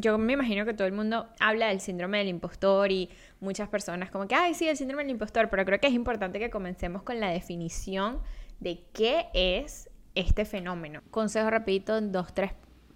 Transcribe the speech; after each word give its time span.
yo 0.00 0.18
me 0.18 0.32
imagino 0.34 0.64
que 0.64 0.74
todo 0.74 0.86
el 0.86 0.92
mundo 0.92 1.28
habla 1.38 1.68
del 1.68 1.80
síndrome 1.80 2.18
del 2.18 2.28
impostor 2.28 2.90
y 2.90 3.10
muchas 3.40 3.68
personas 3.68 4.10
como 4.10 4.26
que, 4.26 4.34
ay, 4.34 4.54
sí, 4.54 4.68
el 4.68 4.76
síndrome 4.76 5.02
del 5.04 5.12
impostor, 5.12 5.48
pero 5.48 5.64
creo 5.64 5.80
que 5.80 5.86
es 5.86 5.94
importante 5.94 6.38
que 6.38 6.50
comencemos 6.50 7.02
con 7.02 7.20
la 7.20 7.30
definición 7.30 8.20
de 8.60 8.84
qué 8.92 9.26
es 9.34 9.90
este 10.14 10.44
fenómeno. 10.44 11.02
Consejo 11.10 11.50
rapidito 11.50 11.96
en 11.96 12.12
dos, 12.12 12.34
tres 12.34 12.52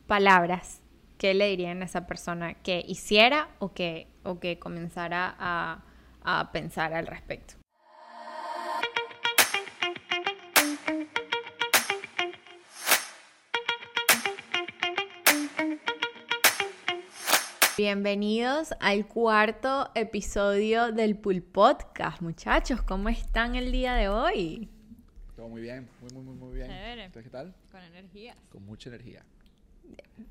palabras. 0.07 0.81
¿Qué 1.19 1.33
le 1.33 1.49
dirían 1.49 1.83
a 1.83 1.85
esa 1.85 2.07
persona 2.07 2.55
que 2.55 2.85
hiciera 2.87 3.49
o 3.59 3.73
que, 3.73 4.09
o 4.25 4.41
que 4.41 4.59
comenzara 4.59 5.35
a, 5.39 5.85
a 6.23 6.53
pensar 6.53 6.93
al 6.93 7.07
respecto? 7.07 7.64
Bienvenidos 17.77 18.73
al 18.79 19.07
cuarto 19.09 19.91
episodio 19.97 20.93
del 20.93 21.17
Pool 21.17 21.43
Podcast. 21.43 22.21
Muchachos, 22.23 22.81
¿cómo 22.83 23.09
están 23.09 23.57
el 23.57 23.73
día 23.73 23.95
de 23.95 24.09
hoy? 24.09 24.69
Todo 25.35 25.49
muy 25.49 25.61
bien, 25.61 25.89
muy, 26.01 26.11
muy, 26.13 26.23
muy, 26.23 26.35
muy 26.37 26.55
bien. 26.55 26.71
¿Ustedes 27.07 27.25
qué 27.25 27.31
tal? 27.31 27.53
Con 27.73 27.81
energía. 27.83 28.37
Con 28.51 28.65
mucha 28.65 28.91
energía. 28.91 29.25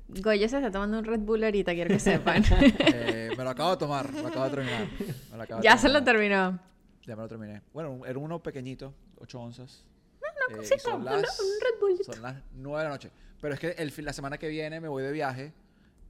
Goyo 0.08 0.48
se 0.48 0.56
está 0.56 0.70
tomando 0.70 0.98
un 0.98 1.04
Red 1.04 1.20
Bull 1.20 1.44
ahorita, 1.44 1.74
quiero 1.74 1.88
que 1.90 1.98
sepan. 2.00 2.42
Eh, 2.52 3.30
me 3.36 3.44
lo 3.44 3.50
acabo 3.50 3.72
de 3.72 3.76
tomar, 3.76 4.10
me 4.10 4.22
lo 4.22 4.28
acabo 4.28 4.44
de 4.46 4.50
terminar. 4.50 4.86
Me 5.30 5.36
lo 5.36 5.42
acabo 5.42 5.60
de 5.60 5.64
ya 5.68 5.76
se 5.76 5.88
lo 5.90 6.02
terminó. 6.02 6.58
Ya 7.06 7.14
me 7.14 7.22
lo 7.22 7.28
terminé. 7.28 7.60
Bueno, 7.74 8.06
era 8.06 8.18
uno 8.18 8.42
pequeñito, 8.42 8.94
8 9.18 9.40
onzas. 9.40 9.84
Una 10.20 10.30
Eh, 10.30 10.52
y 10.52 10.56
cosita, 10.56 10.78
son 10.78 11.04
las- 11.04 11.40
un 11.40 11.46
Red 11.60 11.80
Bull. 11.80 12.04
Son 12.04 12.22
las 12.22 12.36
9 12.54 12.78
de 12.78 12.84
la 12.84 12.90
noche. 12.90 13.10
Pero 13.40 13.52
es 13.54 13.60
que 13.60 13.70
el, 13.72 13.90
fin- 13.92 14.06
la 14.06 14.14
semana 14.14 14.38
que 14.38 14.48
viene 14.48 14.80
me 14.80 14.88
voy 14.88 15.02
de 15.02 15.12
viaje. 15.12 15.52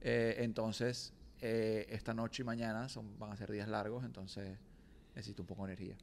eh, 0.07 0.35
entonces, 0.43 1.13
eh, 1.47 1.85
esta 1.89 2.15
noche 2.15 2.41
y 2.41 2.45
mañana 2.45 2.89
son, 2.89 3.19
van 3.19 3.31
a 3.31 3.35
ser 3.35 3.51
días 3.51 3.67
largos. 3.67 4.03
Entonces, 4.03 4.57
necesito 5.13 5.43
un 5.43 5.47
poco 5.47 5.67
de 5.67 5.73
energía. 5.73 5.95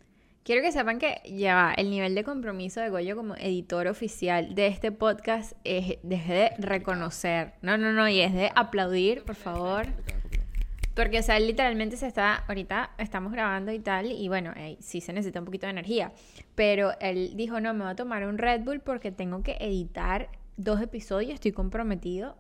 Quiero 0.45 0.63
que 0.63 0.71
sepan 0.71 0.99
que 0.99 1.21
ya 1.25 1.55
va, 1.55 1.75
el 1.75 1.91
nivel 1.91 2.15
de 2.15 2.23
compromiso 2.23 2.81
de 2.81 2.91
Goyo 2.91 3.17
como 3.17 3.35
editor 3.37 3.89
oficial 3.89 4.55
de 4.55 4.69
este 4.69 4.93
podcast 4.93 5.53
es 5.65 5.99
desde 6.03 6.35
de 6.35 6.53
reconocer. 6.59 7.55
No, 7.63 7.77
no, 7.77 7.93
no, 7.93 8.09
y 8.09 8.21
es 8.21 8.33
de 8.33 8.51
aplaudir, 8.55 9.25
por 9.25 9.35
favor. 9.35 9.87
Porque, 10.95 11.21
o 11.21 11.23
sea, 11.23 11.39
él 11.39 11.47
literalmente 11.47 11.97
se 11.97 12.07
está, 12.07 12.45
ahorita 12.47 12.91
estamos 12.99 13.33
grabando 13.33 13.73
y 13.73 13.79
tal, 13.79 14.13
y 14.13 14.29
bueno, 14.29 14.53
eh, 14.57 14.77
sí 14.81 15.01
se 15.01 15.13
necesita 15.13 15.39
un 15.39 15.47
poquito 15.47 15.67
de 15.67 15.71
energía. 15.71 16.13
Pero 16.55 16.93
él 17.01 17.33
dijo, 17.35 17.61
no, 17.61 17.73
me 17.73 17.85
voy 17.85 17.93
a 17.93 17.97
tomar 17.97 18.27
un 18.27 18.39
Red 18.39 18.63
Bull 18.63 18.81
porque 18.81 19.11
tengo 19.11 19.43
que 19.43 19.57
editar 19.61 20.29
dos 20.57 20.81
episodios, 20.81 21.35
estoy 21.35 21.53
comprometido 21.53 22.37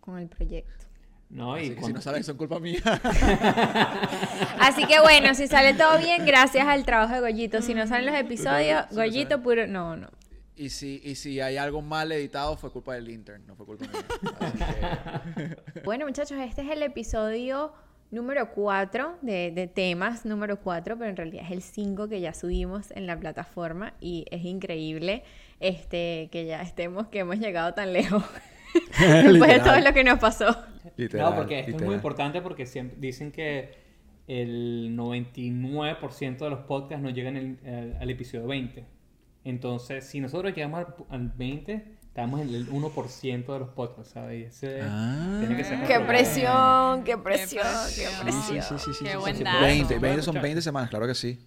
con 0.00 0.18
el 0.18 0.28
proyecto. 0.28 0.87
No, 1.30 1.54
Así 1.54 1.66
y 1.66 1.70
que 1.74 1.82
si 1.82 1.92
no 1.92 2.00
sale, 2.00 2.22
son 2.22 2.36
culpa 2.38 2.58
mía. 2.58 2.80
Así 4.60 4.86
que 4.86 4.98
bueno, 5.00 5.34
si 5.34 5.46
sale 5.46 5.74
todo 5.74 5.98
bien, 5.98 6.24
gracias 6.24 6.66
al 6.66 6.84
trabajo 6.86 7.14
de 7.14 7.20
Goyito. 7.20 7.60
Si 7.60 7.74
no 7.74 7.86
salen 7.86 8.06
los 8.06 8.14
episodios, 8.14 8.86
Si 8.88 8.94
Goyito 8.96 9.42
puro... 9.42 9.66
No, 9.66 9.96
no. 9.96 10.08
y, 10.56 10.70
si, 10.70 11.02
y 11.04 11.16
si 11.16 11.40
hay 11.40 11.58
algo 11.58 11.82
mal 11.82 12.10
editado, 12.12 12.56
fue 12.56 12.72
culpa 12.72 12.94
del 12.94 13.10
intern, 13.10 13.46
no 13.46 13.54
fue 13.56 13.66
culpa 13.66 13.86
mía. 13.86 15.22
Que... 15.34 15.56
Bueno, 15.84 16.06
muchachos, 16.06 16.38
este 16.40 16.62
es 16.62 16.70
el 16.70 16.82
episodio 16.82 17.74
número 18.10 18.50
4 18.52 19.18
de, 19.20 19.52
de 19.54 19.66
temas 19.66 20.24
número 20.24 20.58
4, 20.60 20.96
pero 20.96 21.10
en 21.10 21.16
realidad 21.16 21.44
es 21.44 21.52
el 21.52 21.60
5 21.62 22.08
que 22.08 22.22
ya 22.22 22.32
subimos 22.32 22.90
en 22.92 23.06
la 23.06 23.18
plataforma 23.20 23.92
y 24.00 24.24
es 24.30 24.46
increíble 24.46 25.24
este 25.60 26.30
que 26.32 26.46
ya 26.46 26.62
estemos, 26.62 27.08
que 27.08 27.18
hemos 27.18 27.38
llegado 27.38 27.74
tan 27.74 27.92
lejos 27.92 28.24
después 28.98 29.00
de 29.00 29.58
todo 29.58 29.76
Literal. 29.76 29.84
lo 29.84 29.92
que 29.94 30.04
nos 30.04 30.18
pasó. 30.18 30.56
Literal, 30.96 31.30
no, 31.30 31.36
porque 31.36 31.60
esto 31.60 31.70
es 31.70 31.74
muy 31.74 31.80
literal. 31.82 31.94
importante 31.96 32.40
porque 32.42 32.66
siempre 32.66 32.96
dicen 33.00 33.30
que 33.32 33.86
el 34.26 34.94
99% 34.96 36.38
de 36.38 36.50
los 36.50 36.60
podcasts 36.60 37.02
no 37.02 37.10
llegan 37.10 37.36
el- 37.36 37.58
al, 37.66 37.96
al 38.00 38.10
episodio 38.10 38.46
20. 38.46 38.84
Entonces, 39.44 40.04
si 40.04 40.20
nosotros 40.20 40.54
llegamos 40.54 40.80
al, 40.86 40.94
al 41.08 41.28
20, 41.36 41.84
estamos 42.08 42.40
en 42.40 42.54
el 42.54 42.68
1% 42.68 43.52
de 43.52 43.58
los 43.60 43.68
podcasts, 43.70 44.12
¿sabes? 44.12 44.48
Ese 44.56 44.80
Ah. 44.82 45.36
tiene 45.40 45.56
que 45.56 45.64
ser 45.64 45.78
¡Qué 45.86 46.00
presión! 46.00 47.04
¡Qué 47.04 47.16
presión! 47.16 47.62
¡Qué 47.64 48.02
presión. 48.02 48.22
presión! 48.22 48.62
Sí, 48.62 48.68
sí, 48.68 48.74
sí, 48.84 48.90
sí, 48.98 49.04
Qué 49.04 49.10
sí, 49.12 49.16
buen 49.16 49.42
dato. 49.44 49.60
20, 49.60 49.94
Se 49.94 50.00
puede 50.00 50.00
20 50.00 50.22
son 50.22 50.32
escuchar. 50.36 50.42
20 50.42 50.62
semanas, 50.62 50.90
claro 50.90 51.06
que 51.06 51.14
sí. 51.14 51.38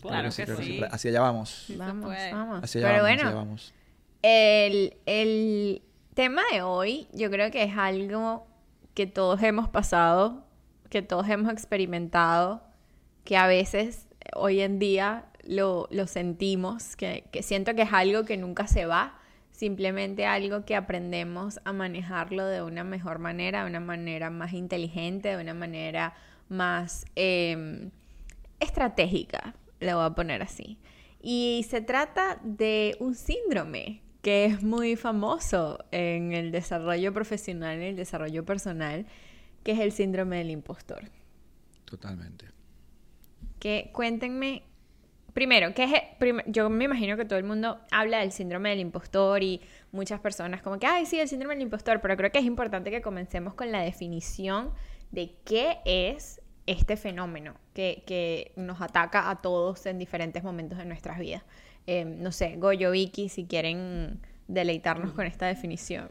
Puede 0.00 0.12
Claro 0.14 0.28
hacer. 0.28 0.46
que 0.56 0.56
sí. 0.64 0.80
Hacia 0.90 1.10
allá 1.12 1.20
vamos. 1.20 1.66
Vamos, 1.76 2.12
vamos. 2.32 2.64
Hacia 2.64 2.80
allá 2.80 2.88
Pero 2.88 3.02
vamos, 3.04 3.12
hacia 3.12 3.16
bueno, 3.16 3.22
allá 3.28 3.34
vamos. 3.36 3.74
El, 4.22 4.96
el 5.06 5.82
tema 6.14 6.42
de 6.52 6.62
hoy 6.62 7.08
yo 7.12 7.30
creo 7.30 7.50
que 7.50 7.62
es 7.64 7.76
algo 7.76 8.46
que 8.94 9.06
todos 9.06 9.42
hemos 9.42 9.68
pasado, 9.68 10.46
que 10.88 11.02
todos 11.02 11.28
hemos 11.28 11.52
experimentado, 11.52 12.62
que 13.24 13.36
a 13.36 13.46
veces 13.46 14.06
hoy 14.34 14.60
en 14.60 14.78
día 14.78 15.26
lo, 15.42 15.88
lo 15.90 16.06
sentimos, 16.06 16.96
que, 16.96 17.24
que 17.32 17.42
siento 17.42 17.74
que 17.74 17.82
es 17.82 17.92
algo 17.92 18.24
que 18.24 18.36
nunca 18.36 18.66
se 18.68 18.86
va, 18.86 19.18
simplemente 19.50 20.26
algo 20.26 20.64
que 20.64 20.76
aprendemos 20.76 21.60
a 21.64 21.72
manejarlo 21.72 22.46
de 22.46 22.62
una 22.62 22.84
mejor 22.84 23.18
manera, 23.18 23.62
de 23.62 23.70
una 23.70 23.80
manera 23.80 24.30
más 24.30 24.52
inteligente, 24.52 25.36
de 25.36 25.42
una 25.42 25.54
manera 25.54 26.14
más 26.48 27.04
eh, 27.16 27.90
estratégica, 28.60 29.54
le 29.80 29.94
voy 29.94 30.04
a 30.04 30.10
poner 30.10 30.42
así. 30.42 30.78
Y 31.20 31.64
se 31.68 31.80
trata 31.80 32.38
de 32.42 32.96
un 33.00 33.14
síndrome 33.14 34.03
que 34.24 34.46
es 34.46 34.62
muy 34.62 34.96
famoso 34.96 35.84
en 35.92 36.32
el 36.32 36.50
desarrollo 36.50 37.12
profesional, 37.12 37.76
en 37.76 37.82
el 37.82 37.96
desarrollo 37.96 38.42
personal, 38.44 39.04
que 39.62 39.72
es 39.72 39.80
el 39.80 39.92
síndrome 39.92 40.38
del 40.38 40.50
impostor. 40.50 41.02
Totalmente. 41.84 42.46
Que 43.60 43.90
cuéntenme, 43.92 44.62
primero, 45.34 45.74
¿qué 45.74 45.84
es? 45.84 45.92
prim- 46.18 46.40
yo 46.46 46.70
me 46.70 46.84
imagino 46.84 47.18
que 47.18 47.26
todo 47.26 47.38
el 47.38 47.44
mundo 47.44 47.78
habla 47.90 48.20
del 48.20 48.32
síndrome 48.32 48.70
del 48.70 48.80
impostor 48.80 49.42
y 49.42 49.60
muchas 49.92 50.20
personas 50.20 50.62
como 50.62 50.78
que, 50.78 50.86
ay, 50.86 51.04
sí, 51.04 51.20
el 51.20 51.28
síndrome 51.28 51.54
del 51.54 51.62
impostor, 51.64 52.00
pero 52.00 52.16
creo 52.16 52.32
que 52.32 52.38
es 52.38 52.46
importante 52.46 52.90
que 52.90 53.02
comencemos 53.02 53.52
con 53.52 53.70
la 53.70 53.82
definición 53.82 54.72
de 55.12 55.36
qué 55.44 55.80
es 55.84 56.40
este 56.66 56.96
fenómeno 56.96 57.56
que, 57.74 58.04
que 58.06 58.52
nos 58.56 58.80
ataca 58.80 59.28
a 59.28 59.42
todos 59.42 59.84
en 59.84 59.98
diferentes 59.98 60.42
momentos 60.42 60.78
de 60.78 60.86
nuestras 60.86 61.18
vidas. 61.18 61.42
Eh, 61.86 62.04
no 62.04 62.32
sé, 62.32 62.56
Goyo, 62.56 62.92
si 62.92 63.46
quieren 63.48 64.20
deleitarnos 64.48 65.12
con 65.12 65.26
esta 65.26 65.46
definición. 65.46 66.08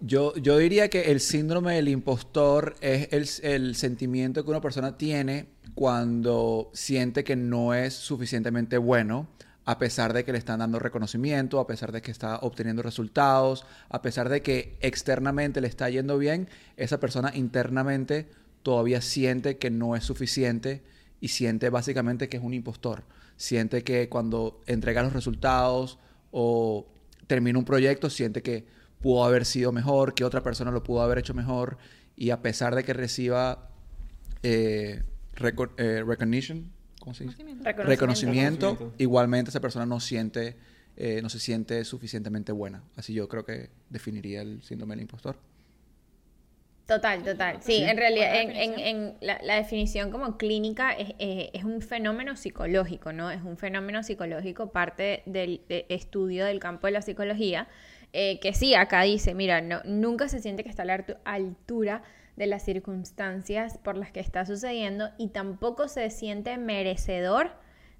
Yo, 0.00 0.34
yo 0.36 0.56
diría 0.56 0.88
que 0.88 1.10
el 1.10 1.20
síndrome 1.20 1.74
del 1.74 1.88
impostor 1.88 2.74
es 2.80 3.42
el, 3.42 3.50
el 3.50 3.76
sentimiento 3.76 4.44
que 4.44 4.50
una 4.50 4.62
persona 4.62 4.96
tiene 4.96 5.46
cuando 5.74 6.70
siente 6.72 7.22
que 7.22 7.36
no 7.36 7.74
es 7.74 7.94
suficientemente 7.94 8.78
bueno, 8.78 9.28
a 9.66 9.78
pesar 9.78 10.14
de 10.14 10.24
que 10.24 10.32
le 10.32 10.38
están 10.38 10.60
dando 10.60 10.78
reconocimiento, 10.78 11.60
a 11.60 11.66
pesar 11.66 11.92
de 11.92 12.00
que 12.00 12.10
está 12.10 12.38
obteniendo 12.38 12.82
resultados, 12.82 13.66
a 13.90 14.00
pesar 14.00 14.30
de 14.30 14.42
que 14.42 14.78
externamente 14.80 15.60
le 15.60 15.68
está 15.68 15.90
yendo 15.90 16.16
bien, 16.16 16.48
esa 16.76 16.98
persona 16.98 17.32
internamente 17.34 18.26
todavía 18.62 19.00
siente 19.00 19.58
que 19.58 19.70
no 19.70 19.96
es 19.96 20.04
suficiente 20.04 20.82
y 21.20 21.28
siente 21.28 21.68
básicamente 21.70 22.28
que 22.28 22.36
es 22.38 22.42
un 22.42 22.54
impostor. 22.54 23.04
Siente 23.36 23.82
que 23.84 24.08
cuando 24.08 24.60
entrega 24.66 25.02
los 25.02 25.12
resultados 25.12 25.98
o 26.30 26.86
termina 27.26 27.58
un 27.58 27.64
proyecto, 27.64 28.10
siente 28.10 28.42
que 28.42 28.64
pudo 29.00 29.24
haber 29.24 29.44
sido 29.44 29.72
mejor, 29.72 30.14
que 30.14 30.24
otra 30.24 30.42
persona 30.42 30.70
lo 30.70 30.82
pudo 30.82 31.02
haber 31.02 31.18
hecho 31.18 31.32
mejor 31.34 31.78
y 32.16 32.30
a 32.30 32.42
pesar 32.42 32.74
de 32.74 32.84
que 32.84 32.92
reciba 32.92 33.70
eh, 34.42 35.02
reco- 35.36 35.70
eh, 35.78 36.02
recognition, 36.06 36.70
¿cómo 37.00 37.14
se 37.14 37.24
dice? 37.24 37.36
Reconocimiento. 37.36 37.64
Reconocimiento, 37.88 38.66
Reconocimiento. 38.72 38.94
igualmente 38.98 39.50
esa 39.50 39.60
persona 39.60 39.86
no 39.86 40.00
siente, 40.00 40.56
eh, 40.96 41.20
no 41.22 41.28
se 41.30 41.38
siente 41.38 41.84
suficientemente 41.84 42.52
buena. 42.52 42.82
Así 42.96 43.14
yo 43.14 43.28
creo 43.28 43.44
que 43.44 43.70
definiría 43.88 44.42
el 44.42 44.62
síndrome 44.62 44.94
del 44.94 45.02
impostor. 45.02 45.36
Total, 46.90 47.22
total. 47.22 47.56
Sí, 47.62 47.76
Sí. 47.76 47.82
en 47.84 47.96
realidad, 47.96 48.34
en, 48.40 48.50
en- 48.50 48.56
definición. 48.72 48.96
en 48.96 49.14
la, 49.20 49.38
la 49.42 49.54
definición 49.54 50.10
como 50.10 50.36
clínica 50.36 50.92
es, 50.92 51.14
eh, 51.20 51.50
es 51.52 51.62
un 51.64 51.80
fenómeno 51.82 52.36
psicológico, 52.36 53.12
¿no? 53.12 53.30
Es 53.30 53.42
un 53.42 53.56
fenómeno 53.56 54.02
psicológico, 54.02 54.72
parte 54.72 55.22
del 55.26 55.60
de- 55.68 55.86
estudio 55.88 56.44
del 56.44 56.58
campo 56.58 56.88
de 56.88 56.92
la 56.92 57.02
psicología, 57.02 57.68
eh, 58.12 58.40
que 58.40 58.52
sí, 58.54 58.74
acá 58.74 59.02
dice, 59.02 59.34
mira, 59.34 59.60
no, 59.60 59.80
nunca 59.84 60.28
se 60.28 60.40
siente 60.40 60.64
que 60.64 60.68
está 60.68 60.82
a 60.82 60.86
la 60.86 60.98
altu- 60.98 61.16
altura 61.24 62.02
de 62.34 62.46
las 62.46 62.64
circunstancias 62.64 63.78
por 63.78 63.96
las 63.96 64.10
que 64.10 64.18
está 64.20 64.44
sucediendo 64.44 65.10
y 65.16 65.28
tampoco 65.28 65.86
se 65.86 66.10
siente 66.10 66.56
merecedor 66.58 67.52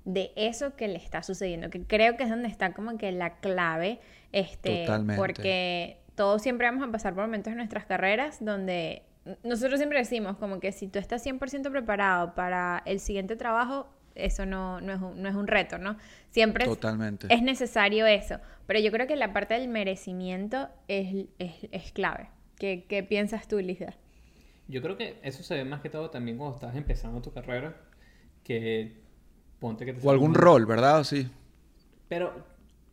de 0.05 0.33
eso 0.35 0.75
que 0.77 0.89
le 0.89 0.97
está 0.97 1.23
sucediendo, 1.23 1.69
que 1.71 1.83
creo 1.85 2.17
que 2.17 2.25
es 2.25 2.31
donde 2.31 2.49
está 2.49 2.73
como 2.73 2.97
que 2.99 3.13
la 3.13 3.37
clave, 3.39 4.01
este, 4.33 4.81
Totalmente. 4.87 5.21
porque 5.21 6.00
todos 6.21 6.43
siempre 6.43 6.67
vamos 6.67 6.87
a 6.87 6.93
pasar 6.93 7.15
por 7.15 7.23
momentos 7.25 7.51
en 7.51 7.57
nuestras 7.57 7.87
carreras 7.87 8.45
donde 8.45 9.05
nosotros 9.43 9.79
siempre 9.79 9.99
decimos 9.99 10.37
como 10.37 10.61
que 10.61 10.71
si 10.71 10.87
tú 10.87 10.99
estás 10.99 11.25
100% 11.25 11.71
preparado 11.71 12.35
para 12.35 12.83
el 12.85 13.01
siguiente 13.01 13.37
trabajo, 13.37 13.89
eso 14.15 14.45
no, 14.45 14.83
no, 14.83 14.93
es, 14.93 15.01
un, 15.01 15.23
no 15.23 15.29
es 15.31 15.35
un 15.35 15.47
reto, 15.47 15.79
¿no? 15.79 15.97
Siempre 16.29 16.65
es, 16.65 16.69
Totalmente. 16.69 17.27
es 17.31 17.41
necesario 17.41 18.05
eso, 18.05 18.37
pero 18.67 18.81
yo 18.81 18.93
creo 18.93 19.07
que 19.07 19.17
la 19.17 19.33
parte 19.33 19.55
del 19.55 19.69
merecimiento 19.69 20.69
es, 20.89 21.25
es, 21.39 21.55
es 21.73 21.91
clave. 21.93 22.29
¿Qué, 22.59 22.85
qué 22.87 23.03
piensas 23.03 23.49
tú, 23.49 23.59
Lisa? 23.61 23.95
Yo 24.69 24.83
creo 24.83 24.99
que 24.99 25.19
eso 25.23 25.43
se 25.43 25.55
ve 25.55 25.65
más 25.65 25.81
que 25.81 25.89
todo 25.89 26.11
también 26.11 26.37
cuando 26.37 26.57
estás 26.57 26.77
empezando 26.77 27.23
tu 27.23 27.33
carrera, 27.33 27.75
que 28.45 29.01
ponte 29.59 29.87
que 29.87 29.95
te 29.95 30.07
O 30.07 30.11
algún 30.11 30.33
un- 30.33 30.35
rol, 30.35 30.67
¿verdad? 30.67 31.03
Sí. 31.05 31.31
Pero 32.09 32.45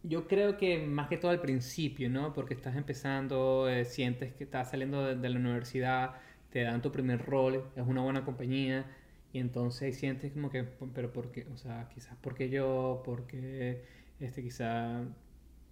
yo 0.07 0.27
creo 0.27 0.57
que 0.57 0.80
más 0.80 1.07
que 1.09 1.18
todo 1.18 1.31
al 1.31 1.42
principio, 1.42 2.09
¿no? 2.09 2.33
Porque 2.33 2.54
estás 2.54 2.75
empezando, 2.75 3.69
eh, 3.69 3.86
sientes 3.86 4.33
que 4.33 4.44
estás 4.45 4.71
saliendo 4.71 5.06
de, 5.06 5.15
de 5.15 5.30
la 5.30 5.39
universidad, 5.39 6.15
te 6.51 6.62
dan 6.63 6.81
tu 6.81 6.92
primer 6.92 7.25
rol, 7.25 7.63
es 7.75 7.86
una 7.86 8.01
buena 8.01 8.24
compañía, 8.25 8.86
y 9.33 9.39
entonces 9.39 9.98
sientes 9.98 10.31
como 10.33 10.50
que, 10.50 10.63
pero 10.94 11.12
¿por 11.13 11.31
qué? 11.31 11.48
O 11.54 11.57
sea, 11.57 11.89
quizás 11.94 12.18
porque 12.21 12.50
yo, 12.50 13.01
porque 13.06 13.83
este, 14.19 14.42
quizás 14.44 15.06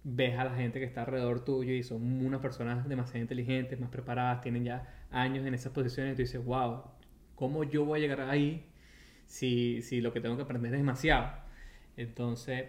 ves 0.04 0.38
a 0.38 0.44
la 0.44 0.54
gente 0.54 0.78
que 0.78 0.84
está 0.84 1.02
alrededor 1.02 1.44
tuyo 1.44 1.72
y 1.72 1.82
son 1.82 2.24
unas 2.24 2.40
personas 2.40 2.88
demasiado 2.88 3.20
inteligentes, 3.20 3.80
más 3.80 3.90
preparadas, 3.90 4.40
tienen 4.42 4.64
ya 4.64 4.86
años 5.10 5.46
en 5.46 5.54
esas 5.54 5.72
posiciones, 5.72 6.12
y 6.14 6.16
tú 6.16 6.22
dices, 6.22 6.44
wow, 6.44 6.82
¿cómo 7.34 7.64
yo 7.64 7.84
voy 7.84 8.00
a 8.00 8.02
llegar 8.02 8.20
ahí 8.22 8.66
si, 9.26 9.82
si 9.82 10.00
lo 10.00 10.12
que 10.12 10.20
tengo 10.20 10.36
que 10.36 10.42
aprender 10.42 10.72
es 10.74 10.80
demasiado? 10.80 11.32
Entonces, 11.96 12.66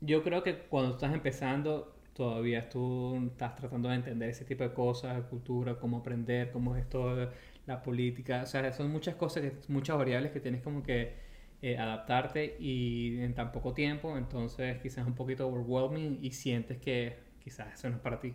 yo 0.00 0.22
creo 0.22 0.42
que 0.42 0.58
cuando 0.58 0.92
estás 0.92 1.14
empezando, 1.14 1.94
todavía 2.14 2.68
tú 2.68 3.28
estás 3.30 3.56
tratando 3.56 3.88
de 3.88 3.96
entender 3.96 4.30
ese 4.30 4.44
tipo 4.44 4.64
de 4.64 4.72
cosas, 4.72 5.22
cultura, 5.24 5.78
cómo 5.78 5.98
aprender, 5.98 6.50
cómo 6.50 6.76
es 6.76 6.88
todo 6.88 7.30
la 7.66 7.82
política. 7.82 8.42
O 8.42 8.46
sea, 8.46 8.72
son 8.72 8.90
muchas 8.90 9.16
cosas, 9.16 9.44
muchas 9.68 9.96
variables 9.98 10.32
que 10.32 10.40
tienes 10.40 10.62
como 10.62 10.82
que 10.82 11.14
eh, 11.62 11.78
adaptarte 11.78 12.56
y 12.60 13.18
en 13.20 13.34
tan 13.34 13.52
poco 13.52 13.72
tiempo, 13.74 14.16
entonces 14.16 14.78
quizás 14.82 14.98
es 14.98 15.06
un 15.06 15.14
poquito 15.14 15.48
overwhelming 15.48 16.18
y 16.22 16.30
sientes 16.32 16.78
que 16.78 17.18
quizás 17.42 17.74
eso 17.74 17.88
no 17.90 17.96
es 17.96 18.02
para 18.02 18.20
ti. 18.20 18.34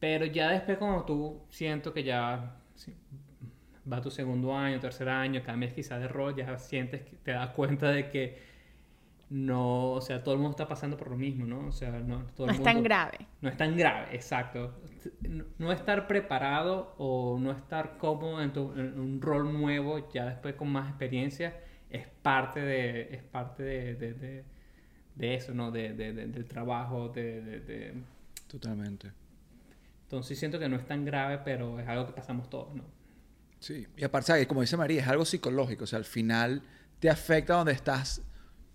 Pero 0.00 0.26
ya 0.26 0.50
después 0.50 0.78
cuando 0.78 1.04
tú 1.04 1.42
siento 1.48 1.92
que 1.94 2.04
ya 2.04 2.56
va 3.90 4.00
tu 4.00 4.10
segundo 4.10 4.54
año, 4.56 4.80
tercer 4.80 5.08
año, 5.08 5.42
cambias 5.42 5.72
quizás 5.72 6.00
de 6.00 6.08
rol, 6.08 6.34
ya 6.36 6.58
sientes 6.58 7.02
que 7.02 7.16
te 7.16 7.32
das 7.32 7.50
cuenta 7.50 7.90
de 7.90 8.10
que 8.10 8.53
no, 9.36 9.90
o 9.90 10.00
sea, 10.00 10.22
todo 10.22 10.34
el 10.34 10.40
mundo 10.40 10.52
está 10.52 10.68
pasando 10.68 10.96
por 10.96 11.10
lo 11.10 11.16
mismo, 11.16 11.44
¿no? 11.44 11.66
O 11.66 11.72
sea, 11.72 11.90
no, 11.90 12.24
todo 12.36 12.46
No 12.46 12.52
el 12.52 12.58
es 12.58 12.62
tan 12.62 12.74
mundo- 12.76 12.84
grave. 12.88 13.18
no 13.40 13.48
es 13.48 13.56
tan 13.56 13.76
grave, 13.76 14.14
exacto. 14.14 14.78
No- 15.22 15.44
No 15.58 15.72
estar 15.72 16.06
preparado 16.06 16.94
o 16.98 17.36
no 17.40 17.50
estar 17.50 17.98
cómodo 17.98 18.40
en, 18.40 18.52
tu- 18.52 18.72
en 18.74 18.96
un 18.98 19.20
rol 19.20 19.52
nuevo, 19.52 20.08
ya 20.12 20.26
después 20.26 20.54
con 20.54 20.68
más 20.70 20.88
experiencia, 20.88 21.58
es 21.90 22.06
parte 22.22 22.60
de, 22.60 23.12
es 23.12 23.22
parte 23.24 23.64
de, 23.64 23.94
de, 23.96 24.14
de- 24.14 24.44
de 25.16 25.34
eso, 25.34 25.52
¿no? 25.52 25.72
De, 25.72 25.92
de- 25.94 26.12
de- 26.12 26.26
del 26.26 26.44
trabajo, 26.46 27.08
de, 27.08 27.40
de- 27.42 27.60
de- 27.60 27.94
Totalmente. 28.46 29.10
Entonces 30.04 30.38
siento 30.38 30.60
que 30.60 30.68
no 30.68 30.76
es 30.76 30.86
tan 30.86 31.04
grave, 31.04 31.38
pero 31.44 31.80
es 31.80 31.88
algo 31.88 32.06
que 32.06 32.12
pasamos 32.12 32.48
todos, 32.48 32.72
¿no? 32.74 32.84
Sí. 33.58 33.84
Y 33.96 34.04
aparte, 34.04 34.28
¿sabes? 34.28 34.46
como 34.46 34.60
dice 34.60 34.76
María, 34.76 35.00
es 35.00 35.08
algo 35.08 35.24
psicológico. 35.24 35.84
O 35.84 35.86
sea, 35.88 35.98
al 35.98 36.04
final 36.04 36.62
te 37.00 37.10
afecta 37.10 37.54
donde 37.54 37.72
estás 37.72 38.22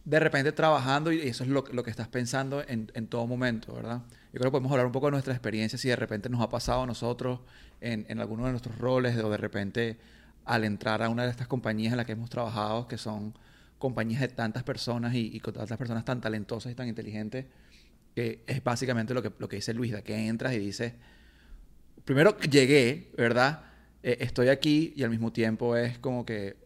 de 0.09 0.19
repente 0.19 0.51
trabajando 0.51 1.11
y 1.11 1.19
eso 1.19 1.43
es 1.43 1.49
lo, 1.49 1.63
lo 1.71 1.83
que 1.83 1.91
estás 1.91 2.07
pensando 2.07 2.63
en, 2.67 2.91
en 2.95 3.07
todo 3.07 3.27
momento, 3.27 3.75
¿verdad? 3.75 4.01
Yo 4.33 4.39
creo 4.39 4.45
que 4.45 4.51
podemos 4.51 4.71
hablar 4.71 4.87
un 4.87 4.91
poco 4.91 5.05
de 5.05 5.11
nuestra 5.11 5.33
experiencia, 5.33 5.77
si 5.77 5.87
de 5.87 5.95
repente 5.95 6.29
nos 6.29 6.41
ha 6.41 6.49
pasado 6.49 6.81
a 6.81 6.87
nosotros 6.87 7.41
en, 7.79 8.07
en 8.09 8.19
alguno 8.19 8.45
de 8.45 8.51
nuestros 8.51 8.75
roles 8.79 9.15
o 9.17 9.29
de 9.29 9.37
repente 9.37 9.99
al 10.45 10.63
entrar 10.63 11.03
a 11.03 11.09
una 11.09 11.25
de 11.25 11.29
estas 11.29 11.47
compañías 11.47 11.93
en 11.93 11.97
las 11.97 12.07
que 12.07 12.13
hemos 12.13 12.31
trabajado, 12.31 12.87
que 12.87 12.97
son 12.97 13.35
compañías 13.77 14.21
de 14.21 14.29
tantas 14.29 14.63
personas 14.63 15.13
y, 15.13 15.39
con 15.41 15.53
tantas 15.53 15.77
personas 15.77 16.03
tan 16.05 16.21
talentosas 16.21 16.71
y 16.71 16.75
tan 16.75 16.87
inteligentes, 16.87 17.45
que 18.15 18.43
es 18.47 18.63
básicamente 18.63 19.13
lo 19.13 19.21
que, 19.21 19.31
lo 19.37 19.47
que 19.47 19.57
dice 19.57 19.75
Luisa, 19.75 20.01
que 20.01 20.27
entras 20.27 20.53
y 20.53 20.59
dices, 20.59 20.93
primero 22.03 22.35
llegué, 22.39 23.11
¿verdad? 23.15 23.61
Eh, 24.01 24.17
estoy 24.21 24.47
aquí 24.47 24.91
y 24.95 25.03
al 25.03 25.11
mismo 25.11 25.31
tiempo 25.31 25.75
es 25.75 25.99
como 25.99 26.25
que 26.25 26.57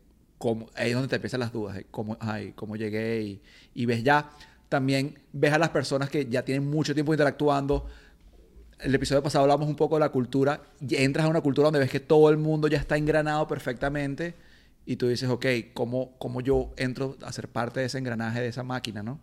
cómo- 0.44 0.68
ahí 0.76 0.90
es 0.90 0.94
donde 0.94 1.08
te 1.08 1.16
empiezan 1.16 1.40
las 1.40 1.54
dudas 1.54 1.82
cómo, 1.90 2.18
ay, 2.20 2.52
cómo 2.54 2.76
llegué 2.76 3.40
y, 3.74 3.86
ves 3.86 4.04
ya, 4.04 4.30
también 4.68 5.18
ves 5.32 5.54
a 5.54 5.58
las 5.58 5.70
personas 5.70 6.10
que 6.10 6.26
ya 6.26 6.44
tienen 6.44 6.70
mucho 6.70 6.94
tiempo 6.94 7.14
interactuando. 7.14 7.88
El 8.78 8.94
episodio 8.94 9.24
pasado 9.24 9.44
hablamos 9.46 9.70
un 9.70 9.78
poco 9.78 9.96
de 9.96 10.02
la 10.02 10.10
cultura 10.10 10.62
entras 10.90 11.26
a 11.26 11.30
una 11.30 11.40
cultura 11.40 11.68
donde 11.68 11.80
ves 11.80 11.90
que 11.90 12.02
todo 12.02 12.30
el 12.30 12.36
mundo 12.36 12.68
ya 12.68 12.78
está 12.78 12.98
engranado 12.98 13.48
perfectamente 13.48 14.36
y 14.86 14.98
tú 14.98 15.08
dices, 15.08 15.30
ok, 15.30 15.46
¿cómo, 15.74 16.12
cómo 16.18 16.42
yo 16.42 16.74
entro 16.76 17.16
a 17.22 17.32
ser 17.32 17.48
parte 17.48 17.80
de 17.80 17.86
ese 17.86 17.98
engranaje, 18.00 18.42
de 18.42 18.50
esa 18.50 18.64
máquina, 18.64 19.02
no? 19.02 19.22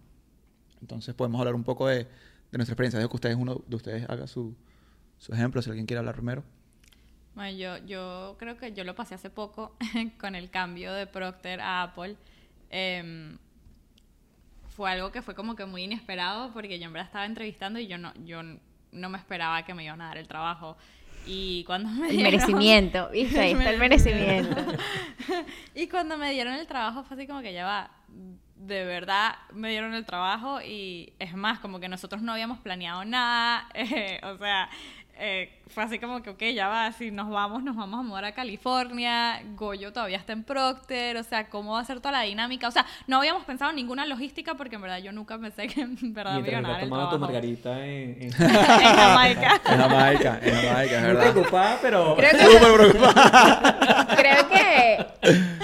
Entonces 0.80 1.14
podemos 1.14 1.38
hablar 1.38 1.54
un 1.54 1.64
poco 1.64 1.86
de, 1.86 1.96
de 2.04 2.08
nuestra 2.56 2.72
experiencia. 2.72 2.98
Dejo 2.98 3.10
que 3.10 3.16
ustedes, 3.16 3.36
uno 3.36 3.62
de 3.66 3.76
ustedes 3.76 4.08
haga 4.08 4.26
su, 4.26 4.54
su 5.18 5.34
ejemplo, 5.34 5.60
si 5.60 5.68
alguien 5.68 5.84
quiere 5.84 5.98
hablar 5.98 6.14
primero. 6.14 6.42
Bueno, 7.34 7.56
yo, 7.56 7.78
yo 7.86 8.36
creo 8.38 8.56
que 8.56 8.72
yo 8.72 8.84
lo 8.84 8.94
pasé 8.94 9.14
hace 9.14 9.30
poco 9.30 9.76
con 10.20 10.34
el 10.34 10.50
cambio 10.50 10.92
de 10.92 11.06
Procter 11.06 11.60
a 11.60 11.82
Apple. 11.82 12.16
Em, 12.70 13.38
fue 14.76 14.90
algo 14.90 15.10
que 15.12 15.22
fue 15.22 15.34
como 15.34 15.56
que 15.56 15.64
muy 15.66 15.82
inesperado 15.84 16.52
porque 16.52 16.78
yo 16.78 16.86
en 16.86 16.92
verdad 16.92 17.06
estaba 17.06 17.26
entrevistando 17.26 17.78
y 17.78 17.86
yo 17.86 17.98
no, 17.98 18.12
yo 18.24 18.40
no 18.92 19.08
me 19.08 19.18
esperaba 19.18 19.62
que 19.64 19.74
me 19.74 19.84
iban 19.84 20.00
a 20.00 20.06
dar 20.08 20.18
el 20.18 20.28
trabajo. 20.28 20.76
Y 21.26 21.64
cuando 21.64 21.88
me 21.90 22.08
El 22.08 22.16
dieron- 22.16 22.32
merecimiento, 22.32 23.08
¿viste? 23.12 23.38
Ahí 23.40 23.52
está 23.52 23.70
el 23.70 23.78
merecimiento. 23.78 24.56
y 25.74 25.86
cuando 25.88 26.16
me 26.16 26.30
dieron 26.32 26.54
el 26.54 26.66
trabajo 26.66 27.04
fue 27.04 27.16
así 27.16 27.26
como 27.26 27.42
que 27.42 27.52
ya 27.52 27.64
va, 27.66 27.90
de 28.56 28.84
verdad 28.84 29.34
me 29.52 29.70
dieron 29.70 29.94
el 29.94 30.04
trabajo 30.06 30.60
y 30.62 31.12
es 31.18 31.34
más, 31.34 31.58
como 31.60 31.78
que 31.80 31.88
nosotros 31.88 32.22
no 32.22 32.32
habíamos 32.32 32.58
planeado 32.60 33.04
nada, 33.04 33.68
eh, 33.74 34.20
o 34.24 34.36
sea, 34.38 34.68
eh, 35.18 35.50
fue 35.68 35.84
así 35.84 35.98
como 35.98 36.22
que, 36.22 36.30
ok, 36.30 36.42
ya 36.54 36.68
va, 36.68 36.90
si 36.92 37.10
nos 37.10 37.28
vamos, 37.30 37.62
nos 37.62 37.76
vamos 37.76 38.00
a 38.00 38.02
mudar 38.02 38.24
a 38.24 38.32
California, 38.32 39.40
Goyo 39.54 39.92
todavía 39.92 40.16
está 40.16 40.32
en 40.32 40.44
Procter, 40.44 41.16
o 41.16 41.22
sea, 41.22 41.48
¿cómo 41.48 41.72
va 41.74 41.80
a 41.80 41.84
ser 41.84 42.00
toda 42.00 42.12
la 42.12 42.22
dinámica? 42.22 42.66
O 42.68 42.70
sea, 42.70 42.86
no 43.06 43.18
habíamos 43.18 43.44
pensado 43.44 43.70
en 43.70 43.76
ninguna 43.76 44.06
logística 44.06 44.54
porque 44.54 44.76
en 44.76 44.82
verdad 44.82 44.98
yo 44.98 45.12
nunca 45.12 45.38
pensé 45.38 45.68
que 45.68 45.80
en 45.82 46.14
verdad 46.14 46.40
me 46.40 46.48
iban 46.48 46.64
a 46.66 46.68
dar 46.70 46.80
el 46.82 46.88
tomando 46.88 47.10
tu 47.10 47.18
trabajo. 47.18 47.32
margarita 47.32 47.86
en... 47.86 48.22
en... 48.22 48.22
en 48.22 48.30
Jamaica. 48.32 49.60
En 49.66 49.78
Jamaica, 49.78 50.40
en 50.42 50.54
Jamaica, 50.54 50.96
es 50.96 51.02
verdad. 51.02 51.32
preocupada, 51.32 51.78
pero... 51.82 52.16
Creo 52.16 52.30
que, 52.30 52.38
Súper 52.38 52.74
preocupado. 52.74 54.06
creo 54.16 54.48
que 54.48 55.06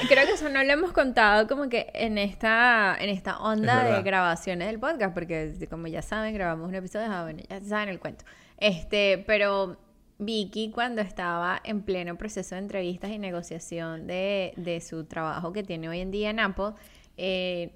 creo 0.08 0.26
que 0.26 0.32
eso 0.32 0.48
no 0.48 0.62
lo 0.62 0.72
hemos 0.72 0.92
contado 0.92 1.48
como 1.48 1.68
que 1.68 1.90
en 1.94 2.18
esta 2.18 2.96
en 2.98 3.10
esta 3.10 3.32
Es 3.32 3.36
onda 3.40 3.78
de 3.78 3.90
verdad. 3.90 4.04
grabaciones 4.04 4.68
del 4.68 4.78
podcast 4.78 5.14
porque 5.14 5.54
como 5.68 5.86
ya 5.86 6.02
saben 6.02 6.34
grabamos 6.34 6.68
un 6.68 6.74
episodio 6.74 7.06
ah, 7.10 7.22
bueno 7.22 7.42
ya 7.48 7.60
saben 7.60 7.88
el 7.88 7.98
cuento 7.98 8.24
este 8.58 9.22
pero 9.26 9.76
Vicky 10.18 10.70
cuando 10.70 11.02
estaba 11.02 11.60
en 11.62 11.82
pleno 11.82 12.16
proceso 12.16 12.54
de 12.54 12.62
entrevistas 12.62 13.10
y 13.10 13.18
negociación 13.18 14.06
de, 14.06 14.54
de 14.56 14.80
su 14.80 15.04
trabajo 15.04 15.52
que 15.52 15.62
tiene 15.62 15.88
hoy 15.88 16.00
en 16.00 16.10
día 16.10 16.30
en 16.30 16.40
Apple 16.40 16.72
eh, 17.16 17.74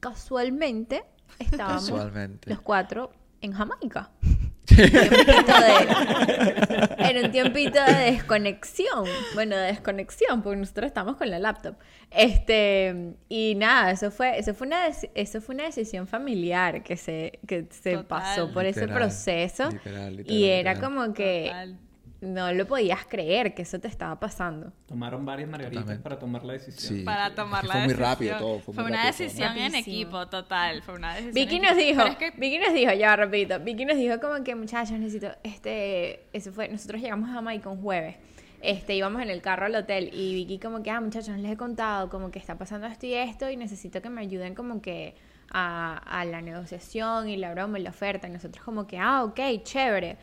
casualmente 0.00 1.04
estábamos 1.38 1.90
Casualmente. 1.90 2.50
los 2.50 2.60
cuatro 2.60 3.12
en 3.40 3.52
Jamaica 3.52 4.10
de- 4.74 6.96
en 6.98 7.24
un 7.24 7.30
tiempito 7.30 7.78
de 7.84 8.12
desconexión. 8.12 9.04
Bueno, 9.34 9.56
de 9.56 9.66
desconexión, 9.66 10.42
porque 10.42 10.58
nosotros 10.58 10.86
estamos 10.86 11.16
con 11.16 11.30
la 11.30 11.38
laptop. 11.38 11.76
Este, 12.10 13.14
y 13.28 13.54
nada, 13.56 13.90
eso 13.90 14.10
fue, 14.10 14.38
eso 14.38 14.54
fue 14.54 14.66
una 14.66 14.86
eso 15.14 15.40
fue 15.40 15.54
una 15.54 15.64
decisión 15.64 16.06
familiar 16.06 16.82
que 16.82 16.96
se, 16.96 17.38
que 17.46 17.66
se 17.70 17.92
Total. 17.92 18.06
pasó 18.06 18.52
por 18.52 18.64
ese 18.64 18.88
proceso. 18.88 19.70
literal, 19.70 20.16
literal, 20.16 20.38
y 20.38 20.44
era 20.46 20.72
literal. 20.74 20.80
como 20.92 21.14
que 21.14 21.44
Total. 21.46 21.78
No 22.20 22.52
lo 22.52 22.66
podías 22.66 23.04
creer 23.06 23.54
que 23.54 23.62
eso 23.62 23.78
te 23.78 23.88
estaba 23.88 24.18
pasando. 24.18 24.72
Tomaron 24.86 25.24
varias 25.26 25.48
margaritas 25.50 25.82
Totalmente. 25.84 26.02
para 26.02 26.18
tomar 26.18 26.44
la 26.44 26.52
decisión. 26.54 26.98
Sí. 26.98 27.02
para 27.04 27.26
es 27.28 27.34
tomar 27.34 27.60
que 27.62 27.66
la 27.68 27.72
fue 27.72 27.82
muy 27.82 27.88
decisión. 27.94 28.10
rápido 28.10 28.38
todo, 28.38 28.58
fue 28.60 28.74
muy 28.74 28.84
una 28.84 28.96
rápido 28.96 29.12
todo. 29.12 29.22
decisión 29.24 29.58
en 29.58 29.74
equipo, 29.74 30.28
total. 30.28 30.82
Fue 30.82 30.94
una 30.94 31.14
decisión 31.14 31.34
Vicky 31.34 31.56
en 31.56 31.62
nos 31.62 31.72
equipo. 31.72 31.86
dijo, 31.86 32.02
Pero 32.02 32.12
es 32.12 32.16
que 32.16 32.30
Vicky 32.40 32.58
nos 32.58 32.74
dijo, 32.74 32.92
ya 32.92 33.16
rapidito, 33.16 33.60
Vicky 33.60 33.84
nos 33.84 33.96
dijo 33.96 34.20
como 34.20 34.42
que 34.44 34.54
muchachos 34.54 34.98
necesito, 34.98 35.28
este, 35.42 36.26
eso 36.32 36.52
fue, 36.52 36.68
nosotros 36.68 37.00
llegamos 37.02 37.28
a 37.30 37.34
Jamaica 37.34 37.68
un 37.68 37.82
jueves, 37.82 38.16
este, 38.62 38.94
íbamos 38.96 39.20
en 39.22 39.28
el 39.30 39.42
carro 39.42 39.66
al 39.66 39.74
hotel 39.74 40.10
y 40.12 40.34
Vicky 40.34 40.58
como 40.58 40.82
que, 40.82 40.90
ah 40.90 41.00
muchachos, 41.00 41.36
les 41.38 41.52
he 41.52 41.56
contado 41.56 42.08
como 42.08 42.30
que 42.30 42.38
está 42.38 42.56
pasando 42.56 42.86
esto 42.86 43.06
y 43.06 43.12
esto 43.14 43.50
y 43.50 43.56
necesito 43.56 44.00
que 44.00 44.08
me 44.08 44.22
ayuden 44.22 44.54
como 44.54 44.80
que 44.80 45.14
a, 45.50 45.98
a 45.98 46.24
la 46.24 46.40
negociación 46.40 47.28
y 47.28 47.36
la 47.36 47.52
broma 47.52 47.78
y 47.78 47.82
la 47.82 47.90
oferta 47.90 48.26
y 48.26 48.30
nosotros 48.30 48.64
como 48.64 48.86
que, 48.86 48.98
ah, 48.98 49.22
ok, 49.24 49.38
chévere. 49.62 50.16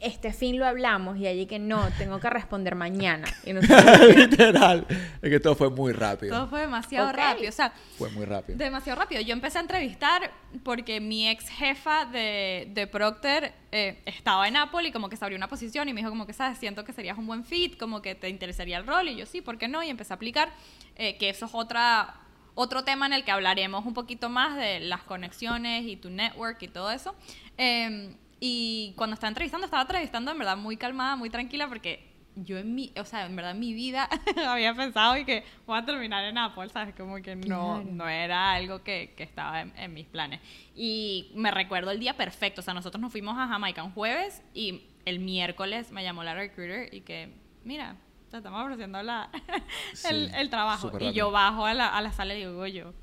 Este 0.00 0.32
fin 0.32 0.58
lo 0.58 0.66
hablamos 0.66 1.18
y 1.18 1.26
allí 1.26 1.44
que 1.44 1.58
no, 1.58 1.86
tengo 1.98 2.18
que 2.20 2.30
responder 2.30 2.74
mañana. 2.74 3.26
Y 3.44 3.52
nosotros, 3.52 4.16
Literal. 4.16 4.86
Es 5.20 5.30
que 5.30 5.40
todo 5.40 5.54
fue 5.54 5.68
muy 5.70 5.92
rápido. 5.92 6.34
todo 6.34 6.48
fue 6.48 6.60
demasiado 6.62 7.12
rápido. 7.12 7.50
O 7.50 7.52
sea, 7.52 7.72
Fue 7.98 8.10
muy 8.10 8.24
rápido. 8.24 8.56
demasiado 8.58 8.98
rápido. 8.98 9.20
Yo 9.20 9.32
empecé 9.34 9.58
a 9.58 9.60
entrevistar 9.60 10.30
porque 10.62 11.00
mi 11.00 11.28
ex 11.28 11.48
jefa 11.48 12.06
de, 12.06 12.68
de 12.72 12.86
Procter 12.86 13.52
eh, 13.72 14.00
estaba 14.06 14.48
en 14.48 14.56
Apple 14.56 14.88
y 14.88 14.92
como 14.92 15.08
que 15.10 15.16
se 15.16 15.24
abrió 15.24 15.36
una 15.36 15.48
posición 15.48 15.88
y 15.88 15.92
me 15.92 16.00
dijo 16.00 16.10
como 16.10 16.26
que, 16.26 16.32
sabes, 16.32 16.58
siento 16.58 16.84
que 16.84 16.92
serías 16.92 17.18
un 17.18 17.26
buen 17.26 17.44
fit, 17.44 17.76
como 17.78 18.00
que 18.00 18.14
te 18.14 18.28
interesaría 18.30 18.78
el 18.78 18.86
rol 18.86 19.08
y 19.08 19.16
yo 19.16 19.26
sí, 19.26 19.42
¿por 19.42 19.58
qué 19.58 19.68
no? 19.68 19.82
Y 19.82 19.90
empecé 19.90 20.12
a 20.12 20.16
aplicar, 20.16 20.48
eh, 20.96 21.18
que 21.18 21.28
eso 21.28 21.44
es 21.46 21.52
otra, 21.54 22.14
otro 22.54 22.84
tema 22.84 23.04
en 23.06 23.12
el 23.12 23.24
que 23.24 23.30
hablaremos 23.32 23.84
un 23.84 23.94
poquito 23.94 24.28
más 24.30 24.56
de 24.56 24.80
las 24.80 25.02
conexiones 25.02 25.84
y 25.86 25.96
tu 25.96 26.08
network 26.10 26.62
y 26.62 26.68
todo 26.68 26.90
eso. 26.90 27.14
Eh, 27.58 28.14
y 28.40 28.94
cuando 28.96 29.14
estaba 29.14 29.28
entrevistando, 29.28 29.66
estaba 29.66 29.82
entrevistando 29.82 30.30
en 30.32 30.38
verdad 30.38 30.56
muy 30.56 30.76
calmada, 30.76 31.14
muy 31.16 31.30
tranquila 31.30 31.68
porque 31.68 32.08
yo 32.36 32.56
en 32.58 32.74
mi, 32.74 32.92
o 32.98 33.04
sea, 33.04 33.26
en 33.26 33.34
verdad 33.36 33.50
en 33.52 33.60
mi 33.60 33.74
vida 33.74 34.08
había 34.48 34.72
pensado 34.74 35.16
y 35.16 35.24
que 35.24 35.44
voy 35.66 35.78
a 35.78 35.84
terminar 35.84 36.24
en 36.24 36.38
Apple, 36.38 36.68
¿sabes? 36.70 36.94
Como 36.94 37.16
que 37.16 37.36
no, 37.36 37.42
Claro. 37.44 37.84
no 37.84 38.08
era 38.08 38.52
algo 38.52 38.82
que, 38.82 39.12
que 39.16 39.24
estaba 39.24 39.60
en, 39.60 39.72
en 39.76 39.92
mis 39.92 40.06
planes. 40.06 40.40
Y 40.74 41.32
me 41.34 41.50
recuerdo 41.50 41.90
el 41.90 42.00
día 42.00 42.16
perfecto, 42.16 42.60
o 42.60 42.64
sea, 42.64 42.72
nosotros 42.72 43.00
nos 43.00 43.12
fuimos 43.12 43.36
a 43.36 43.46
Jamaica 43.48 43.82
un 43.82 43.92
jueves 43.92 44.42
y 44.54 44.82
el 45.04 45.18
miércoles 45.18 45.90
me 45.92 46.02
llamó 46.04 46.22
la 46.24 46.34
recruiter 46.34 46.94
y 46.94 47.00
que, 47.02 47.34
mira, 47.64 47.96
te 48.30 48.36
estamos 48.36 48.62
ofreciendo 48.62 49.02
la, 49.02 49.28
el, 50.08 50.28
Sí, 50.28 50.32
el 50.36 50.50
trabajo. 50.50 50.86
Y 50.88 50.92
rápido. 50.92 51.12
yo 51.12 51.30
bajo 51.32 51.66
a 51.66 51.74
la, 51.74 51.88
a 51.88 52.00
la 52.00 52.12
sala 52.12 52.34
y 52.34 52.38
digo, 52.38 52.64
yo, 52.68 52.94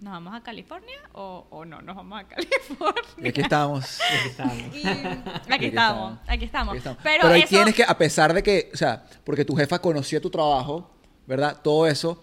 ¿nos 0.00 0.12
vamos 0.12 0.34
a 0.34 0.42
California 0.42 0.98
o, 1.12 1.46
o 1.50 1.64
no 1.64 1.80
nos 1.80 1.96
vamos 1.96 2.20
a 2.20 2.24
California? 2.28 3.02
Aquí 3.28 3.40
estamos. 3.40 3.98
Aquí 4.00 4.28
estamos. 4.28 4.72
Y 4.74 4.86
aquí 6.28 6.44
estamos, 6.44 6.76
aquí. 6.76 6.82
Pero, 6.84 7.22
Pero, 7.22 7.28
ahí 7.28 7.40
eso, 7.40 7.48
tienes 7.48 7.74
que, 7.74 7.84
a 7.84 7.96
pesar 7.96 8.32
de 8.34 8.42
que, 8.42 8.70
o 8.72 8.76
sea, 8.76 9.04
porque 9.24 9.44
tu 9.44 9.54
jefa 9.56 9.78
conocía 9.78 10.20
tu 10.20 10.30
trabajo, 10.30 10.90
¿verdad? 11.26 11.60
Todo 11.62 11.86
eso, 11.86 12.22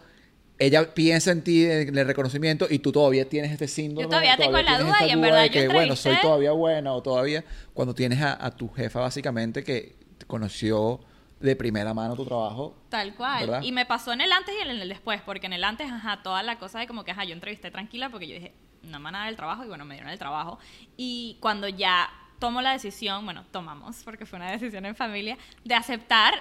ella 0.59 0.93
piensa 0.93 1.31
en 1.31 1.43
ti, 1.43 1.65
en 1.65 1.97
el 1.97 2.07
reconocimiento, 2.07 2.67
y 2.69 2.79
tú 2.79 2.91
todavía 2.91 3.27
tienes 3.27 3.51
este 3.51 3.67
síndrome. 3.67 4.03
Yo 4.03 4.09
todavía 4.09 4.37
tengo 4.37 4.61
la 4.61 4.79
duda 4.79 5.05
y 5.05 5.09
en 5.09 5.21
verdad 5.21 5.41
de 5.41 5.49
yo 5.49 5.53
que, 5.53 5.67
bueno, 5.67 5.95
soy 5.95 6.15
todavía 6.21 6.51
buena 6.51 6.93
o 6.93 7.01
todavía, 7.01 7.43
cuando 7.73 7.93
tienes 7.93 8.21
a, 8.21 8.45
a 8.45 8.51
tu 8.51 8.69
jefa 8.69 8.99
básicamente 8.99 9.63
que 9.63 9.95
conoció 10.27 11.01
de 11.43 11.57
primera 11.57 11.93
mano 11.93 12.15
tu 12.15 12.23
trabajo. 12.23 12.73
Tal 12.87 13.13
cual. 13.15 13.41
¿Verdad? 13.41 13.61
Y 13.63 13.73
me 13.73 13.85
pasó 13.85 14.13
en 14.13 14.21
el 14.21 14.31
antes 14.31 14.55
y 14.57 14.61
en 14.61 14.69
el 14.69 14.87
después, 14.87 15.21
porque 15.21 15.47
en 15.47 15.53
el 15.53 15.63
antes, 15.65 15.91
ajá, 15.91 16.23
toda 16.23 16.41
la 16.41 16.57
cosa 16.57 16.79
de 16.79 16.87
como 16.87 17.03
que, 17.03 17.11
ajá, 17.11 17.25
yo 17.25 17.33
entrevisté 17.33 17.69
tranquila 17.69 18.09
porque 18.09 18.27
yo 18.29 18.35
dije, 18.35 18.53
no 18.83 18.99
me 18.99 19.03
van 19.05 19.15
a 19.15 19.19
dar 19.19 19.27
el 19.27 19.35
trabajo 19.35 19.65
y 19.65 19.67
bueno, 19.67 19.83
me 19.83 19.95
dieron 19.95 20.09
el 20.09 20.17
trabajo. 20.17 20.57
Y 20.95 21.37
cuando 21.41 21.67
ya 21.67 22.09
tomo 22.39 22.61
la 22.61 22.71
decisión, 22.71 23.25
bueno, 23.25 23.43
tomamos, 23.51 24.03
porque 24.03 24.25
fue 24.25 24.37
una 24.37 24.51
decisión 24.51 24.85
en 24.85 24.95
familia, 24.95 25.37
de 25.65 25.75
aceptar, 25.75 26.33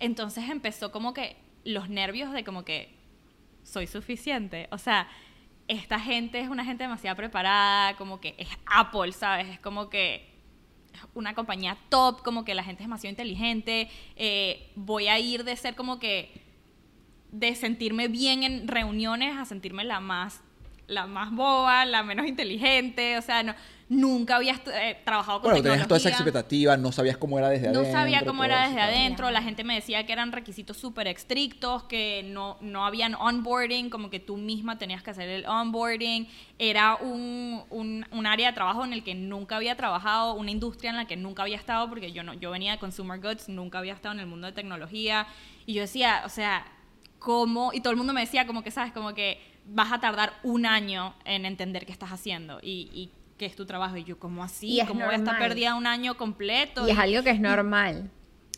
entonces 0.00 0.50
empezó 0.50 0.90
como 0.90 1.14
que 1.14 1.36
los 1.64 1.88
nervios 1.88 2.32
de 2.32 2.42
como 2.42 2.64
que 2.64 2.92
soy 3.62 3.86
suficiente. 3.86 4.66
O 4.72 4.78
sea, 4.78 5.06
esta 5.68 6.00
gente 6.00 6.40
es 6.40 6.48
una 6.48 6.64
gente 6.64 6.82
demasiado 6.82 7.16
preparada, 7.16 7.96
como 7.96 8.20
que 8.20 8.34
es 8.36 8.48
Apple, 8.66 9.12
¿sabes? 9.12 9.48
Es 9.48 9.60
como 9.60 9.88
que 9.88 10.29
una 11.14 11.34
compañía 11.34 11.76
top, 11.88 12.22
como 12.22 12.44
que 12.44 12.54
la 12.54 12.64
gente 12.64 12.82
es 12.82 12.88
demasiado 12.88 13.10
inteligente. 13.10 13.88
eh, 14.16 14.70
voy 14.74 15.08
a 15.08 15.18
ir 15.18 15.44
de 15.44 15.56
ser 15.56 15.74
como 15.74 15.98
que 15.98 16.30
de 17.32 17.54
sentirme 17.54 18.08
bien 18.08 18.42
en 18.42 18.68
reuniones 18.68 19.36
a 19.36 19.44
sentirme 19.44 19.84
la 19.84 20.00
más 20.00 20.42
la 20.90 21.06
más 21.06 21.30
boba, 21.30 21.86
la 21.86 22.02
menos 22.02 22.26
inteligente, 22.26 23.16
o 23.16 23.22
sea, 23.22 23.42
no, 23.42 23.54
nunca 23.90 24.36
había 24.36 24.54
estu- 24.54 24.70
eh, 24.72 24.98
trabajado 25.04 25.40
con 25.40 25.50
Bueno, 25.50 25.62
tenías 25.64 25.88
toda 25.88 25.98
esa 25.98 26.10
tecnología. 26.10 26.30
expectativa, 26.40 26.76
no 26.76 26.92
sabías 26.92 27.16
cómo 27.16 27.38
era 27.40 27.48
desde 27.48 27.70
No 27.72 27.80
adentro. 27.80 27.92
sabía 28.00 28.24
cómo 28.24 28.44
era 28.44 28.60
desde 28.62 28.74
claro. 28.76 28.92
adentro, 28.92 29.30
la 29.32 29.42
gente 29.42 29.64
me 29.64 29.74
decía 29.74 30.06
que 30.06 30.12
eran 30.12 30.30
requisitos 30.30 30.76
súper 30.76 31.08
estrictos, 31.08 31.82
que 31.82 32.22
no, 32.24 32.56
no 32.60 32.86
habían 32.86 33.16
onboarding, 33.16 33.90
como 33.90 34.08
que 34.08 34.20
tú 34.20 34.36
misma 34.36 34.78
tenías 34.78 35.02
que 35.02 35.10
hacer 35.10 35.28
el 35.28 35.44
onboarding, 35.44 36.28
era 36.60 36.94
un, 36.96 37.64
un, 37.68 38.06
un 38.12 38.26
área 38.26 38.46
de 38.46 38.52
trabajo 38.54 38.84
en 38.84 38.92
el 38.92 39.02
que 39.02 39.16
nunca 39.16 39.56
había 39.56 39.76
trabajado, 39.76 40.34
una 40.34 40.52
industria 40.52 40.90
en 40.90 40.96
la 40.96 41.06
que 41.06 41.16
nunca 41.16 41.42
había 41.42 41.56
estado, 41.56 41.88
porque 41.88 42.12
yo, 42.12 42.22
no, 42.22 42.32
yo 42.34 42.52
venía 42.52 42.70
de 42.72 42.78
consumer 42.78 43.20
goods, 43.20 43.48
nunca 43.48 43.78
había 43.80 43.94
estado 43.94 44.14
en 44.14 44.20
el 44.20 44.26
mundo 44.26 44.46
de 44.46 44.52
tecnología, 44.52 45.26
y 45.66 45.74
yo 45.74 45.80
decía, 45.82 46.22
o 46.24 46.28
sea, 46.28 46.64
¿cómo? 47.18 47.72
Y 47.72 47.80
todo 47.80 47.90
el 47.90 47.96
mundo 47.96 48.12
me 48.12 48.20
decía 48.20 48.46
como 48.46 48.62
que, 48.62 48.70
¿sabes? 48.70 48.92
Como 48.92 49.14
que 49.14 49.40
vas 49.66 49.92
a 49.92 49.98
tardar 49.98 50.32
un 50.44 50.64
año 50.64 51.14
en 51.24 51.44
entender 51.44 51.86
qué 51.86 51.92
estás 51.92 52.10
haciendo 52.10 52.60
y, 52.62 52.88
y 52.94 53.10
qué 53.40 53.46
es 53.46 53.56
tu 53.56 53.64
trabajo, 53.64 53.96
y 53.96 54.04
yo, 54.04 54.18
¿cómo 54.18 54.44
así? 54.44 54.82
¿Cómo 54.86 55.06
voy 55.06 55.14
a 55.14 55.16
estar 55.16 55.38
perdida 55.38 55.74
un 55.74 55.86
año 55.86 56.18
completo? 56.18 56.86
Y 56.86 56.90
es 56.90 56.98
algo 56.98 57.22
que 57.22 57.30
es 57.30 57.40
normal. 57.40 58.10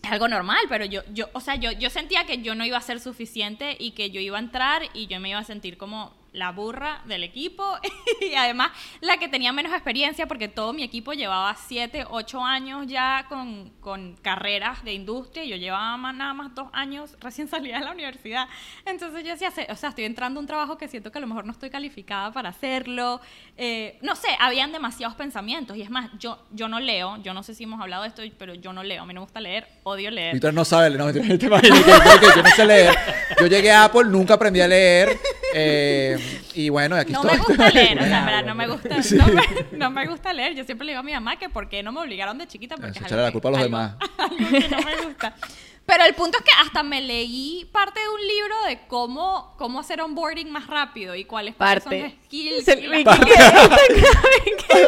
es 0.03 0.11
algo 0.11 0.27
normal, 0.27 0.59
pero 0.69 0.85
yo, 0.85 1.03
yo, 1.15 1.29
o 1.35 1.41
sea, 1.41 1.55
yo, 1.55 1.71
yo 1.71 1.89
sentía 1.89 2.27
que 2.27 2.43
yo 2.43 2.57
no 2.57 2.65
iba 2.65 2.79
a 2.79 2.81
ser 2.81 2.99
suficiente 2.99 3.77
y 3.79 3.93
que 3.93 4.11
yo 4.11 4.21
iba 4.21 4.39
a 4.39 4.41
entrar 4.41 4.83
y 4.93 5.07
yo 5.07 5.21
me 5.21 5.29
iba 5.29 5.39
a 5.39 5.45
sentir 5.45 5.77
como 5.77 6.13
la 6.33 6.51
burra 6.51 7.03
del 7.05 7.25
equipo 7.25 7.63
y 8.21 8.35
además 8.35 8.71
la 9.03 9.19
que 9.19 9.29
tenía 9.29 9.53
menos 9.53 9.73
experiencia 9.73 10.27
porque 10.27 10.49
todo 10.49 10.73
mi 10.73 10.83
equipo 10.83 11.13
llevaba 11.13 11.55
7, 11.55 12.07
8 12.09 12.45
años 12.45 12.87
ya 12.87 13.27
con, 13.29 13.69
con 13.81 14.17
carreras 14.17 14.83
de 14.83 14.95
industria 14.95 15.45
y 15.45 15.49
yo 15.51 15.57
llevaba 15.57 15.97
más- 15.99 16.15
nada 16.15 16.33
más 16.33 16.55
dos 16.55 16.69
años 16.73 17.17
recién 17.21 17.49
salida 17.49 17.79
de 17.79 17.85
la 17.85 17.93
universidad. 17.93 18.49
Entonces 18.87 19.25
yo 19.25 19.31
decía, 19.33 19.51
"Se- 19.51 19.67
o 19.71 19.77
sea, 19.77 19.91
estoy 19.91 20.05
entrando 20.05 20.39
a 20.39 20.41
un 20.41 20.47
trabajo 20.47 20.79
que 20.79 20.89
siento 20.89 21.13
que 21.13 21.19
a 21.19 21.21
lo 21.21 21.27
mejor 21.27 21.45
no 21.45 21.53
estoy 21.53 21.69
calificada 21.69 22.33
para 22.33 22.49
hacerlo. 22.49 23.21
Eh, 23.59 23.99
no 24.01 24.17
sé, 24.17 24.29
habían 24.41 24.73
demasiados 24.73 25.15
pensamientos 25.17 25.77
y 25.77 25.83
es 25.83 25.91
más, 25.91 26.11
yo, 26.19 26.43
yo 26.51 26.67
no 26.69 26.81
leo, 26.81 27.19
yo 27.23 27.35
no 27.35 27.43
sé 27.43 27.55
si 27.55 27.65
hemos 27.65 27.81
hablado 27.81 28.03
de 28.05 28.09
esto, 28.09 28.23
pero 28.39 28.55
yo 28.55 28.73
no 28.73 28.83
leo, 28.83 29.03
a 29.03 29.07
mí 29.07 29.13
no 29.13 29.21
me 29.21 29.25
gusta 29.27 29.41
leer, 29.41 29.69
odio 29.83 30.11
leer. 30.11 30.33
Víctor 30.33 30.55
no 30.55 30.65
sabe, 30.65 30.89
no, 30.91 31.11
yo 31.13 31.23
no 31.23 32.51
sé 32.57 32.65
leer. 32.65 32.95
Yo 33.39 33.47
llegué 33.49 33.71
a 33.71 33.85
Apple, 33.85 34.05
nunca 34.07 34.35
aprendí 34.35 34.61
a 34.63 34.69
leer. 34.69 35.19
eh, 35.55 36.17
y 36.55 36.69
bueno, 36.69 36.97
aquí 36.97 37.13
No 37.13 37.23
estoy. 37.23 37.39
me 37.39 37.45
gusta 37.45 37.71
leer, 37.71 37.99
o 37.99 38.03
sea, 38.05 38.19
en 38.21 38.27
verdad, 38.27 38.45
no 38.45 38.55
me 38.55 38.67
¿no? 38.67 38.73
gusta, 38.75 38.97
no, 39.17 39.27
me, 39.29 39.43
no 39.79 39.91
me 39.91 40.07
gusta 40.07 40.33
leer. 40.33 40.55
Yo 40.55 40.65
siempre 40.65 40.85
le 40.87 40.93
digo 40.93 41.01
a 41.01 41.03
mi 41.05 41.13
mamá 41.13 41.37
que 41.37 41.49
por 41.49 41.69
qué 41.69 41.83
no 41.83 41.93
me 41.93 42.01
obligaron 42.01 42.39
de 42.39 42.47
chiquita 42.47 42.77
porque 42.77 42.91
Eso, 42.99 43.07
es 43.07 43.13
algo 43.13 43.25
la 43.25 43.33
culpa 43.33 43.49
a 43.49 43.51
los 43.53 43.59
que- 43.59 43.65
demás. 43.65 43.95
algo- 44.19 44.35
algo 44.47 44.59
que 44.59 44.69
no 44.69 44.77
me 44.83 44.97
gusta. 45.07 45.35
Pero 45.85 46.05
el 46.05 46.15
punto 46.15 46.39
es 46.39 46.45
que 46.45 46.51
hasta 46.65 46.83
me 46.85 47.01
leí 47.01 47.69
parte 47.73 48.01
de 48.01 48.09
un 48.09 48.21
libro 48.27 48.55
de 48.67 48.87
cómo, 48.87 49.55
cómo 49.59 49.81
hacer 49.81 50.01
onboarding 50.01 50.49
más 50.51 50.67
rápido 50.69 51.15
y 51.17 51.25
cuáles 51.25 51.57
cuáles 51.57 51.83
son 51.83 51.91
Parte. 51.91 52.03
los 52.03 52.13
skills. 52.25 52.69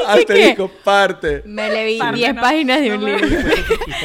Asterisco, 0.06 0.68
parte. 0.84 1.42
Me 1.46 1.68
leí 1.70 1.98
Parte, 1.98 2.16
10 2.18 2.34
no, 2.34 2.40
páginas 2.40 2.80
de 2.80 2.88
no 2.90 2.94
un 2.96 3.04
me- 3.04 3.18
libro. 3.20 3.28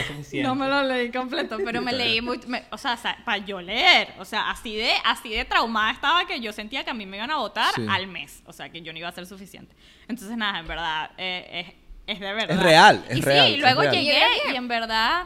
Suficiente. 0.08 0.48
No 0.48 0.56
me 0.56 0.68
lo 0.68 0.84
leí 0.84 1.12
completo, 1.12 1.58
pero 1.64 1.82
me 1.82 1.94
leí 1.94 2.22
muy, 2.22 2.40
me- 2.48 2.64
o 2.72 2.78
sea, 2.78 2.98
para 3.26 3.38
yo 3.46 3.62
leer, 3.62 4.10
o 4.20 4.26
sea, 4.26 4.50
así 4.50 4.76
de, 4.76 4.92
así 5.06 5.30
de 5.30 5.46
traumada 5.46 5.92
estaba 5.92 6.26
que 6.26 6.40
yo 6.40 6.52
sentía 6.54 6.84
que 6.84 6.90
a 6.90 6.94
mí 6.94 7.06
me 7.06 7.18
iban 7.18 7.32
a 7.32 7.38
votar 7.38 7.74
Sí. 7.76 7.86
al 7.90 8.08
mes, 8.08 8.42
o 8.46 8.54
sea, 8.54 8.70
que 8.70 8.82
yo 8.82 8.92
no 8.94 9.00
iba 9.00 9.08
a 9.08 9.12
ser 9.12 9.26
suficiente. 9.26 9.76
Entonces, 10.08 10.36
nada, 10.38 10.60
en 10.60 10.68
verdad, 10.68 11.12
eh, 11.18 11.76
es, 12.08 12.16
es 12.16 12.20
de 12.20 12.34
verdad. 12.34 12.58
Es 12.58 12.64
real, 12.64 13.06
es 13.10 13.18
y 13.18 13.22
real, 13.22 13.48
Sí, 13.48 13.58
luego 13.58 13.82
real. 13.82 13.94
llegué 13.94 14.22
y 14.52 14.56
en 14.56 14.68
verdad, 14.68 15.24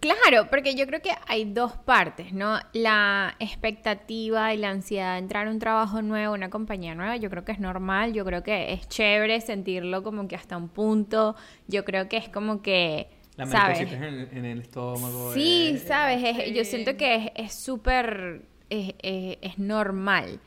Claro, 0.00 0.48
porque 0.50 0.74
yo 0.74 0.86
creo 0.86 1.00
que 1.00 1.10
hay 1.26 1.44
dos 1.44 1.72
partes, 1.72 2.32
¿no? 2.32 2.58
La 2.72 3.34
expectativa 3.38 4.52
y 4.52 4.58
la 4.58 4.70
ansiedad 4.70 5.14
de 5.14 5.18
entrar 5.20 5.46
a 5.46 5.50
un 5.50 5.58
trabajo 5.58 6.02
nuevo, 6.02 6.34
una 6.34 6.50
compañía 6.50 6.94
nueva, 6.94 7.16
yo 7.16 7.30
creo 7.30 7.44
que 7.44 7.52
es 7.52 7.58
normal, 7.60 8.12
yo 8.12 8.24
creo 8.24 8.42
que 8.42 8.72
es 8.72 8.88
chévere 8.88 9.40
sentirlo 9.40 10.02
como 10.02 10.28
que 10.28 10.36
hasta 10.36 10.56
un 10.56 10.68
punto, 10.68 11.36
yo 11.68 11.84
creo 11.84 12.08
que 12.08 12.16
es 12.18 12.28
como 12.28 12.60
que, 12.60 13.08
La 13.36 13.46
¿sabes? 13.46 13.80
en 13.92 14.02
el, 14.04 14.28
en 14.32 14.44
el 14.44 14.60
estómago. 14.60 15.32
Sí, 15.32 15.72
eh, 15.74 15.78
sabes, 15.78 16.22
es- 16.24 16.54
yo 16.54 16.64
siento 16.64 16.96
que 16.96 17.14
es- 17.14 17.30
es 17.36 17.54
súper, 17.54 18.42
es, 18.70 18.94
es- 19.00 19.38
es 19.40 19.58
normal. 19.58 20.40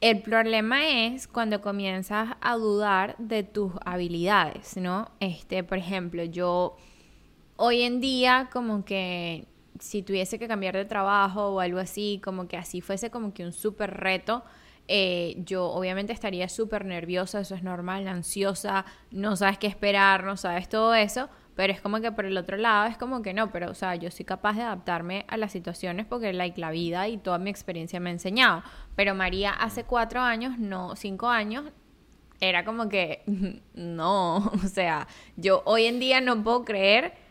El 0.00 0.20
problema 0.20 0.86
es 1.06 1.26
cuando 1.26 1.62
comienzas 1.62 2.30
a 2.42 2.56
dudar 2.56 3.14
de 3.18 3.42
tus 3.44 3.72
habilidades, 3.86 4.76
¿no? 4.76 5.10
Este, 5.20 5.64
por 5.64 5.78
ejemplo, 5.78 6.24
yo 6.24 6.76
hoy 7.56 7.82
en 7.82 8.00
día 8.00 8.48
como 8.52 8.84
que 8.84 9.46
si 9.80 10.02
tuviese 10.02 10.38
que 10.38 10.48
cambiar 10.48 10.74
de 10.74 10.84
trabajo 10.84 11.48
o 11.48 11.60
algo 11.60 11.78
así, 11.78 12.20
como 12.22 12.48
que 12.48 12.56
así 12.56 12.80
fuese 12.80 13.10
como 13.10 13.34
que 13.34 13.44
un 13.44 13.52
súper 13.52 13.92
reto, 13.92 14.44
eh, 14.86 15.36
yo 15.38 15.66
obviamente 15.66 16.12
estaría 16.12 16.48
súper 16.48 16.84
nerviosa, 16.84 17.40
eso 17.40 17.54
es 17.54 17.62
normal, 17.62 18.06
ansiosa, 18.06 18.84
no 19.10 19.34
sabes 19.36 19.58
qué 19.58 19.66
esperar, 19.66 20.24
no 20.24 20.36
sabes 20.36 20.68
todo 20.68 20.94
eso, 20.94 21.28
pero 21.54 21.72
es 21.72 21.80
como 21.80 22.00
que 22.00 22.12
por 22.12 22.26
el 22.26 22.36
otro 22.36 22.56
lado 22.56 22.86
es 22.86 22.98
como 22.98 23.22
que 23.22 23.32
no, 23.32 23.50
pero 23.50 23.70
o 23.70 23.74
sea, 23.74 23.94
yo 23.94 24.10
soy 24.10 24.24
capaz 24.24 24.54
de 24.54 24.62
adaptarme 24.62 25.24
a 25.28 25.36
las 25.36 25.52
situaciones 25.52 26.06
porque 26.06 26.32
like, 26.32 26.60
la 26.60 26.70
vida 26.70 27.08
y 27.08 27.16
toda 27.16 27.38
mi 27.38 27.50
experiencia 27.50 28.00
me 28.00 28.10
ha 28.10 28.12
enseñado. 28.12 28.62
Pero 28.96 29.14
María 29.14 29.50
hace 29.50 29.84
cuatro 29.84 30.20
años, 30.20 30.58
no, 30.58 30.96
cinco 30.96 31.28
años, 31.28 31.64
era 32.40 32.64
como 32.64 32.88
que 32.88 33.22
no, 33.74 34.36
o 34.64 34.68
sea, 34.68 35.06
yo 35.36 35.62
hoy 35.64 35.86
en 35.86 35.98
día 36.00 36.20
no 36.20 36.42
puedo 36.42 36.64
creer 36.64 37.23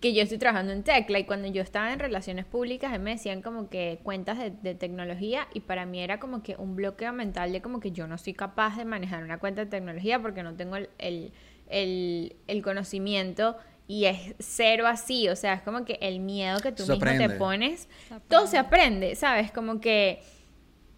que 0.00 0.14
yo 0.14 0.22
estoy 0.22 0.38
trabajando 0.38 0.72
en 0.72 0.82
tech. 0.82 1.08
Like, 1.10 1.26
cuando 1.26 1.48
yo 1.48 1.62
estaba 1.62 1.92
en 1.92 1.98
relaciones 1.98 2.46
públicas, 2.46 2.92
a 2.92 2.98
mí 2.98 3.04
me 3.04 3.10
decían 3.12 3.42
como 3.42 3.68
que 3.68 4.00
cuentas 4.02 4.38
de, 4.38 4.50
de 4.50 4.74
tecnología 4.74 5.46
y 5.52 5.60
para 5.60 5.84
mí 5.86 6.00
era 6.00 6.18
como 6.18 6.42
que 6.42 6.56
un 6.56 6.74
bloqueo 6.76 7.12
mental 7.12 7.52
de 7.52 7.60
como 7.60 7.80
que 7.80 7.92
yo 7.92 8.06
no 8.06 8.16
soy 8.18 8.32
capaz 8.32 8.76
de 8.78 8.84
manejar 8.84 9.22
una 9.22 9.38
cuenta 9.38 9.64
de 9.64 9.70
tecnología 9.70 10.20
porque 10.20 10.42
no 10.42 10.54
tengo 10.54 10.76
el, 10.76 10.88
el, 10.98 11.32
el- 11.68 12.36
el 12.46 12.62
conocimiento 12.62 13.56
y 13.86 14.06
es 14.06 14.34
cero 14.38 14.86
así. 14.86 15.28
O 15.28 15.36
sea, 15.36 15.52
es 15.54 15.62
como 15.62 15.84
que 15.84 15.98
el 16.00 16.20
miedo 16.20 16.60
que 16.60 16.72
tú 16.72 16.84
Se 16.84 16.92
mismo 16.92 17.06
te 17.28 17.36
pones, 17.38 17.88
Se 18.08 18.20
todo 18.28 18.46
se 18.46 18.56
aprende, 18.58 19.14
¿sabes? 19.16 19.52
Como 19.52 19.80
que 19.80 20.22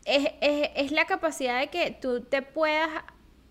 es, 0.05 0.27
es, 0.41 0.71
es 0.77 0.93
la 0.93 1.07
capacidad 1.07 1.61
de 1.61 1.69
que 1.69 1.91
tú 1.93 2.23
te 2.23 2.43
puedas 2.43 2.89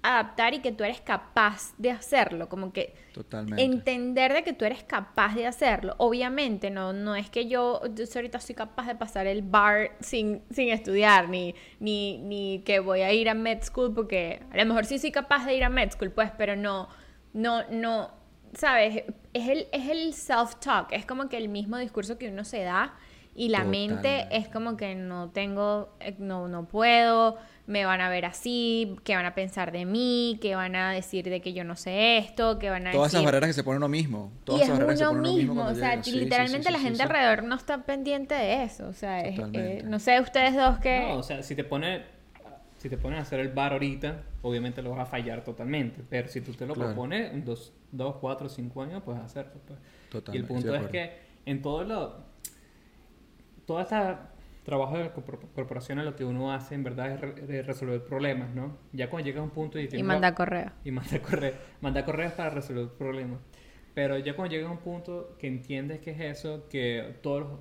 adaptar 0.04 0.54
y 0.54 0.60
que 0.60 0.72
tú 0.72 0.84
eres 0.84 1.02
capaz 1.02 1.74
de 1.78 1.92
hacerlo, 1.92 2.50
como 2.50 2.74
que 2.74 2.96
Totalmente. 3.14 3.64
entender 3.64 4.34
de 4.34 4.44
que 4.44 4.54
tú 4.54 4.66
eres 4.66 4.84
capaz 4.84 5.36
de 5.36 5.46
hacerlo. 5.46 5.96
Obviamente, 5.98 6.70
no, 6.70 6.94
no 6.94 7.16
es 7.16 7.30
que 7.30 7.48
yo, 7.48 7.82
yo 7.94 8.06
ahorita 8.16 8.40
soy 8.40 8.56
capaz 8.56 8.88
de 8.88 8.96
pasar 8.96 9.28
el 9.28 9.42
bar 9.42 9.92
sin, 10.00 10.42
sin 10.50 10.70
estudiar, 10.70 11.30
ni, 11.30 11.56
ni, 11.80 12.18
ni 12.20 12.64
que 12.66 12.80
voy 12.80 13.02
a 13.02 13.14
ir 13.14 13.30
a 13.30 13.34
med 13.34 13.62
school, 13.64 13.94
porque 13.94 14.42
a 14.52 14.58
lo 14.58 14.66
mejor 14.66 14.86
sí 14.86 14.98
soy 14.98 15.12
capaz 15.12 15.46
de 15.46 15.56
ir 15.56 15.64
a 15.64 15.70
med 15.70 15.92
school, 15.92 16.12
pues, 16.12 16.32
pero 16.38 16.56
no, 16.56 16.90
no, 17.34 17.68
no, 17.70 18.12
¿sabes? 18.54 19.04
es 19.34 19.50
el, 19.50 19.68
es 19.72 19.90
el 19.90 20.14
self-talk, 20.14 20.88
es 20.92 21.06
como 21.06 21.30
que 21.30 21.38
el 21.38 21.50
mismo 21.50 21.78
discurso 21.78 22.18
que 22.18 22.30
uno 22.30 22.44
se 22.44 22.64
da 22.64 22.96
y 23.34 23.50
la 23.50 23.64
mente 23.64 24.28
es 24.32 24.50
como 24.50 24.76
que 24.76 24.94
no 24.94 25.30
tengo, 25.30 25.96
eh, 26.02 26.16
no, 26.20 26.48
no 26.50 26.68
puedo, 26.68 27.38
me 27.68 27.86
van 27.86 28.02
a 28.02 28.10
ver 28.10 28.26
así, 28.26 28.96
que 29.04 29.16
van 29.16 29.26
a 29.26 29.34
pensar 29.36 29.72
de 29.72 29.86
mí, 29.86 30.38
que 30.42 30.56
van 30.56 30.76
a 30.76 30.92
decir 30.92 31.30
de 31.30 31.42
que 31.42 31.54
yo 31.54 31.64
no 31.64 31.76
sé 31.76 32.18
esto, 32.18 32.60
que 32.60 32.70
van 32.70 32.88
a 32.88 32.92
Todas 32.92 33.10
esas 33.12 33.22
decir... 33.22 33.26
barreras 33.26 33.48
que 33.50 33.54
se 33.54 33.64
pone 33.64 33.78
uno 33.78 33.88
mismo. 33.88 34.32
Todas 34.44 34.60
Y 34.60 34.64
es 34.64 34.68
esas 34.70 34.80
barreras 34.80 35.00
que 35.00 35.06
se 35.06 35.10
uno 35.12 35.22
pone 35.22 35.30
uno 35.30 35.38
mismo, 35.38 35.66
o 35.66 35.76
sea. 35.76 36.04
Sí, 36.04 36.12
sí, 36.12 36.20
literalmente 36.20 36.68
sí, 36.68 36.72
la 36.74 36.80
sí, 36.80 36.84
gente 36.86 36.98
sí. 36.98 37.04
alrededor 37.04 37.44
no 37.44 37.56
está 37.56 37.84
pendiente 37.86 38.36
de 38.36 38.64
eso, 38.64 38.88
o 38.88 38.94
sea, 38.94 39.22
es- 39.22 39.40
eh, 39.54 39.84
no 39.86 40.00
sé 40.00 40.20
ustedes 40.20 40.56
dos 40.56 40.80
que... 40.80 41.00
No, 41.10 41.18
o 41.18 41.24
sea, 41.24 41.44
si 41.44 41.56
te 41.56 41.64
pones 41.64 42.02
si 42.78 42.90
te 42.90 42.98
pones 42.98 43.20
a 43.20 43.22
hacer 43.22 43.40
el 43.40 43.50
bar 43.50 43.74
ahorita, 43.74 44.24
obviamente 44.42 44.82
lo 44.82 44.90
vas 44.90 45.02
a 45.02 45.06
fallar 45.06 45.44
totalmente. 45.44 46.02
Pero 46.10 46.28
si 46.30 46.42
tú 46.42 46.52
te 46.54 46.66
lo 46.66 46.74
Claro. 46.74 46.90
propones 46.90 47.32
en 47.32 47.46
dos, 47.46 47.74
dos, 47.92 48.16
cuatro, 48.20 48.50
cinco 48.50 48.82
años, 48.82 49.04
puedes 49.04 49.22
hacerlo. 49.22 49.54
pues. 49.68 49.78
Y 49.80 50.10
Totalmente, 50.12 50.38
el 50.54 50.62
punto 50.62 50.76
es 50.76 50.88
que 50.88 51.12
en 51.46 51.62
todo 51.62 51.84
lo... 51.84 52.24
Todo 53.68 53.82
este 53.82 53.96
trabajo 54.72 54.98
de 54.98 55.12
corpor- 55.12 55.50
corporaciones 55.54 56.06
lo 56.06 56.16
que 56.16 56.24
uno 56.24 56.54
hace 56.54 56.76
en 56.76 56.84
verdad 56.86 57.12
es 57.50 57.66
resolver 57.68 58.02
problemas, 58.06 58.56
¿no? 58.56 58.78
Ya 58.94 59.10
cuando 59.10 59.26
llega 59.26 59.42
a 59.42 59.44
un 59.44 59.50
punto 59.50 59.78
y... 59.78 59.90
y 59.92 60.02
manda 60.02 60.30
la- 60.30 60.36
correo. 60.36 60.72
y 60.86 60.92
manda 60.92 61.20
correos, 61.30 61.56
manda 61.82 62.06
correos 62.06 62.32
para 62.32 62.52
resolver 62.52 62.88
problemas. 62.88 63.40
Pero 63.94 64.18
ya 64.18 64.34
cuando 64.34 64.56
llega 64.56 64.70
a 64.70 64.72
un 64.72 64.78
punto 64.78 65.36
que 65.38 65.48
entiendes 65.48 66.00
que 66.00 66.12
es 66.12 66.22
eso, 66.22 66.70
que 66.70 67.18
todos 67.22 67.42
los, 67.42 67.52
o 67.52 67.60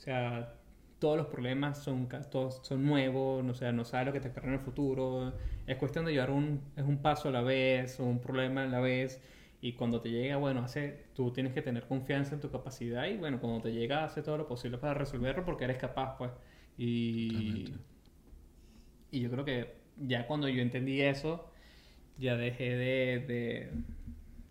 sea, 0.00 0.54
todos 1.00 1.16
los 1.16 1.26
problemas 1.26 1.78
son, 1.82 2.08
todos 2.30 2.60
son 2.62 2.84
nuevos, 2.86 3.42
no, 3.44 3.50
o 3.50 3.54
sea, 3.54 3.72
no 3.72 3.84
sabes 3.84 4.06
lo 4.06 4.12
que 4.12 4.20
te 4.20 4.28
espera 4.28 4.46
en 4.46 4.52
el 4.54 4.60
futuro, 4.60 5.32
es 5.66 5.76
cuestión 5.76 6.04
de 6.04 6.12
llevar 6.12 6.30
un, 6.30 6.60
es 6.76 6.84
un 6.84 6.98
paso 6.98 7.30
a 7.30 7.32
la 7.32 7.42
vez, 7.42 7.98
o 7.98 8.04
un 8.04 8.20
problema 8.20 8.62
a 8.62 8.66
la 8.66 8.78
vez, 8.78 9.20
y 9.60 9.72
cuando 9.72 10.00
te 10.00 10.10
llega, 10.10 10.36
bueno, 10.36 10.60
hace, 10.60 11.06
tú 11.14 11.32
tienes 11.32 11.52
que 11.52 11.62
tener 11.62 11.86
confianza 11.86 12.34
en 12.34 12.40
tu 12.40 12.50
capacidad, 12.50 13.06
y 13.06 13.16
bueno, 13.16 13.40
cuando 13.40 13.60
te 13.62 13.72
llega, 13.72 14.04
hace 14.04 14.22
todo 14.22 14.36
lo 14.38 14.46
posible 14.46 14.78
para 14.78 14.94
resolverlo 14.94 15.44
porque 15.44 15.64
eres 15.64 15.78
capaz, 15.78 16.16
pues. 16.16 16.30
Y, 16.76 17.28
Totalmente. 17.64 17.72
y 19.10 19.20
yo 19.20 19.30
creo 19.30 19.44
que 19.44 19.74
ya 19.96 20.26
cuando 20.26 20.48
yo 20.48 20.62
entendí 20.62 21.00
eso, 21.00 21.50
ya 22.18 22.36
dejé 22.36 22.70
de, 22.76 23.18
de, 23.26 23.70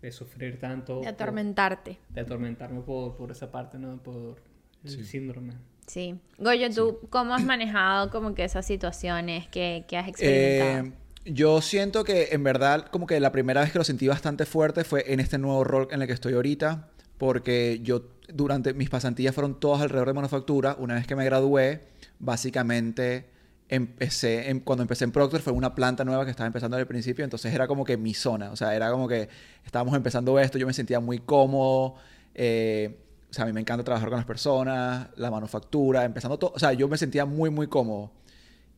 de 0.02 0.12
sufrir 0.12 0.58
tanto. 0.60 0.96
De 0.96 1.00
por- 1.00 1.08
atormentarte. 1.08 1.98
de 2.10 2.20
atormentarme 2.20 2.80
por, 2.82 3.16
por 3.16 3.30
esa 3.30 3.50
parte, 3.50 3.78
¿no? 3.78 4.02
Por 4.02 4.42
el 4.84 4.90
Sí. 4.90 5.04
síndrome. 5.04 5.54
Sí. 5.86 6.16
Goyo, 6.36 6.68
¿tú 6.70 7.00
cómo 7.08 7.34
has 7.34 7.44
manejado 7.44 8.10
como 8.10 8.34
que 8.34 8.44
esas 8.44 8.66
situaciones 8.66 9.48
que, 9.48 9.86
que 9.88 9.96
has 9.96 10.06
experimentado? 10.08 10.86
Eh, 10.88 10.92
yo 11.28 11.60
siento 11.60 12.04
que 12.04 12.28
en 12.32 12.42
verdad 12.42 12.86
como 12.90 13.06
que 13.06 13.20
la 13.20 13.32
primera 13.32 13.60
vez 13.60 13.72
que 13.72 13.78
lo 13.78 13.84
sentí 13.84 14.08
bastante 14.08 14.46
fuerte 14.46 14.84
fue 14.84 15.12
en 15.12 15.20
este 15.20 15.38
nuevo 15.38 15.64
rol 15.64 15.88
en 15.90 16.00
el 16.02 16.06
que 16.06 16.14
estoy 16.14 16.34
ahorita, 16.34 16.88
porque 17.18 17.80
yo 17.82 18.10
durante 18.32 18.74
mis 18.74 18.90
pasantías 18.90 19.34
fueron 19.34 19.58
todas 19.60 19.82
alrededor 19.82 20.08
de 20.08 20.14
manufactura. 20.14 20.76
Una 20.78 20.94
vez 20.94 21.06
que 21.06 21.16
me 21.16 21.24
gradué, 21.24 21.82
básicamente 22.18 23.30
empecé, 23.68 24.48
en- 24.50 24.60
cuando 24.60 24.82
empecé 24.82 25.04
en 25.04 25.12
Procter 25.12 25.40
fue 25.42 25.52
una 25.52 25.74
planta 25.74 26.04
nueva 26.04 26.24
que 26.24 26.30
estaba 26.30 26.46
empezando 26.46 26.76
al 26.76 26.86
principio, 26.86 27.24
entonces 27.24 27.52
era 27.52 27.66
como 27.66 27.84
que 27.84 27.96
mi 27.96 28.14
zona, 28.14 28.50
o 28.50 28.56
sea, 28.56 28.74
era 28.74 28.90
como 28.90 29.06
que 29.08 29.28
estábamos 29.64 29.94
empezando 29.94 30.38
esto, 30.38 30.56
yo 30.58 30.66
me 30.66 30.72
sentía 30.72 31.00
muy 31.00 31.18
cómodo, 31.18 31.96
eh, 32.34 32.98
o 33.30 33.34
sea, 33.34 33.44
a 33.44 33.46
mí 33.46 33.52
me 33.52 33.60
encanta 33.60 33.84
trabajar 33.84 34.08
con 34.08 34.16
las 34.16 34.24
personas, 34.26 35.08
la 35.16 35.30
manufactura, 35.30 36.04
empezando 36.04 36.38
todo, 36.38 36.52
o 36.54 36.58
sea, 36.58 36.72
yo 36.72 36.88
me 36.88 36.96
sentía 36.96 37.26
muy, 37.26 37.50
muy 37.50 37.66
cómodo. 37.66 38.12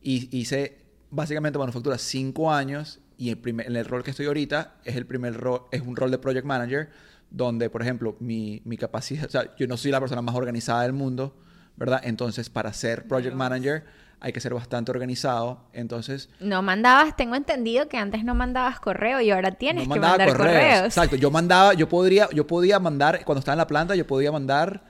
Y 0.01 0.35
hice 0.37 0.80
básicamente 1.11 1.59
manufactura 1.59 1.97
cinco 1.97 2.51
años 2.51 2.99
y 3.17 3.29
el 3.29 3.37
primer, 3.37 3.67
en 3.67 3.75
el 3.75 3.85
rol 3.85 4.03
que 4.03 4.11
estoy 4.11 4.25
ahorita 4.25 4.75
es 4.83 4.95
el 4.95 5.05
primer 5.05 5.35
rol, 5.35 5.63
es 5.71 5.81
un 5.81 5.95
rol 5.95 6.09
de 6.09 6.17
project 6.17 6.45
manager 6.45 6.89
donde, 7.29 7.69
por 7.69 7.81
ejemplo, 7.81 8.15
mi, 8.19 8.61
mi 8.65 8.77
capacidad, 8.77 9.25
o 9.27 9.29
sea, 9.29 9.55
yo 9.55 9.67
no 9.67 9.77
soy 9.77 9.91
la 9.91 9.99
persona 9.99 10.21
más 10.21 10.35
organizada 10.35 10.83
del 10.83 10.93
mundo, 10.93 11.37
¿verdad? 11.75 12.01
Entonces, 12.03 12.49
para 12.49 12.73
ser 12.73 13.07
project 13.07 13.35
manager 13.35 13.85
hay 14.23 14.33
que 14.33 14.39
ser 14.39 14.53
bastante 14.53 14.91
organizado. 14.91 15.67
Entonces, 15.73 16.29
No 16.39 16.61
mandabas, 16.61 17.15
tengo 17.15 17.35
entendido 17.35 17.87
que 17.87 17.97
antes 17.97 18.23
no 18.23 18.35
mandabas 18.35 18.79
correo 18.79 19.19
y 19.19 19.31
ahora 19.31 19.51
tienes 19.51 19.87
no 19.87 19.95
que 19.95 19.99
mandar 19.99 20.29
correos. 20.29 20.85
Exacto, 20.85 21.15
yo 21.15 21.31
mandaba, 21.31 21.73
yo 21.73 21.89
podría, 21.89 22.29
yo 22.31 22.45
podía 22.45 22.79
mandar, 22.79 23.25
cuando 23.25 23.39
estaba 23.39 23.55
en 23.55 23.59
la 23.59 23.67
planta, 23.67 23.95
yo 23.95 24.05
podía 24.05 24.31
mandar 24.31 24.83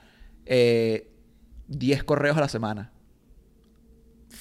eh, 0.46 1.10
10 1.68 2.04
correos 2.04 2.38
a 2.38 2.42
la 2.42 2.50
semana. 2.50 2.91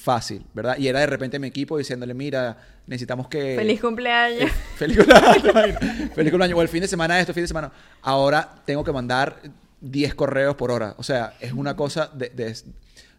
Fácil, 0.03 0.47
¿verdad? 0.55 0.79
Y 0.79 0.89
era 0.89 1.01
de 1.01 1.07
repente 1.07 1.39
mi 1.39 1.49
equipo 1.49 1.77
diciéndole, 1.77 2.15
mira, 2.15 2.57
necesitamos 2.87 3.29
que... 3.29 3.55
Feliz 3.57 3.83
cumpleaños. 3.83 4.51
Feliz 4.77 4.97
cumpleaños. 4.97 5.79
Feliz 6.15 6.31
cumpleaños. 6.31 6.59
O 6.59 6.63
el 6.63 6.69
fin 6.69 6.81
de 6.81 6.89
semana 6.89 7.21
esto, 7.21 7.35
fin 7.35 7.43
de 7.45 7.49
semana. 7.49 7.71
Ahora 8.01 8.63
tengo 8.65 8.83
que 8.83 8.93
mandar 8.93 9.43
10 9.83 10.15
correos 10.15 10.55
por 10.57 10.71
hora. 10.71 10.95
O 10.97 11.03
sea, 11.03 11.35
es 11.39 11.53
una 11.53 11.77
cosa 11.77 12.11
de, 12.15 12.31
de- 12.31 12.57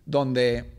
donde... 0.08 0.72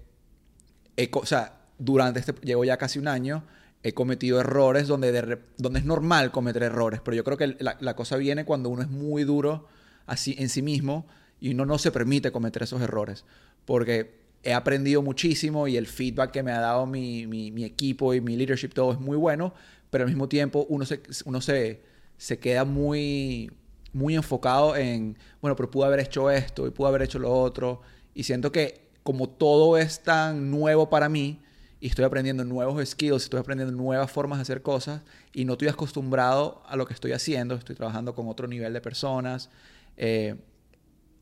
he 0.97 1.09
o 1.13 1.25
sea, 1.25 1.55
durante 1.79 2.19
este... 2.19 2.33
Llevo 2.43 2.65
ya 2.65 2.77
casi 2.79 2.99
un 2.99 3.07
año. 3.07 3.45
He 3.85 3.95
cometido 3.95 4.41
errores 4.41 4.89
donde, 4.89 5.13
de 5.13 5.39
donde 5.57 5.79
es 5.79 5.85
normal 5.85 6.33
cometer 6.33 6.65
errores. 6.65 7.01
Pero 7.05 7.17
yo 7.17 7.23
creo 7.23 7.37
que 7.37 7.57
la, 7.61 7.77
la 7.79 7.95
cosa 7.95 8.17
viene 8.17 8.45
cuando 8.45 8.71
uno 8.71 8.83
es 8.83 8.89
muy 8.89 9.23
duro 9.23 9.69
así 10.07 10.35
en 10.39 10.49
sí 10.49 10.63
mismo 10.63 11.07
y 11.41 11.51
uno 11.55 11.65
no 11.65 11.79
se 11.79 11.93
permite 11.93 12.33
cometer 12.33 12.65
esos 12.65 12.83
errores. 12.83 13.25
Porque 13.65 14.22
he 14.43 14.53
aprendido 14.55 15.03
muchísimo 15.03 15.69
y 15.69 15.77
el 15.77 15.87
feedback 15.87 16.31
que 16.33 16.43
me 16.43 16.53
ha 16.53 16.61
dado 16.61 16.87
mi, 16.87 17.27
mi- 17.27 17.51
mi 17.53 17.65
equipo 17.65 18.15
y 18.15 18.21
mi 18.21 18.37
leadership, 18.37 18.71
todo 18.75 18.93
es 18.93 19.01
muy 19.01 19.17
bueno, 19.17 19.55
pero 19.91 20.05
al 20.05 20.11
mismo 20.11 20.29
tiempo 20.29 20.67
uno 20.69 20.85
se, 20.87 21.01
uno 21.25 21.41
se, 21.41 21.83
se 22.17 22.39
queda 22.39 22.65
muy, 22.65 23.51
muy 23.93 24.15
enfocado 24.17 24.77
en, 24.77 25.17
bueno, 25.41 25.55
pero 25.57 25.71
pude 25.71 25.87
haber 25.87 26.01
hecho 26.01 26.31
esto 26.31 26.67
y 26.67 26.71
pude 26.71 26.89
haber 26.89 27.03
hecho 27.03 27.19
lo 27.19 27.33
otro. 27.33 27.83
Y 28.15 28.25
siento 28.25 28.51
que 28.53 28.89
como 29.03 29.29
todo 29.29 29.77
es 29.79 30.03
tan 30.03 30.51
nuevo 30.51 30.89
para 30.91 31.09
mí 31.09 31.41
y 31.81 31.89
estoy 31.89 32.05
aprendiendo 32.05 32.45
nuevos 32.45 32.85
skills, 32.89 33.25
estoy 33.25 33.41
aprendiendo 33.41 33.75
nuevas 33.77 34.11
formas 34.11 34.39
de 34.39 34.43
hacer 34.43 34.63
cosas 34.63 35.03
y 35.33 35.45
no 35.45 35.53
estoy 35.55 35.69
acostumbrado 35.69 36.63
a 36.67 36.77
lo 36.77 36.87
que 36.87 36.95
estoy 36.95 37.13
haciendo, 37.13 37.55
estoy 37.57 37.75
trabajando 37.77 38.15
con 38.15 38.29
otro 38.29 38.47
nivel 38.49 38.73
de 38.73 38.81
personas. 38.81 39.51
eh, 39.97 40.37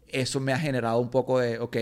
eso 0.09 0.41
me 0.41 0.53
ha 0.53 0.59
generado 0.59 0.99
un 0.99 1.11
poco 1.11 1.39
de, 1.39 1.59
ok, 1.59 1.77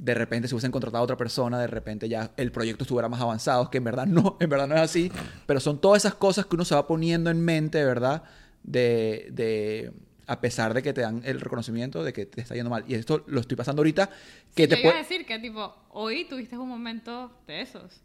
de 0.00 0.14
repente 0.14 0.46
si 0.48 0.54
hubiesen 0.54 0.70
contratado 0.70 1.02
a 1.02 1.04
otra 1.04 1.16
persona, 1.16 1.58
de 1.58 1.66
repente 1.66 2.08
ya 2.08 2.30
el 2.36 2.52
proyecto 2.52 2.84
estuviera 2.84 3.08
más 3.08 3.20
avanzado, 3.20 3.68
que 3.68 3.78
en 3.78 3.84
verdad 3.84 4.06
no, 4.06 4.36
en 4.40 4.48
verdad 4.48 4.68
no 4.68 4.76
es 4.76 4.80
así, 4.82 5.10
pero 5.46 5.58
son 5.60 5.80
todas 5.80 6.04
esas 6.04 6.14
cosas 6.14 6.46
que 6.46 6.54
uno 6.54 6.64
se 6.64 6.74
va 6.74 6.86
poniendo 6.86 7.30
en 7.30 7.44
mente, 7.44 7.84
¿verdad? 7.84 8.22
De, 8.62 9.28
de 9.32 9.92
a 10.26 10.40
pesar 10.40 10.74
de 10.74 10.82
que 10.82 10.92
te 10.92 11.00
dan 11.00 11.22
el 11.24 11.40
reconocimiento 11.40 12.04
de 12.04 12.12
que 12.12 12.26
te 12.26 12.40
está 12.40 12.54
yendo 12.54 12.70
mal. 12.70 12.84
Y 12.86 12.94
esto 12.94 13.24
lo 13.26 13.40
estoy 13.40 13.56
pasando 13.56 13.80
ahorita, 13.80 14.10
que 14.54 14.68
Yo 14.68 14.76
te 14.76 14.82
puede... 14.82 14.98
decir 14.98 15.24
que, 15.26 15.38
tipo, 15.38 15.74
hoy 15.90 16.26
tuviste 16.28 16.56
un 16.58 16.68
momento 16.68 17.32
de 17.46 17.62
esos. 17.62 18.02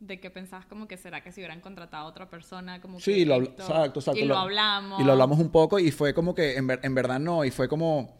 De 0.00 0.18
que 0.20 0.30
pensabas 0.30 0.64
como 0.66 0.86
que 0.88 0.96
será 0.96 1.22
que 1.22 1.30
si 1.32 1.40
hubieran 1.40 1.60
contratado 1.60 2.06
a 2.06 2.08
otra 2.08 2.30
persona, 2.30 2.80
como 2.80 3.00
Sí, 3.00 3.16
que 3.16 3.26
lo, 3.26 3.42
esto- 3.42 3.62
exacto, 3.62 4.00
exacto. 4.00 4.20
Y 4.20 4.24
lo, 4.26 4.38
hablamos. 4.38 5.00
Y 5.00 5.04
lo 5.04 5.12
hablamos 5.12 5.38
un 5.40 5.50
poco 5.50 5.78
y 5.78 5.90
fue 5.90 6.14
como 6.14 6.34
que 6.34 6.56
en, 6.56 6.66
ver- 6.68 6.80
en 6.82 6.94
verdad 6.94 7.18
no, 7.20 7.44
y 7.44 7.50
fue 7.50 7.68
como... 7.68 8.16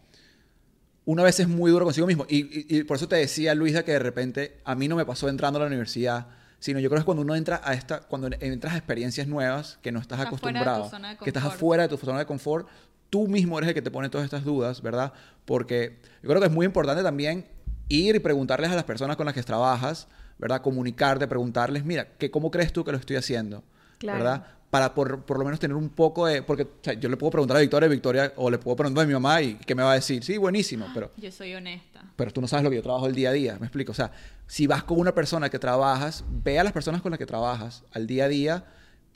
Una 1.09 1.23
vez 1.23 1.41
es 1.41 1.49
muy 1.49 1.71
duro 1.71 1.87
consigo 1.87 2.07
mismo. 2.07 2.27
Y, 2.29 2.37
y- 2.37 2.67
y 2.81 2.85
por 2.85 2.99
eso 2.99 3.09
te 3.09 3.17
decía, 3.17 3.55
Luisa, 3.55 3.83
que 3.83 3.93
de 3.93 3.99
repente 3.99 4.59
a 4.65 4.75
mí 4.75 4.89
no 4.89 4.97
me 4.97 5.07
pasó 5.07 5.29
entrando 5.31 5.59
a 5.59 5.61
la 5.63 5.67
universidad, 5.69 6.27
sino 6.59 6.81
yo 6.81 6.91
creo 6.91 6.99
que 6.99 7.01
es 7.01 7.05
cuando 7.07 7.23
uno 7.23 7.35
entra 7.35 7.63
a 7.65 7.73
esta, 7.73 8.01
cuando 8.01 8.29
entras 8.41 8.75
a 8.75 8.77
experiencias 8.77 9.27
nuevas 9.27 9.79
que 9.81 9.91
no 9.91 10.01
estás 10.01 10.19
Estás 10.19 10.27
acostumbrado, 10.27 10.83
que 11.25 11.31
estás 11.31 11.45
afuera 11.57 11.83
de 11.85 11.89
tu 11.89 11.97
zona 11.97 12.19
de 12.19 12.27
confort, 12.27 12.69
tú 13.09 13.27
mismo 13.27 13.57
eres 13.57 13.69
el 13.69 13.75
que 13.75 13.81
te 13.81 13.91
pone 13.91 14.11
todas 14.11 14.27
estas 14.27 14.45
dudas, 14.45 14.83
¿verdad? 14.83 15.15
Porque 15.47 15.99
yo 16.23 16.29
creo 16.29 16.41
que 16.41 16.47
es 16.49 16.53
muy 16.53 16.67
importante 16.67 17.03
también 17.03 17.47
ir 17.89 18.15
y 18.15 18.19
preguntarles 18.19 18.71
a 18.71 18.75
las 18.75 18.85
personas 18.85 19.17
con 19.17 19.25
las 19.25 19.35
que 19.35 19.43
trabajas, 19.43 20.09
¿verdad? 20.39 20.61
Comunicarte, 20.61 21.27
preguntarles, 21.27 21.87
mira, 21.87 22.07
¿qué, 22.19 22.31
¿cómo 22.31 22.51
crees 22.51 22.71
tú 22.71 22.85
que 22.85 22.93
lo 22.93 22.99
estoy 22.99 23.17
haciendo? 23.17 23.65
Claro. 23.97 24.19
¿Verdad? 24.19 24.47
Para 24.71 24.95
por, 24.95 25.23
por 25.23 25.39
lo 25.39 25.45
menos 25.45 25.59
tener 25.59 25.77
un 25.77 25.89
poco 25.89 26.27
de... 26.27 26.43
Porque 26.43 26.65
o 26.65 26.69
sea, 26.83 26.93
yo 26.93 27.09
le 27.09 27.17
puedo 27.17 27.31
preguntar 27.31 27.57
a 27.57 27.61
Victoria, 27.61 27.89
Victoria, 27.89 28.33
o 28.37 28.51
le 28.51 28.59
puedo 28.59 28.77
preguntar 28.77 29.05
a 29.05 29.07
mi 29.07 29.15
mamá 29.15 29.41
y 29.41 29.55
que 29.55 29.75
me 29.75 29.83
va 29.83 29.93
a 29.93 29.95
decir, 29.95 30.23
sí, 30.23 30.37
buenísimo, 30.37 30.87
pero, 30.93 31.11
Yo 31.17 31.33
soy 31.33 31.55
honesta. 31.55 32.03
pero 32.17 32.31
tú 32.33 32.41
no 32.43 32.49
sabes 32.49 32.65
lo 32.65 32.71
que 32.71 32.77
yo 32.77 32.83
trabajo 32.83 33.07
el 33.07 33.15
día 33.15 33.31
a 33.31 33.33
día, 33.33 33.57
me 33.59 33.67
explico. 33.67 33.93
O 33.93 33.95
sea, 33.95 34.13
si 34.47 34.67
vas 34.67 34.85
con 34.85 34.99
una 35.01 35.15
persona 35.15 35.49
que 35.49 35.59
trabajas, 35.59 36.25
ve 36.29 36.59
a 36.59 36.65
las 36.65 36.73
personas 36.75 37.01
con 37.01 37.11
las 37.11 37.19
que 37.19 37.27
trabajas 37.27 37.85
al 37.93 38.07
día 38.07 38.27
a 38.27 38.29
día 38.29 38.65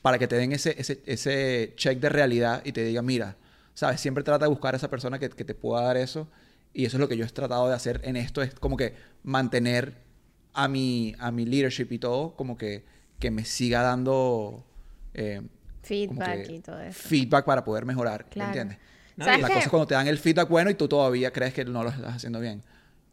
para 0.01 0.19
que 0.19 0.27
te 0.27 0.37
den 0.37 0.53
ese, 0.53 0.75
ese, 0.79 1.03
ese 1.05 1.75
check 1.77 2.01
de 2.01 2.09
realidad 2.09 2.62
y 2.65 2.73
te 2.73 2.83
digan, 2.85 3.05
mira, 3.05 3.37
¿sabes? 3.75 4.01
Siempre 4.01 4.25
trata 4.25 4.47
de 4.47 4.49
buscar 4.49 4.73
a 4.75 4.79
esa 4.79 4.88
persona 4.88 5.19
que, 5.19 5.29
que 5.29 5.45
te 5.45 5.55
pueda 5.55 5.83
dar 5.83 5.97
eso. 5.99 6.29
Y 6.73 6.87
eso 6.87 6.97
es 6.97 7.01
lo 7.01 7.09
que 7.09 7.19
yo 7.19 7.25
he 7.27 7.29
tratado 7.29 7.69
de 7.69 7.75
hacer 7.75 8.01
en 8.05 8.17
esto, 8.17 8.41
es 8.41 8.55
como 8.55 8.79
que 8.79 8.95
mantener 9.23 9.99
a 10.55 10.69
mi, 10.69 11.15
a 11.19 11.31
mi 11.31 11.45
leadership 11.45 11.88
y 11.91 11.99
todo, 11.99 12.35
como 12.37 12.57
que, 12.57 12.85
que 13.19 13.31
me 13.31 13.45
siga 13.45 13.83
dando... 13.83 14.65
eh, 15.14 15.42
Feedback 15.83 16.46
que 16.46 16.53
y 16.55 16.61
todo 16.61 16.81
eso. 16.81 17.09
Feedback 17.09 17.44
para 17.44 17.64
poder 17.64 17.85
mejorar, 17.85 18.25
¿me 18.25 18.31
Claro. 18.31 18.48
entiendes? 18.48 18.79
¿Sabes 19.18 19.40
la 19.42 19.48
qué? 19.48 19.55
cosa 19.55 19.64
es 19.66 19.70
cuando 19.70 19.87
te 19.87 19.94
dan 19.94 20.07
el 20.09 20.18
feedback 20.18 20.48
bueno 20.48 20.70
y 20.70 20.75
tú 20.75 20.88
todavía 20.88 21.33
crees 21.33 21.53
que 21.53 21.64
no 21.64 21.83
lo 21.83 21.90
estás 21.90 22.14
haciendo 22.16 22.40
bien. 22.40 22.62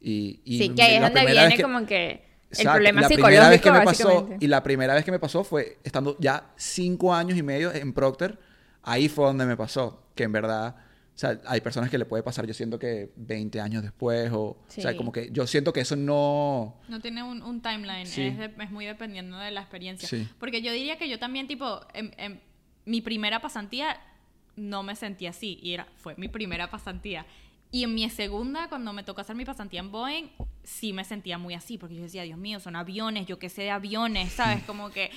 Y, 0.02 0.40
y 0.46 0.58
Sí, 0.60 0.70
que 0.70 0.82
ahí 0.84 0.96
es 0.96 1.02
donde 1.02 1.26
viene 1.26 1.56
que- 1.56 1.62
como 1.64 1.86
que 1.86 2.12
el 2.12 2.22
Exacto, 2.52 2.72
problema 2.72 3.02
la 3.02 3.08
psicológico, 3.08 3.28
primera 3.28 3.50
vez 3.50 3.62
que 3.62 3.72
me 3.72 3.82
pasó 3.82 4.30
y 4.40 4.48
la 4.48 4.64
primera 4.64 4.94
vez 4.94 5.04
que 5.06 5.12
me 5.12 5.20
pasó 5.20 5.44
fue 5.44 5.78
estando 5.84 6.16
ya 6.20 6.52
cinco 6.56 7.14
años 7.14 7.38
y 7.38 7.44
medio 7.44 7.72
en 7.74 7.94
Procter 7.94 8.40
ahí 8.82 9.10
fue 9.10 9.26
donde 9.26 9.46
me 9.46 9.58
pasó 9.58 10.04
que 10.16 10.24
en 10.24 10.32
verdad 10.32 10.76
o 11.20 11.22
sea, 11.22 11.38
hay 11.48 11.60
personas 11.60 11.90
que 11.90 11.98
le 11.98 12.06
puede 12.06 12.24
pasar, 12.24 12.48
yo 12.48 12.54
siento 12.54 12.80
que 12.80 13.12
20 13.18 13.60
años 13.60 13.84
después, 13.84 14.32
o, 14.32 14.42
o 14.42 14.58
sea, 14.70 14.92
Sí. 14.92 14.98
como 14.98 15.12
que 15.12 15.30
yo 15.34 15.46
siento 15.48 15.74
que 15.74 15.82
eso 15.82 15.98
no... 15.98 16.78
No 16.88 17.02
tiene 17.02 17.24
un, 17.24 17.42
un 17.44 17.62
timeline, 17.62 18.06
Sí. 18.08 18.22
es, 18.22 18.38
de- 18.38 18.54
es 18.58 18.72
muy 18.72 18.86
dependiendo 18.86 19.38
de 19.38 19.52
la 19.52 19.60
experiencia. 19.60 20.08
Sí. 20.08 20.30
Porque 20.40 20.62
yo 20.62 20.72
diría 20.72 20.98
que 20.98 21.10
yo 21.10 21.20
también, 21.20 21.46
tipo, 21.46 21.82
en, 21.94 22.14
en 22.18 22.40
mi 22.86 23.02
primera 23.02 23.42
pasantía 23.42 24.00
no 24.56 24.82
me 24.82 24.96
sentí 24.96 25.26
así, 25.28 25.60
y 25.62 25.74
era, 25.74 25.88
fue 25.98 26.16
mi 26.16 26.30
primera 26.30 26.70
pasantía. 26.72 27.26
Y 27.72 27.84
en 27.84 27.94
mi 27.94 28.10
segunda, 28.10 28.68
cuando 28.68 28.94
me 28.94 29.04
tocó 29.04 29.22
hacer 29.22 29.36
mi 29.36 29.46
pasantía 29.46 29.80
en 29.82 29.92
Boeing, 29.92 30.30
sí 30.64 30.92
me 30.92 31.04
sentía 31.04 31.38
muy 31.38 31.54
así, 31.54 31.78
porque 31.78 31.96
yo 31.96 32.02
decía, 32.02 32.24
Dios 32.24 32.38
mío, 32.40 32.60
son 32.60 32.76
aviones, 32.76 33.28
yo 33.28 33.38
qué 33.38 33.48
sé 33.50 33.62
de 33.64 33.72
aviones, 33.72 34.34
¿sabes? 34.34 34.64
Como 34.64 34.90
que 34.90 35.12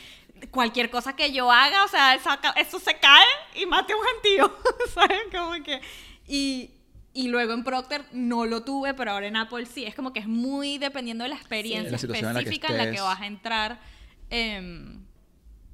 cualquier 0.51 0.91
cosa 0.91 1.17
que 1.17 1.33
yo 1.33 1.51
haga, 1.51 1.85
o 1.85 1.89
sea, 1.89 2.15
eso 2.15 2.79
se 2.79 2.99
cae 2.99 3.25
y 3.61 3.65
mate 3.65 3.95
a 3.95 3.97
un 3.97 4.03
gentío, 4.05 4.57
¿sabes? 4.95 5.19
Como 5.33 5.53
que... 5.65 5.81
Y, 6.29 6.71
y 7.15 7.29
luego 7.29 7.53
en 7.55 7.65
Procter 7.65 8.05
no 8.13 8.45
lo 8.45 8.63
tuve, 8.65 8.93
pero 8.95 9.13
ahora 9.13 9.27
en 9.29 9.37
Apple 9.37 9.65
sí. 9.67 9.85
Es 9.85 9.95
como 9.95 10.13
que 10.13 10.21
es 10.21 10.29
muy 10.29 10.77
dependiendo 10.79 11.25
de 11.25 11.31
la 11.31 11.37
experiencia 11.37 11.91
La 11.91 11.99
situación 11.99 12.29
en 12.29 12.35
la 12.35 12.41
específica 12.41 12.69
en 12.69 12.79
la 12.79 12.91
que, 12.91 13.01
vas 13.01 13.21
a 13.21 13.27
entrar. 13.27 13.81
em, 14.31 15.03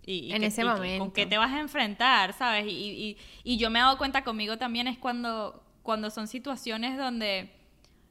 y, 0.06 0.26
y 0.26 0.32
En 0.32 0.40
que- 0.40 0.46
ese 0.46 0.62
y 0.62 0.64
momento. 0.64 1.04
con 1.04 1.12
qué 1.12 1.26
te 1.26 1.38
vas 1.38 1.52
a 1.52 1.60
enfrentar, 1.60 2.32
¿sabes? 2.34 2.66
Y, 2.66 2.70
y- 2.70 3.16
y 3.44 3.56
yo 3.58 3.68
me 3.70 3.78
he 3.78 3.82
dado 3.82 3.98
cuenta 3.98 4.22
conmigo 4.24 4.58
también 4.58 4.86
es 4.88 4.96
cuando, 4.98 5.62
cuando 5.88 6.10
son 6.10 6.28
situaciones 6.28 6.98
donde 6.98 7.48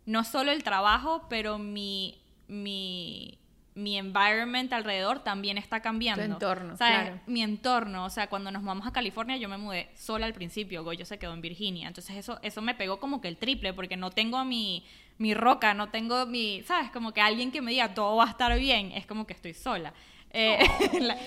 no 0.07 0.23
solo 0.23 0.51
el 0.51 0.63
trabajo, 0.63 1.27
pero 1.29 1.59
mi, 1.59 2.17
mi, 2.47 3.37
mi 3.75 3.99
environment 3.99 4.73
alrededor 4.73 5.19
también 5.19 5.59
está 5.59 5.79
cambiando. 5.79 6.25
Tu 6.25 6.31
entorno, 6.31 6.75
¿Sabes? 6.75 7.01
claro. 7.01 7.19
Mi 7.27 7.43
entorno, 7.43 8.05
o 8.05 8.09
sea, 8.09 8.29
cuando 8.29 8.49
nos 8.49 8.63
vamos 8.63 8.87
a 8.87 8.91
California 8.91 9.37
yo 9.37 9.47
me 9.47 9.59
mudé 9.59 9.91
sola 9.93 10.25
al 10.25 10.33
principio, 10.33 10.83
Goyo 10.83 11.05
se 11.05 11.19
quedó 11.19 11.35
en 11.35 11.41
Virginia, 11.41 11.87
entonces 11.87 12.15
eso, 12.15 12.39
eso 12.41 12.63
me 12.63 12.73
pegó 12.73 12.99
como 12.99 13.21
que 13.21 13.27
el 13.27 13.37
triple, 13.37 13.75
porque 13.75 13.95
no 13.95 14.09
tengo 14.09 14.43
mi, 14.43 14.83
mi 15.19 15.35
roca, 15.35 15.75
no 15.75 15.89
tengo 15.89 16.25
mi, 16.25 16.63
¿sabes? 16.63 16.89
Como 16.89 17.13
que 17.13 17.21
alguien 17.21 17.51
que 17.51 17.61
me 17.61 17.69
diga 17.69 17.93
todo 17.93 18.15
va 18.15 18.25
a 18.25 18.31
estar 18.31 18.57
bien, 18.57 18.91
es 18.91 19.05
como 19.05 19.27
que 19.27 19.33
estoy 19.33 19.53
sola. 19.53 19.93
Eh, 20.31 20.59
en, 20.93 21.07
la, 21.07 21.17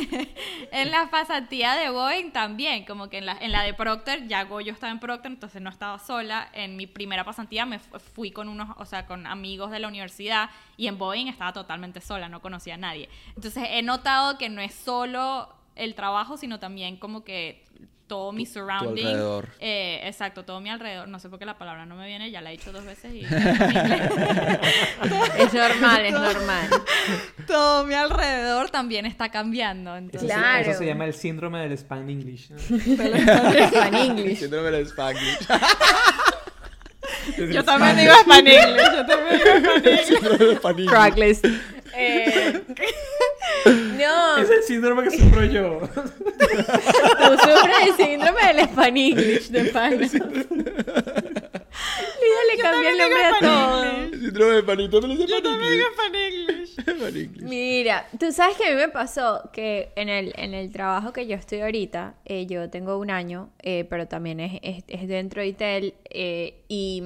en 0.72 0.90
la 0.90 1.10
pasantía 1.10 1.74
de 1.74 1.90
Boeing 1.90 2.30
también, 2.32 2.84
como 2.84 3.08
que 3.08 3.18
en 3.18 3.26
la, 3.26 3.36
en 3.40 3.52
la 3.52 3.62
de 3.62 3.74
Procter, 3.74 4.26
ya 4.26 4.44
Goyo 4.44 4.72
estaba 4.72 4.90
en 4.92 4.98
Procter, 5.00 5.30
entonces 5.30 5.60
no 5.62 5.70
estaba 5.70 5.98
sola. 5.98 6.48
En 6.52 6.76
mi 6.76 6.86
primera 6.86 7.24
pasantía 7.24 7.66
me 7.66 7.78
fu- 7.78 7.98
fui 7.98 8.30
con 8.30 8.48
unos, 8.48 8.68
o 8.78 8.84
sea, 8.86 9.06
con 9.06 9.26
amigos 9.26 9.70
de 9.70 9.78
la 9.78 9.88
universidad 9.88 10.50
y 10.76 10.86
en 10.86 10.98
Boeing 10.98 11.26
estaba 11.28 11.52
totalmente 11.52 12.00
sola, 12.00 12.28
no 12.28 12.40
conocía 12.40 12.74
a 12.74 12.78
nadie. 12.78 13.08
Entonces 13.36 13.64
he 13.70 13.82
notado 13.82 14.38
que 14.38 14.48
no 14.48 14.60
es 14.60 14.74
solo 14.74 15.54
el 15.76 15.94
trabajo, 15.94 16.36
sino 16.36 16.58
también 16.58 16.96
como 16.96 17.22
que 17.24 17.64
todo 18.08 18.32
mi 18.32 18.46
surrounding. 18.46 19.06
alrededor. 19.06 19.48
eh, 19.60 20.00
exacto, 20.04 20.44
todo 20.44 20.60
mi 20.60 20.70
alrededor. 20.70 21.06
No 21.08 21.18
sé 21.20 21.28
por 21.28 21.38
qué 21.38 21.44
la 21.44 21.58
palabra 21.58 21.86
no 21.86 21.94
me 21.94 22.06
viene, 22.08 22.30
ya 22.30 22.40
la 22.40 22.48
he 22.50 22.52
dicho 22.52 22.72
dos 22.72 22.84
veces 22.84 23.12
y... 23.14 23.24
Es 25.38 25.54
normal, 25.54 26.06
es 26.06 26.12
normal. 26.12 26.68
todo 27.46 27.84
mi 27.84 27.94
alrededor 27.94 28.70
también 28.70 29.06
está 29.06 29.28
cambiando. 29.30 29.96
Entonces, 29.96 30.28
Claro. 30.30 30.70
eso 30.70 30.78
se 30.78 30.86
llama 30.86 31.04
el 31.04 31.14
síndrome 31.14 31.60
del 31.60 31.72
Span 31.78 32.08
English. 32.10 32.50
¿no? 32.50 32.58
Fan 32.58 33.94
English. 33.94 34.38
Síndrome 34.40 34.70
del 34.70 34.86
Spanglish. 34.86 35.38
yo 37.52 37.64
también 37.64 37.96
digo 37.96 38.12
español. 38.12 38.76
Yo 38.96 39.06
también 39.06 39.40
digo 40.38 40.52
Spanglish. 40.52 40.88
Cracklist. 40.88 41.44
Eh, 41.94 42.62
no, 43.98 44.36
Es 44.38 44.50
el 44.50 44.62
síndrome 44.62 45.04
que 45.04 45.10
sufro 45.18 45.44
yo. 45.44 45.80
Tú 46.56 47.38
sufres 47.38 47.76
el 47.86 47.94
síndrome 47.94 48.40
del 48.46 48.58
Spanglish 48.60 49.48
de 49.48 49.64
pana. 49.66 49.96
Lida 49.96 50.10
le 52.50 52.62
cambia 52.62 52.90
el 52.90 52.98
nombre 52.98 53.24
a 53.24 53.38
todo. 53.40 54.10
Síndrome 54.10 54.54
del 54.54 54.64
panito, 54.64 55.00
dice 55.00 55.26
Yo 55.26 55.42
también 55.42 55.72
digo 55.72 55.84
español. 55.90 56.68
Spanglish. 56.78 57.42
Mira, 57.42 58.08
tú 58.18 58.32
sabes 58.32 58.56
que 58.56 58.66
a 58.66 58.70
mí 58.70 58.76
me 58.76 58.88
pasó 58.88 59.50
que 59.52 59.92
en 59.96 60.08
el, 60.08 60.32
en 60.36 60.54
el 60.54 60.70
trabajo 60.72 61.12
que 61.12 61.26
yo 61.26 61.36
estoy 61.36 61.60
ahorita, 61.60 62.14
eh, 62.24 62.46
yo 62.46 62.70
tengo 62.70 62.98
un 62.98 63.10
año, 63.10 63.50
eh, 63.60 63.84
pero 63.88 64.08
también 64.08 64.40
es, 64.40 64.58
es, 64.62 64.84
es 64.88 65.08
dentro 65.08 65.42
de 65.42 65.48
ITEL, 65.48 65.94
eh, 66.10 66.64
y 66.68 67.02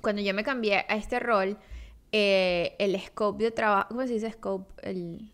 cuando 0.00 0.22
yo 0.22 0.34
me 0.34 0.42
cambié 0.42 0.84
a 0.88 0.96
este 0.96 1.20
rol, 1.20 1.58
eh, 2.12 2.74
el 2.78 3.00
scope 3.00 3.44
de 3.44 3.50
trabajo, 3.50 3.88
¿cómo 3.90 4.06
se 4.06 4.14
dice 4.14 4.32
scope? 4.32 4.72
El, 4.82 5.30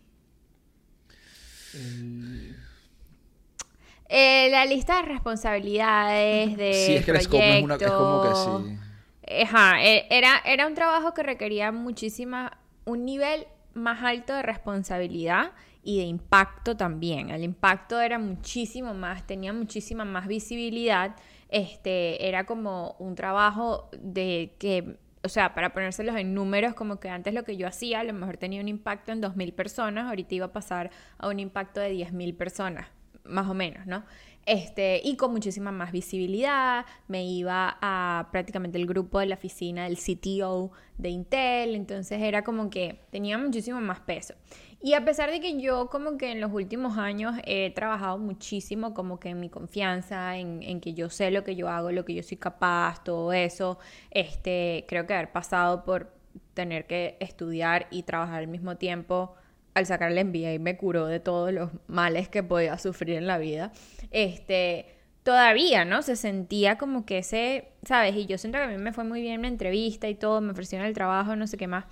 eh, 4.09 4.49
la 4.51 4.65
lista 4.65 4.97
de 4.97 5.01
responsabilidades, 5.03 6.57
de 6.57 6.73
Sí, 6.73 6.95
es 6.95 7.05
que 7.05 7.11
el 7.11 7.21
scope 7.21 7.45
no 7.45 7.53
es, 7.53 7.63
una, 7.63 7.75
es 7.75 7.81
como 7.91 8.21
que 8.21 8.27
proyectos. 8.29 8.65
sí. 8.65 9.41
Ajá, 9.43 9.83
e- 9.83 10.07
era, 10.09 10.41
era 10.45 10.67
un 10.67 10.73
trabajo 10.73 11.13
que 11.13 11.23
requería 11.23 11.71
muchísima, 11.71 12.57
un 12.85 13.03
nivel 13.05 13.47
más 13.73 14.01
alto 14.03 14.33
de 14.33 14.41
responsabilidad 14.43 15.51
y 15.83 15.99
de 15.99 16.05
impacto 16.05 16.75
también. 16.77 17.29
El 17.29 17.43
impacto 17.43 17.99
era 17.99 18.19
muchísimo 18.19 18.93
más, 18.93 19.25
tenía 19.27 19.53
muchísima 19.53 20.05
más 20.05 20.27
visibilidad. 20.27 21.15
Este, 21.49 22.27
era 22.27 22.45
como 22.45 22.95
un 22.99 23.15
trabajo 23.15 23.89
de 23.97 24.53
que, 24.59 24.97
o 25.23 25.29
sea, 25.29 25.53
para 25.53 25.73
ponérselos 25.73 26.15
en 26.15 26.33
números, 26.33 26.73
como 26.73 26.99
que 26.99 27.09
antes 27.09 27.33
lo 27.33 27.43
que 27.43 27.55
yo 27.57 27.67
hacía, 27.67 28.01
a 28.01 28.03
lo 28.03 28.13
mejor 28.13 28.37
tenía 28.37 28.59
un 28.61 28.67
impacto 28.67 29.11
en 29.11 29.21
2.000 29.21 29.53
personas, 29.53 30.07
ahorita 30.07 30.35
iba 30.35 30.45
a 30.47 30.53
pasar 30.53 30.89
a 31.17 31.27
un 31.27 31.39
impacto 31.39 31.79
de 31.79 31.89
10.000 31.91 32.33
personas, 32.35 32.87
más 33.29 33.49
o 33.49 33.53
menos, 33.53 33.85
¿no? 33.85 34.03
Este, 34.47 35.01
y 35.03 35.17
con 35.17 35.33
muchísima 35.33 35.73
más 35.73 35.91
visibilidad, 35.91 36.85
me 37.09 37.25
iba 37.25 37.77
a 37.81 38.29
prácticamente 38.31 38.77
el 38.77 38.85
grupo 38.85 39.19
de 39.19 39.25
la 39.25 39.35
oficina 39.35 39.83
del 39.83 39.97
CTO 39.97 40.71
de 40.97 41.09
Intel, 41.09 41.75
entonces 41.75 42.21
era 42.21 42.45
como 42.45 42.69
que 42.69 43.01
tenía 43.11 43.37
muchísimo 43.37 43.81
más 43.81 43.99
peso. 43.99 44.35
Y 44.81 44.93
a 44.93 45.03
pesar 45.03 45.31
de 45.31 45.41
que 45.41 45.59
yo 45.59 45.89
como 45.89 46.17
que 46.17 46.31
en 46.31 46.39
los 46.39 46.53
últimos 46.53 46.97
años 46.97 47.35
he 47.45 47.71
trabajado 47.71 48.19
muchísimo 48.19 48.93
como 48.93 49.19
que 49.19 49.29
en 49.29 49.41
mi 49.41 49.49
confianza, 49.49 50.37
en, 50.37 50.79
que 50.79 50.93
yo 50.93 51.09
sé 51.09 51.29
lo 51.29 51.43
que 51.43 51.57
yo 51.57 51.67
hago, 51.67 51.91
lo 51.91 52.05
que 52.05 52.13
yo 52.13 52.23
soy 52.23 52.37
capaz, 52.37 53.03
todo 53.03 53.33
eso, 53.33 53.79
este, 54.11 54.85
creo 54.87 55.05
que 55.05 55.13
haber 55.13 55.33
pasado 55.33 55.83
por 55.83 56.13
tener 56.53 56.87
que 56.87 57.17
estudiar 57.19 57.87
y 57.91 58.03
trabajar 58.03 58.39
al 58.39 58.47
mismo 58.47 58.77
tiempo 58.77 59.35
al 59.77 59.85
sacar 59.85 60.11
el 60.11 60.25
MBA 60.25 60.59
me 60.59 60.75
curó 60.75 61.05
de 61.05 61.19
todos 61.19 61.53
los 61.53 61.69
males 61.87 62.29
que 62.29 62.41
podía 62.41 62.77
sufrir 62.79 63.15
en 63.15 63.27
la 63.27 63.37
vida. 63.37 63.71
Este, 64.09 64.97
todavía, 65.21 65.85
¿no? 65.85 66.01
Se 66.01 66.15
sentía 66.15 66.79
como 66.79 67.05
que 67.05 67.19
ese, 67.19 67.69
¿sabes? 67.83 68.15
Y 68.15 68.25
yo 68.25 68.39
siento 68.39 68.57
que 68.57 68.63
a 68.63 68.67
mí 68.67 68.77
me 68.77 68.91
fue 68.91 69.03
muy 69.03 69.21
bien 69.21 69.35
en 69.35 69.41
la 69.43 69.47
entrevista 69.49 70.09
y 70.09 70.15
todo, 70.15 70.41
me 70.41 70.51
ofrecieron 70.51 70.87
el 70.87 70.95
trabajo, 70.95 71.35
no 71.35 71.45
sé 71.45 71.57
qué 71.57 71.67
más. 71.67 71.85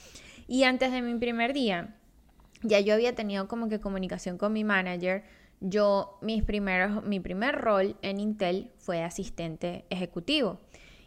Y 0.48 0.64
antes 0.64 0.92
de 0.92 1.04
mi 1.04 1.14
primer 1.20 1.54
día, 1.54 1.96
ya 2.64 2.80
yo 2.80 2.96
había 2.96 3.14
tenido 3.14 3.48
como 3.48 3.70
que 3.70 3.80
comunicación 3.80 4.40
con 4.40 4.52
mi 4.52 4.64
manager. 4.64 5.24
Yo, 5.60 6.18
mis 6.22 6.44
primeros, 6.44 7.04
mi 7.04 7.20
primer 7.20 7.56
rol 7.56 7.98
en 8.02 8.20
Intel 8.20 8.72
fue 8.78 9.04
asistente 9.04 9.86
ejecutivo. 9.92 10.60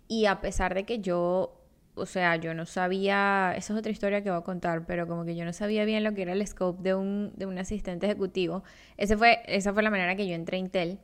Y 0.06 0.26
a 0.26 0.40
pesar 0.40 0.74
de 0.74 0.84
que 0.84 1.00
yo 1.00 1.57
o 1.98 2.06
sea, 2.06 2.36
yo 2.36 2.54
no 2.54 2.66
sabía, 2.66 3.54
esa 3.56 3.72
es 3.72 3.78
otra 3.78 3.92
historia 3.92 4.22
que 4.22 4.30
voy 4.30 4.38
a 4.38 4.42
contar, 4.42 4.86
pero 4.86 5.06
como 5.06 5.24
que 5.24 5.36
yo 5.36 5.44
no 5.44 5.52
sabía 5.52 5.84
bien 5.84 6.04
lo 6.04 6.14
que 6.14 6.22
era 6.22 6.32
el 6.32 6.46
scope 6.46 6.82
de 6.82 6.94
un, 6.94 7.32
de 7.36 7.46
un 7.46 7.58
asistente 7.58 8.06
ejecutivo. 8.06 8.62
Ese 8.96 9.16
fue, 9.16 9.40
esa 9.46 9.72
fue 9.72 9.82
la 9.82 9.90
manera 9.90 10.16
que 10.16 10.26
yo 10.26 10.34
entré 10.34 10.56
a 10.56 10.60
Intel. 10.60 10.98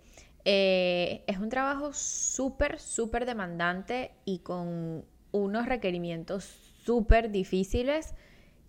Eh, 0.44 1.24
es 1.26 1.38
un 1.38 1.48
trabajo 1.48 1.92
súper, 1.92 2.78
súper 2.78 3.26
demandante 3.26 4.12
y 4.24 4.40
con 4.40 5.04
unos 5.32 5.66
requerimientos 5.66 6.44
súper 6.84 7.30
difíciles 7.30 8.14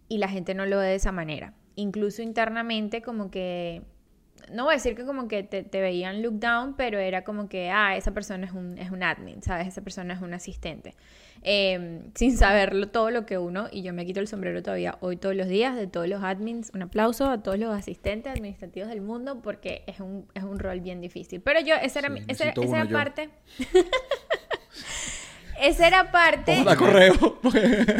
y 0.07 0.17
la 0.17 0.29
gente 0.29 0.53
no 0.53 0.65
lo 0.65 0.79
ve 0.79 0.87
de 0.87 0.95
esa 0.95 1.11
manera. 1.11 1.53
Incluso 1.75 2.21
internamente 2.21 3.01
como 3.01 3.29
que, 3.29 3.83
no 4.51 4.63
voy 4.65 4.73
a 4.73 4.77
decir 4.77 4.95
que 4.95 5.05
como 5.05 5.27
que 5.27 5.43
te, 5.43 5.63
te 5.63 5.81
veían 5.81 6.21
look 6.21 6.39
down, 6.39 6.75
pero 6.75 6.99
era 6.99 7.23
como 7.23 7.49
que, 7.49 7.69
ah, 7.71 7.95
esa 7.97 8.11
persona 8.13 8.45
es 8.45 8.51
un, 8.53 8.77
es 8.77 8.91
un 8.91 9.01
admin, 9.03 9.41
¿sabes? 9.41 9.67
Esa 9.67 9.81
persona 9.81 10.13
es 10.13 10.21
un 10.21 10.33
asistente. 10.33 10.95
Eh, 11.47 12.01
sin 12.15 12.37
saberlo 12.37 12.87
todo 12.89 13.11
lo 13.11 13.25
que 13.25 13.37
uno, 13.37 13.67
y 13.71 13.83
yo 13.83 13.93
me 13.93 14.05
quito 14.05 14.19
el 14.19 14.27
sombrero 14.27 14.63
todavía 14.63 14.97
hoy 15.01 15.17
todos 15.17 15.35
los 15.35 15.47
días 15.47 15.75
de 15.75 15.85
todos 15.87 16.07
los 16.07 16.23
admins, 16.23 16.71
un 16.73 16.81
aplauso 16.83 17.29
a 17.29 17.43
todos 17.43 17.59
los 17.59 17.75
asistentes 17.75 18.31
administrativos 18.33 18.89
del 18.89 19.01
mundo 19.01 19.41
porque 19.41 19.83
es 19.87 19.99
un, 19.99 20.27
es 20.33 20.43
un 20.43 20.57
rol 20.59 20.79
bien 20.79 21.01
difícil. 21.01 21.41
Pero 21.41 21.59
yo, 21.61 21.75
esa 21.75 21.99
era, 21.99 22.07
Sí, 22.09 22.13
mi- 22.15 22.19
esa, 22.27 22.45
esa 22.49 22.77
era 22.77 22.89
parte... 22.93 23.29
esa 25.61 25.87
era 25.87 26.11
parte... 26.11 26.51
Vamos 26.63 26.67
a 26.67 26.75
dar 26.75 26.77
correo. 26.77 27.39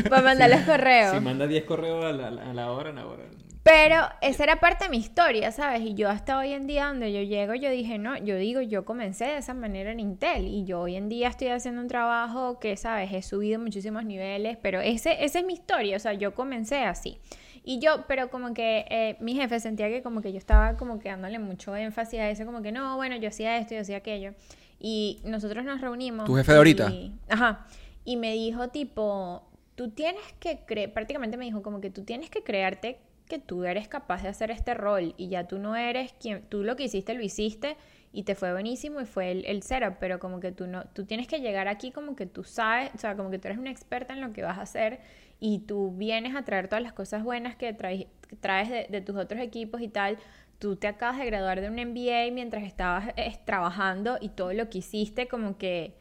Para 0.10 0.21
mandar 0.21 0.50
los 0.50 0.62
correos. 0.62 1.13
Si 1.15 1.19
manda 1.21 1.48
10 1.48 1.63
correos 1.65 2.04
a 2.06 2.12
la, 2.12 2.28
a 2.28 2.54
la 2.54 2.71
hora, 2.71 2.89
a 2.89 2.93
la 2.93 3.06
hora. 3.08 3.24
Pero 3.67 3.95
esa 4.21 4.43
era 4.43 4.60
parte 4.60 4.84
de 4.84 4.91
mi 4.91 4.97
historia, 4.97 5.51
¿sabes? 5.51 5.82
Y 5.82 5.95
yo 5.95 6.08
hasta 6.08 6.38
hoy 6.38 6.51
en 6.54 6.67
día 6.67 6.86
donde 6.86 7.12
yo 7.12 7.23
llego, 7.23 7.56
yo 7.56 7.71
dije, 7.71 7.97
no, 7.97 8.15
yo 8.15 8.36
digo, 8.38 8.62
yo 8.62 8.86
comencé 8.86 9.25
de 9.25 9.38
esa 9.38 9.56
manera 9.56 9.91
en 9.91 9.99
Intel 9.99 10.45
y 10.47 10.65
yo 10.65 10.82
hoy 10.82 10.95
en 10.95 11.10
día 11.10 11.30
estoy 11.30 11.47
haciendo 11.47 11.82
un 11.82 11.88
trabajo 11.88 12.60
que, 12.60 12.78
¿sabes? 12.78 13.12
He 13.12 13.23
subido 13.23 13.60
muchísimos 13.60 14.06
niveles, 14.06 14.58
pero 14.62 14.82
ese, 14.82 15.25
esa 15.25 15.39
es 15.39 15.45
mi 15.47 15.54
historia, 15.54 15.95
o 15.97 15.99
sea, 15.99 16.13
yo 16.13 16.36
comencé 16.36 16.84
así. 16.84 17.17
Y 17.63 17.80
yo, 17.80 18.06
pero 18.08 18.30
como 18.30 18.54
que 18.54 18.86
eh, 18.88 19.17
mi 19.19 19.34
jefe 19.34 19.60
sentía 19.60 19.89
que 19.89 20.04
como 20.04 20.21
que 20.21 20.32
yo 20.32 20.38
estaba 20.38 20.78
como 20.78 20.99
que 20.99 21.10
dándole 21.10 21.39
mucho 21.39 21.75
énfasis 21.75 22.19
a 22.19 22.30
eso, 22.30 22.45
como 22.45 22.62
que 22.62 22.71
no, 22.71 22.95
bueno, 22.97 23.15
yo 23.15 23.30
hacía 23.30 23.58
esto, 23.58 23.73
yo 23.73 23.82
hacía 23.82 23.97
aquello. 23.97 24.36
Y 24.80 25.21
nosotros 25.25 25.65
nos 25.65 25.82
reunimos. 25.82 26.25
¿Tu 26.28 26.36
jefe 26.36 26.51
de 26.51 26.58
ahorita? 26.60 26.89
y- 26.91 27.13
Ajá. 27.30 27.65
Y 28.04 28.17
me 28.17 28.32
dijo 28.34 28.67
tipo, 28.67 29.41
tú 29.73 29.89
tienes 29.89 30.21
que 30.39 30.60
creer, 30.67 30.93
prácticamente 30.93 31.36
me 31.36 31.45
dijo 31.45 31.63
como 31.63 31.82
que 31.82 31.89
tú 31.89 32.04
tienes 32.04 32.30
que 32.30 32.43
creerte 32.43 32.99
que 33.26 33.40
tú 33.40 33.66
eres 33.66 33.88
capaz 33.88 34.24
de 34.24 34.30
hacer 34.30 34.52
este 34.52 34.74
rol 34.74 35.14
y 35.18 35.30
ya 35.30 35.48
tú 35.48 35.58
no 35.58 35.76
eres 35.76 36.14
quien, 36.20 36.44
tú 36.44 36.64
lo 36.64 36.76
que 36.76 36.84
hiciste 36.84 37.14
lo 37.14 37.22
hiciste 37.22 37.78
y 38.12 38.24
te 38.24 38.36
fue 38.36 38.52
buenísimo 38.54 39.02
y 39.02 39.06
fue 39.06 39.32
el, 39.32 39.46
el 39.46 39.62
setup, 39.62 39.98
pero 40.00 40.20
como 40.20 40.40
que 40.40 40.52
tú 40.52 40.68
no, 40.68 40.86
tú 40.94 41.06
tienes 41.06 41.28
que 41.28 41.42
llegar 41.42 41.68
aquí 41.68 41.92
como 41.92 42.16
que 42.16 42.26
tú 42.26 42.44
sabes, 42.44 42.92
o 42.96 42.98
sea, 42.98 43.16
como 43.16 43.30
que 43.30 43.40
tú 43.40 43.48
eres 43.48 43.58
una 43.58 43.72
experta 43.72 44.14
en 44.14 44.22
lo 44.22 44.32
que 44.32 44.42
vas 44.42 44.58
a 44.58 44.62
hacer 44.62 45.02
y 45.40 45.60
tú 45.60 45.92
vienes 45.92 46.36
a 46.36 46.44
traer 46.44 46.68
todas 46.68 46.84
las 46.84 46.94
cosas 46.94 47.24
buenas 47.24 47.56
que 47.56 47.74
traes, 47.74 48.08
traes 48.40 48.70
de, 48.70 48.88
de 48.90 49.02
tus 49.02 49.18
otros 49.18 49.42
equipos 49.42 49.82
y 49.82 49.90
tal. 49.90 50.18
Tú 50.60 50.78
te 50.78 50.88
acabas 50.88 51.18
de 51.18 51.26
graduar 51.26 51.60
de 51.60 51.68
un 51.68 51.76
MBA 51.76 52.32
mientras 52.32 52.64
estabas 52.64 53.14
trabajando 53.44 54.18
y 54.22 54.30
todo 54.30 54.54
lo 54.54 54.70
que 54.70 54.78
hiciste 54.78 55.28
como 55.28 55.58
que 55.58 55.94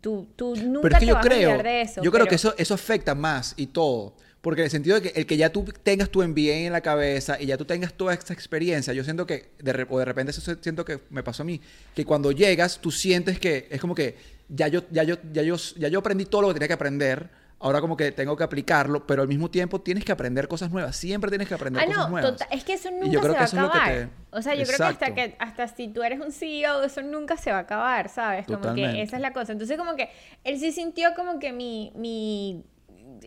tú, 0.00 0.28
tú 0.36 0.54
nunca 0.56 0.82
Pero 0.82 0.94
es 0.94 1.00
que 1.00 1.06
te 1.06 1.06
yo 1.06 1.14
vas 1.14 1.24
a 1.24 1.28
creo, 1.28 1.48
olvidar 1.50 1.62
de 1.66 1.80
eso. 1.82 2.02
yo 2.02 2.10
creo 2.10 2.24
pero- 2.24 2.28
que 2.30 2.34
eso, 2.36 2.54
eso 2.58 2.74
afecta 2.74 3.14
más 3.14 3.54
y 3.56 3.66
todo. 3.68 4.14
Porque 4.40 4.60
en 4.60 4.66
el 4.66 4.70
sentido 4.70 5.00
de 5.00 5.02
que 5.10 5.18
el 5.20 5.26
que 5.26 5.36
ya 5.36 5.50
tú 5.50 5.64
tengas 5.82 6.08
tu 6.10 6.22
MBA 6.22 6.66
en 6.66 6.72
la 6.72 6.80
cabeza 6.80 7.40
y 7.40 7.46
ya 7.46 7.56
tú 7.58 7.64
tengas 7.64 7.92
toda 7.94 8.14
esta 8.14 8.32
experiencia, 8.32 8.92
yo 8.94 9.02
siento 9.02 9.26
que, 9.26 9.50
de, 9.58 9.86
o 9.90 9.98
de 9.98 10.04
repente 10.04 10.30
eso 10.30 10.40
siento 10.60 10.84
que 10.84 11.00
me 11.10 11.24
pasó 11.24 11.42
a 11.42 11.44
mí, 11.44 11.60
que 11.94 12.04
cuando 12.04 12.30
llegas 12.30 12.78
tú 12.80 12.92
sientes 12.92 13.40
que 13.40 13.66
es 13.68 13.80
como 13.80 13.96
que 13.96 14.16
ya 14.48 14.68
yo, 14.68 14.84
ya 14.92 15.02
yo, 15.02 15.16
ya 15.32 15.42
yo, 15.42 15.56
ya 15.76 15.88
yo 15.88 15.98
aprendí 15.98 16.24
todo 16.24 16.42
lo 16.42 16.48
que 16.48 16.54
tenía 16.54 16.68
que 16.68 16.74
aprender, 16.74 17.28
ahora 17.60 17.80
como 17.80 17.96
que 17.96 18.12
tengo 18.12 18.36
que 18.36 18.44
aplicarlo, 18.44 19.06
pero 19.06 19.22
al 19.22 19.28
mismo 19.28 19.50
tiempo 19.50 19.80
tienes 19.80 20.04
que 20.04 20.12
aprender 20.12 20.46
cosas 20.48 20.70
nuevas, 20.70 20.96
siempre 20.96 21.28
tienes 21.30 21.48
que 21.48 21.54
aprender 21.54 21.82
Ah, 21.82 21.86
cosas 21.86 22.04
no, 22.04 22.08
nuevas. 22.10 22.30
total- 22.32 22.48
es 22.50 22.64
que 22.64 22.74
eso 22.74 22.88
Y 22.90 22.92
nunca 22.92 23.08
yo 23.08 23.20
creo 23.20 23.32
se 23.32 23.32
que 23.32 23.38
va 23.38 23.42
a 23.42 23.46
es 23.46 23.54
acabar. 23.54 23.88
te- 23.88 24.08
O 24.30 24.42
sea, 24.42 24.54
yo 24.54 24.64
creo 24.64 24.78
que 24.78 24.84
hasta 24.84 25.14
que 25.14 25.36
hasta 25.38 25.68
si 25.68 25.88
tú 25.88 26.02
eres 26.02 26.20
un 26.20 26.32
CEO, 26.32 26.82
eso 26.84 27.02
nunca 27.02 27.36
se 27.36 27.50
va 27.50 27.58
a 27.58 27.60
acabar, 27.62 28.08
¿sabes? 28.08 28.46
Como 28.46 28.58
Totalmente. 28.58 28.92
que 28.96 29.02
esa 29.02 29.16
es 29.16 29.22
la 29.22 29.32
cosa. 29.32 29.52
Entonces, 29.52 29.76
como 29.78 29.96
que 29.96 30.10
él 30.44 30.58
sí 30.58 30.70
sintió 30.72 31.14
como 31.16 31.38
que 31.38 31.52
mi, 31.52 31.92
mi 31.96 32.64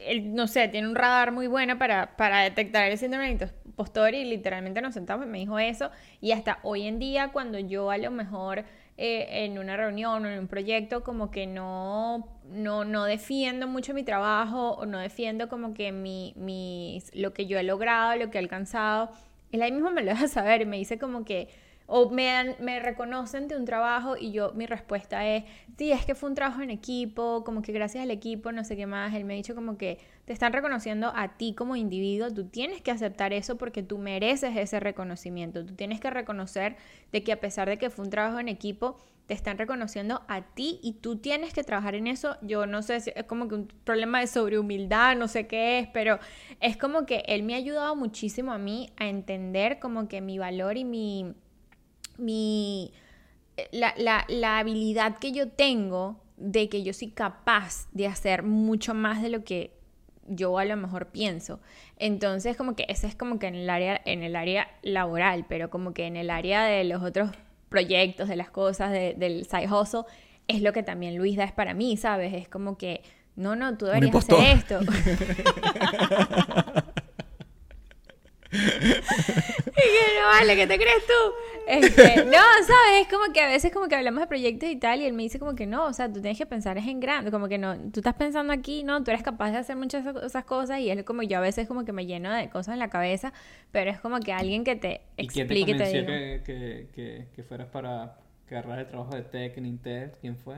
él, 0.06 0.34
no 0.34 0.48
sé, 0.48 0.68
tiene 0.70 0.88
un 0.88 0.96
radar 0.96 1.32
muy 1.32 1.48
bueno 1.48 1.78
para, 1.78 2.16
para 2.16 2.42
detectar 2.42 2.90
el 2.90 2.98
síndrome 2.98 3.34
del 3.36 3.50
impostor 3.66 4.14
y 4.14 4.24
literalmente 4.26 4.82
nos 4.82 4.94
sentamos 4.94 5.26
y 5.26 5.30
me 5.30 5.40
dijo 5.40 5.60
eso. 5.60 5.92
Y 6.22 6.32
hasta 6.32 6.60
hoy 6.64 6.84
en 6.88 7.00
día, 7.00 7.32
cuando 7.34 7.60
yo 7.60 7.90
a 7.92 7.98
lo 7.98 8.12
mejor 8.12 8.64
eh, 8.98 9.46
en 9.46 9.58
una 9.60 9.78
reunión 9.78 10.26
o 10.26 10.30
en 10.30 10.40
un 10.40 10.48
proyecto 10.48 11.04
como 11.04 11.32
que 11.32 11.48
no, 11.48 12.28
no, 12.52 12.86
no 12.86 13.06
defiendo 13.06 13.68
mucho 13.68 13.94
mi 13.94 14.04
trabajo 14.04 14.72
o 14.74 14.86
no 14.86 15.00
defiendo 15.00 15.50
como 15.50 15.74
que 15.74 15.92
mi, 15.92 16.34
mis- 16.38 17.14
lo 17.16 17.34
que 17.34 17.48
yo 17.48 17.58
he 17.58 17.64
logrado, 17.64 18.16
lo 18.18 18.30
que 18.30 18.38
he 18.38 18.42
alcanzado, 18.42 19.12
él 19.52 19.62
ahí 19.62 19.72
mismo 19.72 19.92
me 19.92 20.02
lo 20.04 20.12
deja 20.12 20.28
saber 20.30 20.62
y 20.62 20.66
me 20.66 20.78
dice 20.78 20.98
como 21.00 21.26
que, 21.26 21.50
o 21.94 22.10
me, 22.10 22.56
me 22.62 22.80
reconocen 22.80 23.50
de 23.50 23.58
un 23.58 23.66
trabajo 23.66 24.16
y 24.16 24.32
yo, 24.32 24.54
mi 24.54 24.66
respuesta 24.66 25.28
es, 25.28 25.44
sí, 25.78 25.92
es 25.92 26.06
que 26.06 26.16
fue 26.16 26.30
un 26.30 26.36
trabajo 26.36 26.62
en 26.62 26.70
equipo, 26.70 27.44
como 27.44 27.62
que 27.62 27.74
gracias 27.74 28.04
al 28.04 28.12
equipo, 28.12 28.54
no 28.54 28.64
sé 28.64 28.78
qué 28.78 28.86
más, 28.86 29.14
él 29.14 29.26
me 29.26 29.34
ha 29.34 29.36
dicho 29.36 29.56
como 29.56 29.78
que 29.78 30.00
te 30.24 30.32
están 30.32 30.54
reconociendo 30.54 31.12
a 31.14 31.36
ti 31.36 31.54
como 31.54 31.76
individuo, 31.76 32.32
tú 32.32 32.46
tienes 32.46 32.82
que 32.82 32.92
aceptar 32.92 33.34
eso 33.34 33.58
porque 33.58 33.84
tú 33.84 33.98
mereces 33.98 34.56
ese 34.56 34.80
reconocimiento, 34.80 35.66
tú 35.66 35.76
tienes 35.76 36.00
que 36.00 36.10
reconocer 36.10 36.78
de 37.12 37.26
que 37.26 37.34
a 37.34 37.42
pesar 37.42 37.68
de 37.68 37.78
que 37.78 37.90
fue 37.90 38.06
un 38.06 38.12
trabajo 38.12 38.40
en 38.40 38.48
equipo, 38.48 38.98
te 39.26 39.34
están 39.34 39.58
reconociendo 39.58 40.22
a 40.30 40.44
ti 40.44 40.80
y 40.82 40.94
tú 40.94 41.18
tienes 41.18 41.54
que 41.54 41.64
trabajar 41.64 41.96
en 41.96 42.08
eso. 42.08 42.38
Yo 42.42 42.66
no 42.66 42.82
sé 42.82 43.00
si 43.02 43.12
es 43.16 43.24
como 43.26 43.48
que 43.48 43.56
un 43.56 43.68
problema 43.84 44.20
de 44.20 44.28
sobrehumildad, 44.28 45.16
no 45.16 45.28
sé 45.28 45.48
qué 45.48 45.80
es, 45.80 45.88
pero 45.90 46.20
es 46.60 46.76
como 46.76 47.06
que 47.06 47.24
él 47.28 47.44
me 47.44 47.54
ha 47.54 47.58
ayudado 47.58 47.96
muchísimo 47.96 48.52
a 48.52 48.58
mí 48.58 48.92
a 48.98 49.08
entender 49.08 49.80
como 49.80 50.08
que 50.08 50.20
mi 50.20 50.38
valor 50.38 50.76
y 50.76 50.84
mi, 50.84 51.34
mi 52.18 52.92
la, 53.72 53.94
la, 53.98 54.26
la 54.28 54.60
habilidad 54.60 55.18
que 55.20 55.32
yo 55.32 55.50
tengo 55.50 56.20
de 56.38 56.70
que 56.70 56.82
yo 56.84 56.94
soy 56.94 57.10
capaz 57.12 57.88
de 57.92 58.08
hacer 58.08 58.44
mucho 58.44 58.94
más 58.94 59.22
de 59.22 59.30
lo 59.30 59.44
que 59.44 59.72
yo 60.28 60.58
a 60.58 60.66
lo 60.66 60.78
mejor 60.78 61.08
pienso. 61.08 61.60
Entonces, 61.98 62.56
como 62.58 62.76
que 62.76 62.86
ese 62.88 63.06
es 63.08 63.16
como 63.16 63.38
que 63.38 63.48
en 63.48 63.56
el 63.56 63.70
área, 63.70 64.02
en 64.06 64.24
el 64.24 64.36
área 64.36 64.68
laboral, 64.82 65.46
pero 65.48 65.70
como 65.70 65.94
que 65.94 66.06
en 66.06 66.16
el 66.16 66.30
área 66.30 66.64
de 66.64 66.84
los 66.84 67.04
otros 67.04 67.32
proyectos, 67.70 68.28
de 68.30 68.36
las 68.38 68.50
cosas, 68.50 68.92
de- 68.92 69.14
del 69.16 69.46
side 69.46 69.68
hustle, 69.72 70.02
es 70.48 70.62
lo 70.62 70.74
que 70.74 70.84
también 70.84 71.16
Luisa 71.18 71.44
es 71.44 71.52
para 71.52 71.74
mí, 71.74 71.98
¿sabes? 71.98 72.34
Es 72.34 72.48
como 72.48 72.78
que, 72.78 73.04
no, 73.36 73.56
no, 73.56 73.78
tú 73.78 73.86
deberías 73.86 74.16
hacer 74.16 74.58
esto. 74.58 74.80
no 80.22 80.28
vale, 80.28 80.56
¿qué 80.56 80.68
te 80.68 80.78
crees 80.78 81.06
tú? 81.06 81.34
Este, 81.68 82.26
no, 82.26 82.32
¿sabes? 82.32 83.02
Es 83.02 83.08
como 83.08 83.32
que 83.34 83.40
a 83.42 83.48
veces 83.48 83.72
como 83.72 83.88
que 83.88 83.96
hablamos 83.96 84.22
de 84.22 84.28
proyectos 84.28 84.70
y 84.70 84.76
tal, 84.76 85.02
y 85.02 85.06
él 85.06 85.14
me 85.14 85.24
dice 85.24 85.40
como 85.40 85.56
que 85.56 85.66
no, 85.68 85.86
o 85.86 85.94
sea, 85.94 86.08
tú 86.12 86.22
tienes 86.22 86.38
que 86.38 86.46
pensar 86.46 86.78
es 86.78 86.88
en 86.88 87.00
grande, 87.00 87.32
como 87.32 87.48
que 87.48 87.58
no, 87.58 87.78
tú 87.92 88.00
estás 88.00 88.16
pensando 88.16 88.52
aquí, 88.52 88.84
no, 88.84 89.04
tú 89.04 89.12
eres 89.12 89.24
capaz 89.24 89.52
de 89.52 89.58
hacer 89.58 89.76
muchas 89.76 90.06
esas 90.24 90.46
cosas, 90.46 90.80
y 90.80 90.90
es 90.90 91.04
como 91.04 91.22
yo 91.24 91.38
a 91.38 91.42
veces 91.42 91.68
como 91.68 91.86
que 91.86 91.94
me 91.94 92.06
lleno 92.06 92.34
de 92.34 92.50
cosas 92.50 92.74
en 92.74 92.80
la 92.80 92.90
cabeza, 92.90 93.32
pero 93.72 93.92
es 93.92 94.00
como 94.00 94.20
que 94.20 94.34
alguien 94.34 94.64
que 94.64 94.76
te 94.76 95.02
¿Y 95.18 95.28
quién 95.28 95.48
te 95.48 95.54
explique, 95.54 95.76
te, 95.76 95.88
diga. 95.90 96.06
que, 96.06 96.42
que, 96.46 96.88
que, 96.94 97.28
que 97.36 97.44
fueras 97.44 97.68
para 97.68 98.18
que 98.48 98.56
agarrar 98.56 98.80
el 98.80 98.88
trabajo 98.88 99.16
de 99.16 99.22
tech 99.22 99.58
en 99.58 99.66
Intel? 99.66 100.12
¿Quién 100.20 100.36
fue? 100.36 100.58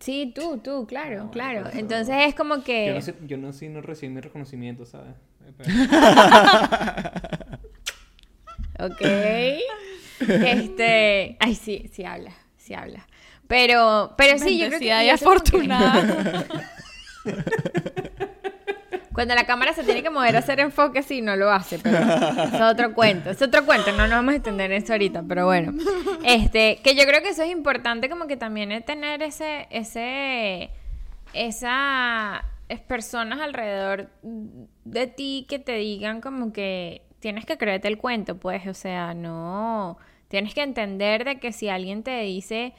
Sí, 0.00 0.32
tú, 0.34 0.58
tú, 0.58 0.86
claro, 0.86 1.30
claro. 1.30 1.70
Entonces 1.72 2.16
es 2.26 2.34
como 2.34 2.62
que... 2.62 2.86
Yo 2.88 2.94
no 2.94 3.00
sé, 3.00 3.14
yo 3.26 3.36
no, 3.38 3.52
sí 3.52 3.68
no 3.68 3.80
recibí 3.80 4.12
mi 4.12 4.20
reconocimiento, 4.20 4.84
¿sabes? 4.84 5.14
Pero- 5.56 5.70
Ok. 8.78 9.00
Este. 10.20 11.36
Ay, 11.40 11.54
sí, 11.54 11.90
sí 11.92 12.04
habla, 12.04 12.32
sí 12.56 12.74
habla. 12.74 13.06
Pero, 13.48 14.14
pero 14.16 14.38
sí, 14.38 14.58
yo 14.58 14.68
creo 14.68 14.80
que. 14.80 14.86
Y 14.86 15.08
afortunada. 15.10 16.46
Cuando 19.12 19.34
la 19.34 19.46
cámara 19.46 19.72
se 19.72 19.82
tiene 19.82 20.02
que 20.02 20.10
mover 20.10 20.36
a 20.36 20.40
hacer 20.40 20.60
enfoque, 20.60 21.02
sí, 21.02 21.22
no 21.22 21.36
lo 21.36 21.50
hace, 21.50 21.78
pero 21.78 21.96
es 21.96 22.60
otro 22.60 22.92
cuento, 22.92 23.30
es 23.30 23.40
otro 23.40 23.64
cuento, 23.64 23.90
no 23.92 24.02
nos 24.02 24.10
vamos 24.10 24.34
a 24.34 24.36
extender 24.36 24.70
en 24.70 24.82
eso 24.82 24.92
ahorita, 24.92 25.24
pero 25.26 25.46
bueno. 25.46 25.72
Este, 26.22 26.80
que 26.84 26.94
yo 26.94 27.04
creo 27.04 27.22
que 27.22 27.30
eso 27.30 27.42
es 27.42 27.50
importante 27.50 28.10
como 28.10 28.26
que 28.26 28.36
también 28.36 28.72
es 28.72 28.84
tener 28.84 29.22
ese, 29.22 29.68
ese, 29.70 30.68
esa 31.32 32.44
es 32.68 32.80
personas 32.80 33.40
alrededor 33.40 34.10
de 34.84 35.06
ti 35.06 35.46
que 35.48 35.60
te 35.60 35.76
digan 35.76 36.20
como 36.20 36.52
que 36.52 37.05
tienes 37.20 37.46
que 37.46 37.58
creerte 37.58 37.88
el 37.88 37.98
cuento, 37.98 38.38
pues, 38.38 38.66
o 38.66 38.74
sea, 38.74 39.14
no, 39.14 39.98
tienes 40.28 40.54
que 40.54 40.62
entender 40.62 41.24
de 41.24 41.38
que 41.38 41.52
si 41.52 41.68
alguien 41.68 42.02
te 42.02 42.20
dice 42.20 42.74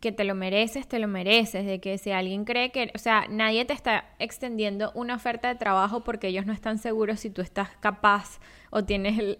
que 0.00 0.12
te 0.12 0.24
lo 0.24 0.34
mereces, 0.34 0.86
te 0.86 0.98
lo 0.98 1.08
mereces, 1.08 1.64
de 1.64 1.80
que 1.80 1.98
si 1.98 2.10
alguien 2.10 2.44
cree 2.44 2.70
que, 2.70 2.90
o 2.94 2.98
sea, 2.98 3.26
nadie 3.30 3.64
te 3.64 3.72
está 3.72 4.04
extendiendo 4.18 4.92
una 4.94 5.14
oferta 5.14 5.48
de 5.48 5.54
trabajo 5.54 6.04
porque 6.04 6.28
ellos 6.28 6.46
no 6.46 6.52
están 6.52 6.78
seguros 6.78 7.20
si 7.20 7.30
tú 7.30 7.40
estás 7.40 7.70
capaz 7.80 8.40
o 8.70 8.84
tienes 8.84 9.18
el, 9.18 9.38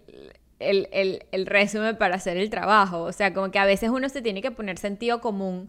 el, 0.59 0.89
el, 0.93 1.25
el 1.33 1.47
resumen 1.47 1.97
para 1.97 2.17
hacer 2.17 2.37
el 2.37 2.49
trabajo. 2.49 3.03
O 3.03 3.13
sea, 3.13 3.35
como 3.35 3.51
que 3.51 3.59
a 3.59 3.67
veces 3.67 3.91
uno 3.91 4.09
se 4.09 4.23
tiene 4.23 4.41
que 4.41 4.51
poner 4.51 4.79
sentido 4.79 5.21
común 5.21 5.69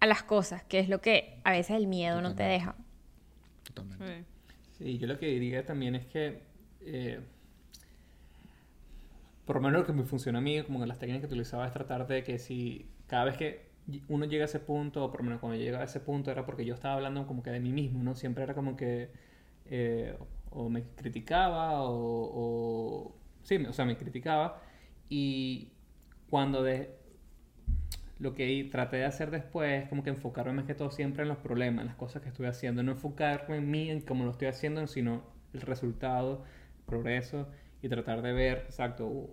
a 0.00 0.06
las 0.06 0.22
cosas, 0.22 0.62
que 0.64 0.80
es 0.80 0.88
lo 0.88 1.00
que 1.00 1.38
a 1.44 1.52
veces 1.52 1.76
el 1.76 1.86
miedo 1.86 2.20
no 2.20 2.34
te 2.34 2.42
deja. 2.42 2.74
Totalmente. 3.72 4.28
Sí, 4.78 4.98
yo 4.98 5.06
lo 5.06 5.18
que 5.18 5.26
diría 5.26 5.64
también 5.64 5.94
es 5.94 6.06
que, 6.06 6.42
eh, 6.84 7.20
por 9.44 9.56
lo 9.56 9.62
menos 9.62 9.80
lo 9.80 9.86
que 9.86 9.92
me 9.92 10.04
funciona 10.04 10.38
a 10.38 10.42
mí, 10.42 10.62
como 10.62 10.80
que 10.80 10.86
las 10.86 10.98
técnicas 10.98 11.22
que 11.22 11.26
utilizaba 11.26 11.66
es 11.66 11.72
tratar 11.72 12.06
de 12.06 12.22
que 12.22 12.38
si 12.38 12.90
cada 13.06 13.24
vez 13.24 13.36
que 13.36 13.74
uno 14.08 14.24
llega 14.24 14.44
a 14.44 14.46
ese 14.46 14.60
punto, 14.60 15.04
o 15.04 15.10
por 15.10 15.20
lo 15.20 15.24
menos 15.24 15.40
cuando 15.40 15.58
llega 15.58 15.80
a 15.80 15.84
ese 15.84 16.00
punto, 16.00 16.30
era 16.30 16.46
porque 16.46 16.64
yo 16.64 16.74
estaba 16.74 16.94
hablando 16.94 17.26
como 17.26 17.42
que 17.42 17.50
de 17.50 17.60
mí 17.60 17.72
mismo, 17.72 18.02
¿no? 18.02 18.14
Siempre 18.14 18.44
era 18.44 18.54
como 18.54 18.76
que 18.76 19.10
eh, 19.66 20.16
o 20.50 20.68
me 20.70 20.84
criticaba 20.96 21.82
o, 21.82 21.94
o... 22.34 23.16
Sí, 23.42 23.56
o 23.56 23.72
sea, 23.72 23.84
me 23.84 23.98
criticaba 23.98 24.62
y 25.10 25.72
cuando 26.30 26.62
de, 26.62 26.96
lo 28.18 28.34
que 28.34 28.68
traté 28.70 28.96
de 28.96 29.04
hacer 29.04 29.30
después 29.30 29.82
es 29.82 29.88
como 29.88 30.02
que 30.02 30.10
enfocarme 30.10 30.52
más 30.52 30.64
que 30.64 30.74
todo 30.74 30.90
siempre 30.90 31.22
en 31.22 31.28
los 31.28 31.38
problemas, 31.38 31.82
en 31.82 31.88
las 31.88 31.96
cosas 31.96 32.22
que 32.22 32.28
estoy 32.28 32.46
haciendo, 32.46 32.82
no 32.82 32.92
enfocarme 32.92 33.56
en 33.58 33.70
mí, 33.70 33.90
en 33.90 34.00
cómo 34.00 34.24
lo 34.24 34.30
estoy 34.30 34.48
haciendo, 34.48 34.86
sino 34.86 35.22
el 35.52 35.60
resultado, 35.60 36.44
el 36.78 36.84
progreso 36.86 37.48
y 37.84 37.88
tratar 37.90 38.22
de 38.22 38.32
ver, 38.32 38.58
exacto, 38.66 39.06
uh, 39.06 39.30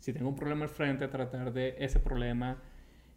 si 0.00 0.12
tengo 0.12 0.28
un 0.28 0.34
problema 0.34 0.64
al 0.64 0.68
frente, 0.68 1.06
tratar 1.08 1.52
de 1.52 1.76
ese 1.78 2.00
problema 2.00 2.60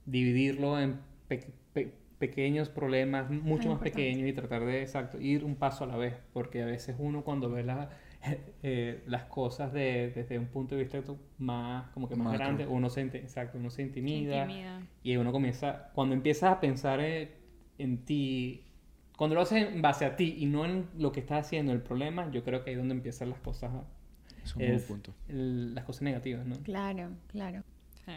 dividirlo 0.05 0.79
en 0.79 0.99
pe- 1.27 1.51
pe- 1.73 1.93
pequeños 2.19 2.69
problemas, 2.69 3.29
mucho 3.29 3.69
más 3.69 3.79
pequeños 3.79 4.27
y 4.29 4.33
tratar 4.33 4.65
de, 4.65 4.81
exacto, 4.83 5.19
ir 5.19 5.43
un 5.43 5.55
paso 5.55 5.83
a 5.83 5.87
la 5.87 5.97
vez, 5.97 6.13
porque 6.31 6.61
a 6.61 6.65
veces 6.65 6.95
uno 6.99 7.23
cuando 7.23 7.49
ve 7.49 7.63
la- 7.63 7.89
eh, 8.63 9.03
las 9.07 9.23
cosas 9.25 9.73
de- 9.73 10.11
desde 10.15 10.37
un 10.39 10.47
punto 10.47 10.75
de 10.75 10.83
vista 10.83 11.01
más, 11.39 11.89
como 11.89 12.07
que 12.07 12.15
más 12.15 12.25
Macro. 12.27 12.39
grande, 12.39 12.67
uno 12.67 12.89
se, 12.89 13.01
exacto, 13.01 13.57
uno 13.57 13.69
se 13.71 13.81
intimida, 13.81 14.43
Intimida. 14.43 14.81
y 15.03 15.17
uno 15.17 15.31
comienza, 15.31 15.89
cuando 15.93 16.13
empiezas 16.15 16.51
a 16.51 16.59
pensar 16.59 16.99
en, 17.01 17.29
en 17.79 18.05
ti, 18.05 18.63
cuando 19.17 19.35
lo 19.35 19.41
haces 19.41 19.67
en 19.67 19.81
base 19.81 20.05
a 20.05 20.15
ti 20.15 20.35
y 20.37 20.45
no 20.45 20.63
en 20.63 20.87
lo 20.97 21.11
que 21.11 21.19
estás 21.19 21.45
haciendo, 21.45 21.73
el 21.73 21.81
problema, 21.81 22.31
yo 22.31 22.43
creo 22.45 22.63
que 22.63 22.69
ahí 22.69 22.75
es 22.75 22.79
donde 22.79 22.95
empiezan 22.95 23.29
las 23.29 23.39
cosas, 23.39 23.73
a- 23.73 23.83
Es 24.45 24.55
un 24.55 24.65
buen 24.65 24.81
punto. 24.83 25.13
el- 25.27 25.75
las 25.75 25.83
cosas 25.83 26.03
negativas, 26.03 26.45
¿no? 26.45 26.55
Claro, 26.63 27.09
claro. 27.27 27.63
Sí. 28.05 28.13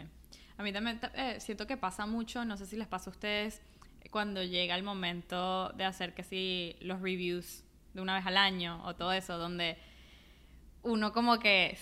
A 0.57 0.63
mí 0.63 0.71
también 0.71 0.99
eh, 1.15 1.35
siento 1.39 1.67
que 1.67 1.75
pasa 1.75 2.05
mucho, 2.05 2.45
no 2.45 2.55
sé 2.55 2.65
si 2.65 2.77
les 2.77 2.87
pasa 2.87 3.09
a 3.09 3.13
ustedes, 3.13 3.61
cuando 4.11 4.43
llega 4.43 4.75
el 4.75 4.83
momento 4.83 5.69
de 5.69 5.83
hacer 5.85 6.13
que 6.13 6.23
si 6.23 6.75
los 6.81 7.01
reviews 7.01 7.63
de 7.93 8.01
una 8.01 8.15
vez 8.15 8.25
al 8.25 8.37
año 8.37 8.81
o 8.85 8.95
todo 8.95 9.11
eso, 9.11 9.37
donde 9.37 9.77
uno 10.83 11.11
como 11.13 11.39
que 11.39 11.77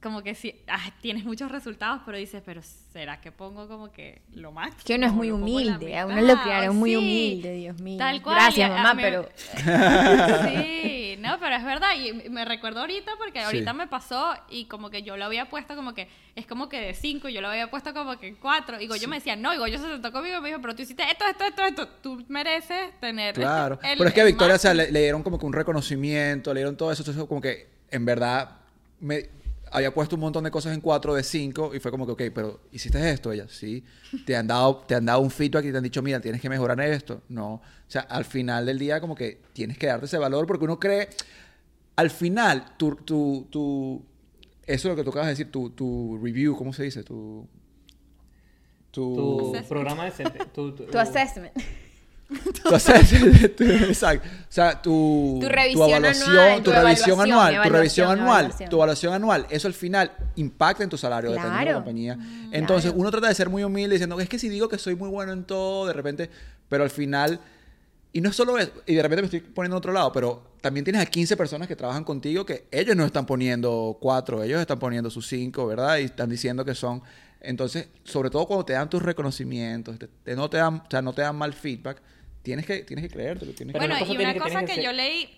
como 0.00 0.22
que 0.22 0.34
si 0.34 0.54
ah, 0.68 0.92
tienes 1.00 1.24
muchos 1.24 1.50
resultados, 1.50 2.02
pero 2.06 2.16
dices, 2.16 2.40
pero 2.46 2.60
¿será 2.62 3.20
que 3.20 3.32
pongo 3.32 3.66
como 3.66 3.90
que 3.90 4.22
lo 4.32 4.52
máximo? 4.52 4.84
Que 4.84 4.94
uno 4.94 5.06
es 5.06 5.12
muy 5.12 5.30
humilde, 5.32 5.98
a 5.98 6.06
uno 6.06 6.20
lo 6.20 6.40
criaron 6.40 6.76
muy 6.76 6.94
humilde, 6.94 7.52
Dios 7.54 7.80
mío. 7.80 7.98
Tal 7.98 8.22
cual. 8.22 8.36
Gracias, 8.36 8.70
mamá, 8.70 8.94
pero... 8.94 9.28
sí, 10.46 11.16
no, 11.18 11.40
pero 11.40 11.56
es 11.56 11.64
verdad, 11.64 11.88
y 11.96 12.28
me 12.30 12.44
recuerdo 12.44 12.80
ahorita 12.80 13.12
porque 13.18 13.40
ahorita 13.40 13.72
me 13.72 13.88
pasó 13.88 14.34
y 14.48 14.66
como 14.66 14.88
que 14.88 15.02
yo 15.02 15.16
lo 15.16 15.24
había 15.24 15.48
puesto 15.48 15.74
como 15.74 15.94
que, 15.94 16.08
es 16.36 16.46
como 16.46 16.68
que 16.68 16.80
de 16.80 16.94
cinco, 16.94 17.28
yo 17.28 17.40
lo 17.40 17.48
había 17.48 17.68
puesto 17.68 17.92
como 17.92 18.18
que 18.20 18.36
cuatro, 18.36 18.80
y 18.80 18.86
yo 19.00 19.08
me 19.08 19.16
decía, 19.16 19.34
no, 19.34 19.52
y 19.52 19.72
yo 19.72 19.78
se 19.78 19.88
sentó 19.88 20.12
conmigo 20.12 20.38
y 20.38 20.40
me 20.40 20.48
dijo, 20.50 20.60
pero 20.60 20.76
tú 20.76 20.82
hiciste 20.82 21.02
esto, 21.10 21.24
esto, 21.28 21.44
esto, 21.44 21.64
esto, 21.64 21.88
tú 22.00 22.24
mereces 22.28 22.98
tener... 23.00 23.34
Claro, 23.34 23.80
pero 23.82 24.06
es 24.06 24.14
que 24.14 24.20
a 24.20 24.24
Victoria, 24.24 24.54
o 24.54 24.58
sea, 24.58 24.74
le, 24.74 24.92
le, 24.92 25.00
dieron 25.00 25.24
como 25.24 25.40
que 25.40 25.46
un 25.46 25.52
reconocimiento, 25.52 26.54
le 26.54 26.60
dieron 26.60 26.76
todo 26.76 26.92
eso, 26.92 27.02
entonces 27.02 27.24
como 27.24 27.40
que 27.40 27.68
en 27.90 28.04
verdad... 28.04 28.58
Me, 29.00 29.28
había 29.72 29.92
puesto 29.92 30.16
un 30.16 30.20
montón 30.20 30.44
de 30.44 30.50
cosas 30.50 30.74
en 30.74 30.80
4 30.80 31.14
de 31.14 31.22
5 31.22 31.74
y 31.74 31.80
fue 31.80 31.90
como 31.90 32.06
que, 32.06 32.12
ok, 32.12 32.22
pero 32.34 32.60
¿hiciste 32.72 33.10
esto? 33.10 33.32
Ella, 33.32 33.46
sí. 33.48 33.84
¿Te 34.26 34.36
han 34.36 34.46
dado, 34.46 34.78
te 34.86 34.94
han 34.94 35.04
dado 35.04 35.20
un 35.20 35.30
feedback 35.30 35.64
y 35.66 35.70
te 35.70 35.76
han 35.76 35.82
dicho, 35.82 36.02
mira, 36.02 36.20
tienes 36.20 36.40
que 36.40 36.48
mejorar 36.48 36.80
esto? 36.80 37.22
No. 37.28 37.54
O 37.54 37.62
sea, 37.86 38.02
al 38.02 38.24
final 38.24 38.66
del 38.66 38.78
día 38.78 39.00
como 39.00 39.14
que 39.14 39.40
tienes 39.52 39.78
que 39.78 39.86
darte 39.86 40.06
ese 40.06 40.18
valor 40.18 40.46
porque 40.46 40.64
uno 40.64 40.78
cree, 40.78 41.08
al 41.96 42.10
final, 42.10 42.76
tu, 42.76 42.94
tu, 42.96 43.46
tu 43.50 44.04
eso 44.68 44.88
es 44.88 44.92
lo 44.92 44.96
que 44.96 45.04
tú 45.04 45.10
acabas 45.10 45.28
de 45.28 45.32
decir, 45.32 45.50
tu, 45.50 45.70
tu 45.70 46.18
review, 46.22 46.54
¿cómo 46.54 46.72
se 46.72 46.82
dice? 46.84 47.02
Tu, 47.02 47.48
tu, 48.90 49.52
programa 49.68 50.04
de... 50.04 50.10
Tu, 50.52 50.72
tu 50.72 50.98
assessment. 50.98 51.52
exacto. 53.88 54.28
O 54.28 54.52
sea, 54.52 54.82
tu, 54.82 55.38
tu 55.40 55.48
revisión 55.48 55.88
evaluación, 55.88 56.38
anual, 56.38 56.62
tu, 56.62 56.70
revisión 56.70 57.20
anual, 57.20 57.62
tu 57.62 57.70
revisión 57.70 58.10
anual, 58.10 58.54
tu 58.68 58.76
evaluación 58.76 59.14
anual, 59.14 59.46
eso 59.50 59.68
al 59.68 59.74
final 59.74 60.12
impacta 60.36 60.84
en 60.84 60.90
tu 60.90 60.98
salario 60.98 61.30
dependiendo 61.30 61.58
de 61.60 61.64
la 61.66 61.74
compañía. 61.74 62.16
Mm, 62.16 62.54
Entonces, 62.54 62.92
uno 62.94 63.10
trata 63.10 63.28
de 63.28 63.34
ser 63.34 63.48
muy 63.48 63.64
humilde 63.64 63.94
diciendo, 63.94 64.20
es 64.20 64.28
que 64.28 64.38
si 64.38 64.48
digo 64.48 64.68
que 64.68 64.78
soy 64.78 64.94
muy 64.94 65.08
bueno 65.08 65.32
en 65.32 65.44
todo, 65.44 65.86
de 65.86 65.92
repente, 65.92 66.30
pero 66.68 66.84
al 66.84 66.90
final, 66.90 67.40
y 68.12 68.20
no 68.20 68.28
es 68.28 68.36
solo 68.36 68.58
eso, 68.58 68.72
y 68.86 68.94
de 68.94 69.02
repente 69.02 69.22
me 69.22 69.26
estoy 69.26 69.40
poniendo 69.40 69.76
en 69.76 69.78
otro 69.78 69.92
lado, 69.92 70.12
pero 70.12 70.42
también 70.60 70.84
tienes 70.84 71.00
a 71.00 71.06
15 71.06 71.36
personas 71.36 71.66
que 71.68 71.76
trabajan 71.76 72.04
contigo 72.04 72.44
que 72.44 72.66
ellos 72.70 72.94
no 72.96 73.04
están 73.06 73.24
poniendo 73.24 73.96
4, 74.00 74.42
ellos 74.42 74.60
están 74.60 74.78
poniendo 74.78 75.08
sus 75.08 75.26
5, 75.28 75.66
¿verdad? 75.66 75.98
Y 75.98 76.04
están 76.04 76.28
diciendo 76.28 76.64
que 76.64 76.74
son 76.74 77.02
entonces, 77.40 77.88
sobre 78.04 78.30
todo 78.30 78.46
cuando 78.46 78.64
te 78.64 78.72
dan 78.72 78.90
tus 78.90 79.02
reconocimientos, 79.02 79.96
no 80.26 80.50
te 80.50 80.56
dan, 80.56 80.74
o 80.76 80.90
sea, 80.90 81.02
no 81.02 81.12
te 81.12 81.22
dan 81.22 81.36
mal 81.36 81.52
feedback, 81.52 82.02
tienes 82.48 82.64
que, 82.64 82.82
tienes 82.82 83.04
que 83.06 83.10
creértelo. 83.10 83.52
Tienes 83.52 83.76
bueno, 83.76 83.94
y 83.98 84.16
una 84.16 84.34
cosa 84.38 84.64
que, 84.64 84.82
yo 84.82 84.90
leí... 84.90 85.28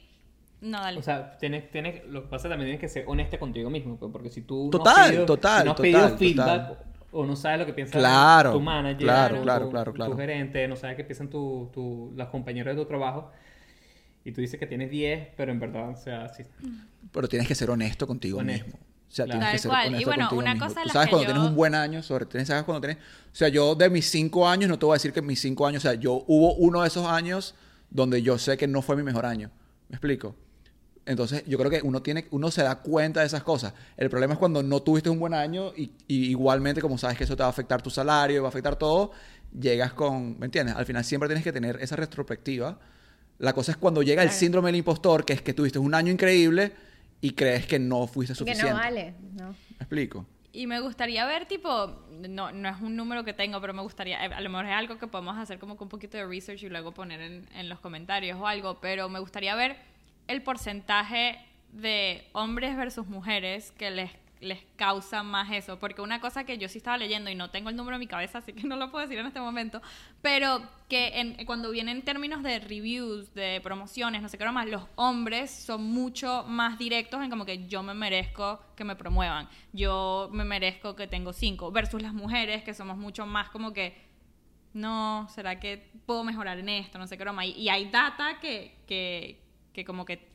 No, 0.60 0.78
dale. 0.78 0.98
O 0.98 1.02
sea, 1.02 1.36
tienes, 1.38 1.68
tienes, 1.70 2.04
lo 2.06 2.22
que 2.22 2.28
pasa 2.28 2.48
también 2.48 2.68
tienes 2.68 2.80
que 2.80 2.88
ser 2.88 3.04
honesta 3.08 3.38
contigo 3.38 3.68
mismo, 3.68 3.96
pues, 3.96 4.12
porque 4.12 4.30
si 4.30 4.42
tú 4.42 4.70
total, 4.70 4.94
no 4.94 5.00
has 5.00 5.08
pedido, 5.08 5.26
total, 5.26 5.64
no 5.64 5.70
has 5.72 5.80
pedido 5.80 6.18
feedback 6.18 6.78
o 7.10 7.26
no 7.26 7.34
sabes 7.34 7.58
lo 7.58 7.66
que 7.66 7.72
piensa 7.72 7.98
tu 8.52 8.60
manager, 8.60 8.98
claro, 8.98 9.40
o 9.40 9.42
claro, 9.42 9.64
tu, 9.64 9.70
claro, 9.72 9.92
claro. 9.92 10.12
tu, 10.12 10.18
gerente, 10.18 10.68
no 10.68 10.76
sabes 10.76 10.96
qué 10.96 11.02
piensan 11.02 11.28
tu, 11.28 11.68
tu, 11.72 12.12
los 12.14 12.28
compañeros 12.28 12.76
de 12.76 12.80
tu 12.80 12.86
trabajo, 12.86 13.32
y 14.24 14.30
tú 14.30 14.42
dices 14.42 14.60
que 14.60 14.66
tienes 14.66 14.90
10, 14.90 15.30
pero 15.36 15.50
en 15.50 15.58
verdad, 15.58 15.90
o 15.90 15.96
sea, 15.96 16.28
sí. 16.28 16.44
Pero 17.10 17.26
tienes 17.26 17.48
que 17.48 17.56
ser 17.56 17.70
honesto 17.70 18.06
contigo 18.06 18.40
mismo. 18.42 18.78
O 19.10 19.12
sea, 19.12 19.24
tienes 19.24 19.50
que 19.50 19.58
ser 19.58 19.72
honesto 19.72 20.00
y 20.00 20.04
bueno, 20.04 20.28
una 20.32 20.56
cosa 20.56 20.82
sabes 20.92 21.08
cuando 21.08 21.26
tienes 21.26 21.42
un 21.42 21.56
buen 21.56 21.74
año, 21.74 22.00
sobre 22.00 22.26
todo 22.26 22.44
sabes 22.44 22.62
cuando 22.62 22.80
tienes... 22.80 22.98
O 22.98 23.34
sea, 23.34 23.48
yo 23.48 23.74
de 23.74 23.90
mis 23.90 24.08
cinco 24.08 24.48
años, 24.48 24.70
no 24.70 24.78
te 24.78 24.86
voy 24.86 24.92
a 24.92 24.96
decir 24.96 25.12
que 25.12 25.20
mis 25.20 25.40
cinco 25.40 25.66
años, 25.66 25.84
o 25.84 25.88
sea, 25.88 25.98
yo 25.98 26.24
hubo 26.28 26.54
uno 26.54 26.82
de 26.82 26.86
esos 26.86 27.04
años 27.04 27.56
donde 27.90 28.22
yo 28.22 28.38
sé 28.38 28.56
que 28.56 28.68
no 28.68 28.82
fue 28.82 28.94
mi 28.94 29.02
mejor 29.02 29.26
año. 29.26 29.50
¿Me 29.88 29.96
explico? 29.96 30.36
Entonces, 31.06 31.42
yo 31.48 31.58
creo 31.58 31.72
que 31.72 31.80
uno 31.82 32.02
tiene, 32.02 32.28
uno 32.30 32.52
se 32.52 32.62
da 32.62 32.76
cuenta 32.76 33.18
de 33.18 33.26
esas 33.26 33.42
cosas. 33.42 33.74
El 33.96 34.08
problema 34.10 34.34
es 34.34 34.38
cuando 34.38 34.62
no 34.62 34.80
tuviste 34.80 35.10
un 35.10 35.18
buen 35.18 35.34
año 35.34 35.72
y, 35.76 35.90
igualmente, 36.06 36.80
como 36.80 36.96
sabes 36.96 37.18
que 37.18 37.24
eso 37.24 37.34
te 37.34 37.42
va 37.42 37.48
a 37.48 37.50
afectar 37.50 37.82
tu 37.82 37.90
salario, 37.90 38.42
va 38.42 38.48
a 38.48 38.50
afectar 38.50 38.76
todo, 38.76 39.10
llegas 39.58 39.92
con, 39.92 40.38
¿me 40.38 40.46
entiendes? 40.46 40.76
Al 40.76 40.86
final 40.86 41.04
siempre 41.04 41.28
tienes 41.28 41.42
que 41.42 41.52
tener 41.52 41.82
esa 41.82 41.96
retrospectiva. 41.96 42.78
La 43.38 43.54
cosa 43.54 43.72
es 43.72 43.76
cuando 43.76 44.02
llega 44.02 44.22
el 44.22 44.30
síndrome 44.30 44.68
del 44.68 44.76
impostor, 44.76 45.24
que 45.24 45.32
es 45.32 45.42
que 45.42 45.52
tuviste 45.52 45.80
un 45.80 45.94
año 45.94 46.12
increíble 46.12 46.74
y 47.20 47.32
crees 47.32 47.66
que 47.66 47.78
no 47.78 48.06
fuiste 48.06 48.34
suficiente. 48.34 48.66
Que 48.66 48.70
no 48.70 48.78
vale, 48.78 49.14
¿no? 49.34 49.48
¿Me 49.50 49.76
explico? 49.78 50.26
Y 50.52 50.66
me 50.66 50.80
gustaría 50.80 51.24
ver, 51.26 51.46
tipo, 51.46 52.04
no, 52.28 52.50
no 52.50 52.68
es 52.68 52.80
un 52.80 52.96
número 52.96 53.24
que 53.24 53.32
tengo, 53.32 53.60
pero 53.60 53.72
me 53.72 53.82
gustaría, 53.82 54.24
eh, 54.24 54.30
a 54.34 54.40
lo 54.40 54.50
mejor 54.50 54.66
es 54.66 54.72
algo 54.72 54.98
que 54.98 55.06
podemos 55.06 55.38
hacer 55.38 55.58
como 55.58 55.76
con 55.76 55.86
un 55.86 55.90
poquito 55.90 56.16
de 56.16 56.26
research 56.26 56.62
y 56.64 56.68
luego 56.68 56.92
poner 56.92 57.20
en, 57.20 57.48
en 57.54 57.68
los 57.68 57.78
comentarios 57.78 58.38
o 58.40 58.46
algo, 58.46 58.80
pero 58.80 59.08
me 59.08 59.20
gustaría 59.20 59.54
ver 59.54 59.76
el 60.26 60.42
porcentaje 60.42 61.38
de 61.72 62.24
hombres 62.32 62.76
versus 62.76 63.06
mujeres 63.06 63.70
que 63.72 63.90
les 63.90 64.10
les 64.40 64.60
causa 64.76 65.22
más 65.22 65.50
eso. 65.52 65.78
Porque 65.78 66.02
una 66.02 66.20
cosa 66.20 66.44
que 66.44 66.58
yo 66.58 66.68
sí 66.68 66.78
estaba 66.78 66.98
leyendo 66.98 67.30
y 67.30 67.34
no 67.34 67.50
tengo 67.50 67.70
el 67.70 67.76
número 67.76 67.96
en 67.96 68.00
mi 68.00 68.06
cabeza, 68.06 68.38
así 68.38 68.52
que 68.52 68.64
no 68.64 68.76
lo 68.76 68.90
puedo 68.90 69.02
decir 69.02 69.18
en 69.18 69.26
este 69.26 69.40
momento, 69.40 69.80
pero 70.22 70.62
que 70.88 71.36
cuando 71.46 71.70
viene 71.70 71.92
en 71.92 72.02
términos 72.02 72.42
de 72.42 72.58
reviews, 72.58 73.32
de 73.34 73.60
promociones, 73.62 74.22
no 74.22 74.28
sé 74.28 74.38
qué 74.38 74.44
más, 74.50 74.68
los 74.68 74.82
hombres 74.96 75.50
son 75.50 75.82
mucho 75.84 76.44
más 76.48 76.78
directos 76.78 77.22
en 77.22 77.30
como 77.30 77.44
que 77.44 77.66
yo 77.68 77.82
me 77.82 77.94
merezco 77.94 78.60
que 78.74 78.84
me 78.84 78.96
promuevan, 78.96 79.48
yo 79.72 80.28
me 80.32 80.44
merezco 80.44 80.96
que 80.96 81.06
tengo 81.06 81.32
cinco, 81.32 81.70
versus 81.70 82.02
las 82.02 82.12
mujeres 82.12 82.64
que 82.64 82.74
somos 82.74 82.96
mucho 82.96 83.26
más 83.26 83.50
como 83.50 83.72
que 83.72 84.10
no, 84.72 85.26
¿será 85.28 85.58
que 85.58 85.90
puedo 86.06 86.22
mejorar 86.24 86.58
en 86.58 86.68
esto? 86.68 86.98
No 86.98 87.06
sé 87.06 87.16
qué 87.16 87.24
broma. 87.24 87.44
Y, 87.44 87.52
y 87.52 87.68
hay 87.68 87.90
data 87.90 88.38
que, 88.40 88.76
que, 88.86 89.40
que 89.72 89.84
como 89.84 90.04
que. 90.04 90.28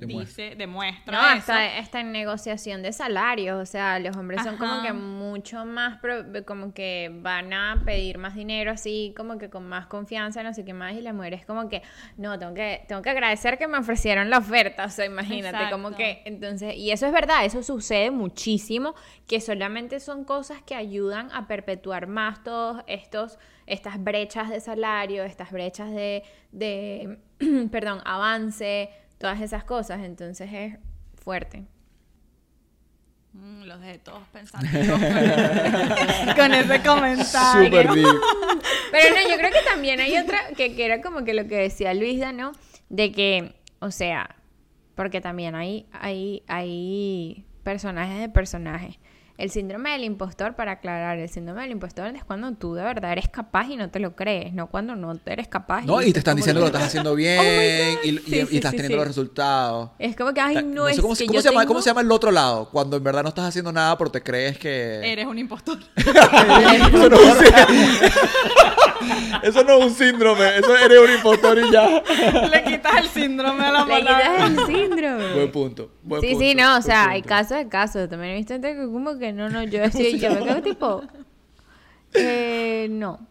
Dice, 0.00 0.54
demuestra. 0.56 1.12
no, 1.12 1.38
Está, 1.38 2.00
en 2.00 2.12
negociación 2.12 2.82
de 2.82 2.92
salarios, 2.92 3.60
o 3.60 3.66
sea, 3.66 3.98
los 3.98 4.16
hombres 4.16 4.42
son 4.42 4.56
como 4.56 4.82
que 4.82 4.92
mucho 4.92 5.64
más, 5.64 6.00
como 6.46 6.72
que 6.72 7.10
van 7.12 7.52
a 7.52 7.82
pedir 7.84 8.18
más 8.18 8.34
dinero 8.34 8.72
así, 8.72 9.12
como 9.16 9.38
que 9.38 9.50
con 9.50 9.68
más 9.68 9.86
confianza, 9.86 10.42
no 10.42 10.54
sé 10.54 10.64
qué 10.64 10.74
más, 10.74 10.94
y 10.94 11.00
la 11.00 11.12
mujer 11.12 11.34
es 11.34 11.46
como 11.46 11.68
que, 11.68 11.82
no, 12.16 12.38
tengo 12.38 12.54
que, 12.54 12.84
tengo 12.88 13.02
que 13.02 13.10
agradecer 13.10 13.58
que 13.58 13.68
me 13.68 13.78
ofrecieron 13.78 14.30
la 14.30 14.38
oferta, 14.38 14.86
o 14.86 14.90
sea, 14.90 15.04
imagínate, 15.04 15.70
como 15.70 15.92
que, 15.92 16.22
entonces, 16.24 16.74
y 16.76 16.90
eso 16.90 17.06
es 17.06 17.12
verdad, 17.12 17.44
eso 17.44 17.62
sucede 17.62 18.10
muchísimo, 18.10 18.94
que 19.26 19.40
solamente 19.40 20.00
son 20.00 20.24
cosas 20.24 20.62
que 20.62 20.74
ayudan 20.74 21.30
a 21.32 21.46
perpetuar 21.46 22.06
más 22.06 22.42
todos 22.42 22.82
estos, 22.86 23.38
estas 23.66 24.02
brechas 24.02 24.50
de 24.50 24.60
salario, 24.60 25.24
estas 25.24 25.52
brechas 25.52 25.90
de, 25.90 26.24
de 26.50 27.18
perdón, 27.70 28.00
avance, 28.04 28.90
todas 29.22 29.40
esas 29.40 29.62
cosas, 29.62 30.00
entonces 30.02 30.50
es 30.52 30.78
fuerte. 31.14 31.64
Mm, 33.32 33.62
los 33.62 33.80
dejé 33.80 33.98
todos 33.98 34.26
pensando 34.32 34.68
con 36.36 36.52
ese 36.52 36.82
comentario. 36.82 37.64
Super 37.64 37.86
Pero 37.86 39.14
no, 39.14 39.30
yo 39.30 39.36
creo 39.38 39.50
que 39.52 39.62
también 39.64 40.00
hay 40.00 40.18
otra, 40.18 40.48
que, 40.56 40.74
que, 40.74 40.84
era 40.84 41.00
como 41.00 41.22
que 41.24 41.34
lo 41.34 41.46
que 41.46 41.54
decía 41.54 41.94
Luisa, 41.94 42.32
¿no? 42.32 42.50
De 42.88 43.12
que, 43.12 43.54
o 43.78 43.92
sea, 43.92 44.34
porque 44.96 45.20
también 45.20 45.54
hay, 45.54 45.86
hay, 45.92 46.42
hay 46.48 47.46
personajes 47.62 48.18
de 48.18 48.28
personajes. 48.28 48.98
El 49.42 49.50
síndrome 49.50 49.90
del 49.90 50.04
impostor, 50.04 50.54
para 50.54 50.70
aclarar, 50.70 51.18
el 51.18 51.28
síndrome 51.28 51.62
del 51.62 51.72
impostor 51.72 52.14
es 52.14 52.22
cuando 52.22 52.52
tú 52.52 52.74
de 52.74 52.84
verdad 52.84 53.10
eres 53.10 53.28
capaz 53.28 53.66
y 53.68 53.76
no 53.76 53.90
te 53.90 53.98
lo 53.98 54.14
crees, 54.14 54.52
no 54.52 54.68
cuando 54.68 54.94
no 54.94 55.18
eres 55.26 55.48
capaz. 55.48 55.84
No, 55.84 56.00
y, 56.00 56.12
te 56.12 56.20
están 56.20 56.36
diciendo 56.36 56.60
que 56.60 56.62
lo 56.62 56.66
estás 56.68 56.84
haciendo 56.84 57.12
bien 57.16 57.40
oh 57.40 58.06
y, 58.06 58.56
estás 58.56 58.70
teniendo 58.70 58.98
los 58.98 59.08
resultados. 59.08 59.90
Es 59.98 60.14
como 60.14 60.32
que, 60.32 60.40
ay, 60.40 60.62
no, 60.64 60.86
es 60.86 61.00
cómo, 61.00 61.16
que 61.16 61.26
¿cómo, 61.26 61.40
se 61.40 61.48
llama, 61.48 61.66
¿Cómo 61.66 61.82
se 61.82 61.90
llama 61.90 62.02
el 62.02 62.12
otro 62.12 62.30
lado? 62.30 62.70
Cuando 62.70 62.96
en 62.96 63.02
verdad 63.02 63.24
no 63.24 63.30
estás 63.30 63.46
haciendo 63.46 63.72
nada 63.72 63.98
porque 63.98 64.20
te 64.20 64.22
crees 64.22 64.58
que... 64.58 65.00
Eres 65.12 65.26
un 65.26 65.36
impostor. 65.36 65.76
eso, 65.96 67.08
no 67.08 67.16
es 67.16 67.52
eso 69.42 69.64
no 69.64 69.78
es 69.78 69.84
un 69.86 69.94
síndrome, 69.94 70.56
eso 70.56 70.76
eres 70.76 71.00
un 71.00 71.12
impostor 71.16 71.58
y 71.58 71.72
ya. 71.72 72.00
Le 72.48 72.62
quitas 72.62 72.96
el 72.96 73.08
síndrome 73.08 73.64
a 73.64 73.72
la 73.72 73.86
Le 73.86 74.00
quitas 74.02 74.50
el 74.50 74.66
síndrome. 74.66 75.01
Buen 75.34 75.52
punto. 75.52 75.90
sí, 76.20 76.36
sí, 76.36 76.54
no, 76.54 76.78
o 76.78 76.82
sea, 76.82 77.10
hay 77.10 77.22
casos 77.22 77.58
de 77.58 77.68
casos. 77.68 78.08
También 78.08 78.32
he 78.32 78.36
visto 78.36 78.54
gente 78.54 78.74
que 78.74 78.86
como 78.86 79.18
que 79.18 79.32
no, 79.32 79.48
no, 79.48 79.62
yo 79.64 79.84
así, 79.84 80.18
yo 80.18 80.32
me 80.32 80.42
quedo 80.42 80.62
tipo, 80.62 81.02
eh, 82.14 82.88
no, 82.90 83.26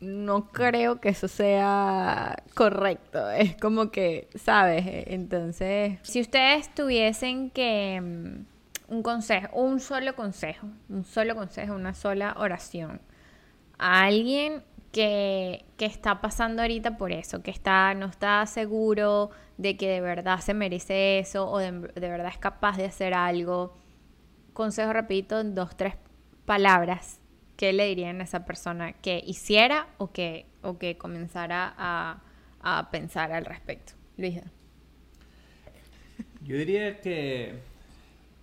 no 0.00 0.48
creo 0.48 1.00
que 1.00 1.10
eso 1.10 1.28
sea 1.28 2.36
correcto. 2.54 3.30
Es 3.30 3.56
como 3.56 3.90
que, 3.90 4.28
¿sabes? 4.34 4.84
Entonces, 4.86 5.98
si 6.02 6.20
ustedes 6.20 6.74
tuviesen 6.74 7.50
que 7.50 8.00
mm, 8.00 8.94
un 8.94 9.02
consejo, 9.02 9.48
un 9.52 9.80
solo 9.80 10.14
consejo, 10.14 10.68
un 10.88 11.04
solo 11.04 11.34
consejo, 11.34 11.74
una 11.74 11.94
sola 11.94 12.36
oración 12.38 13.00
a 13.78 14.04
alguien 14.04 14.62
que, 14.96 15.64
está 15.78 16.22
pasando 16.22 16.62
ahorita 16.62 16.96
por 16.96 17.12
eso, 17.12 17.42
que 17.42 17.50
está, 17.50 17.92
no 17.94 18.06
está 18.06 18.46
seguro 18.46 19.30
de 19.58 19.76
que 19.76 19.88
de 19.88 20.00
verdad 20.00 20.40
se 20.40 20.54
merece 20.54 21.18
eso 21.18 21.50
o 21.50 21.58
de, 21.58 21.72
de 21.72 22.08
verdad 22.08 22.28
es 22.28 22.38
capaz 22.38 22.78
de 22.78 22.86
hacer 22.86 23.12
algo 23.12 23.76
consejo 24.54 24.92
repito, 24.94 25.38
en 25.38 25.54
dos, 25.54 25.76
tres 25.76 25.96
palabras 26.46 27.20
¿qué 27.58 27.72
le 27.72 27.86
dirían 27.86 28.20
a 28.20 28.24
esa 28.24 28.46
persona 28.46 28.94
que 28.94 29.22
hiciera 29.26 29.88
o 29.98 30.12
que, 30.12 30.46
o 30.62 30.78
que 30.78 30.96
comenzara 30.96 31.74
a, 31.76 32.22
a 32.60 32.90
pensar 32.90 33.32
al 33.32 33.44
respecto? 33.44 33.92
Luisa. 34.16 34.44
Yo 36.42 36.56
diría 36.56 37.00
que 37.00 37.54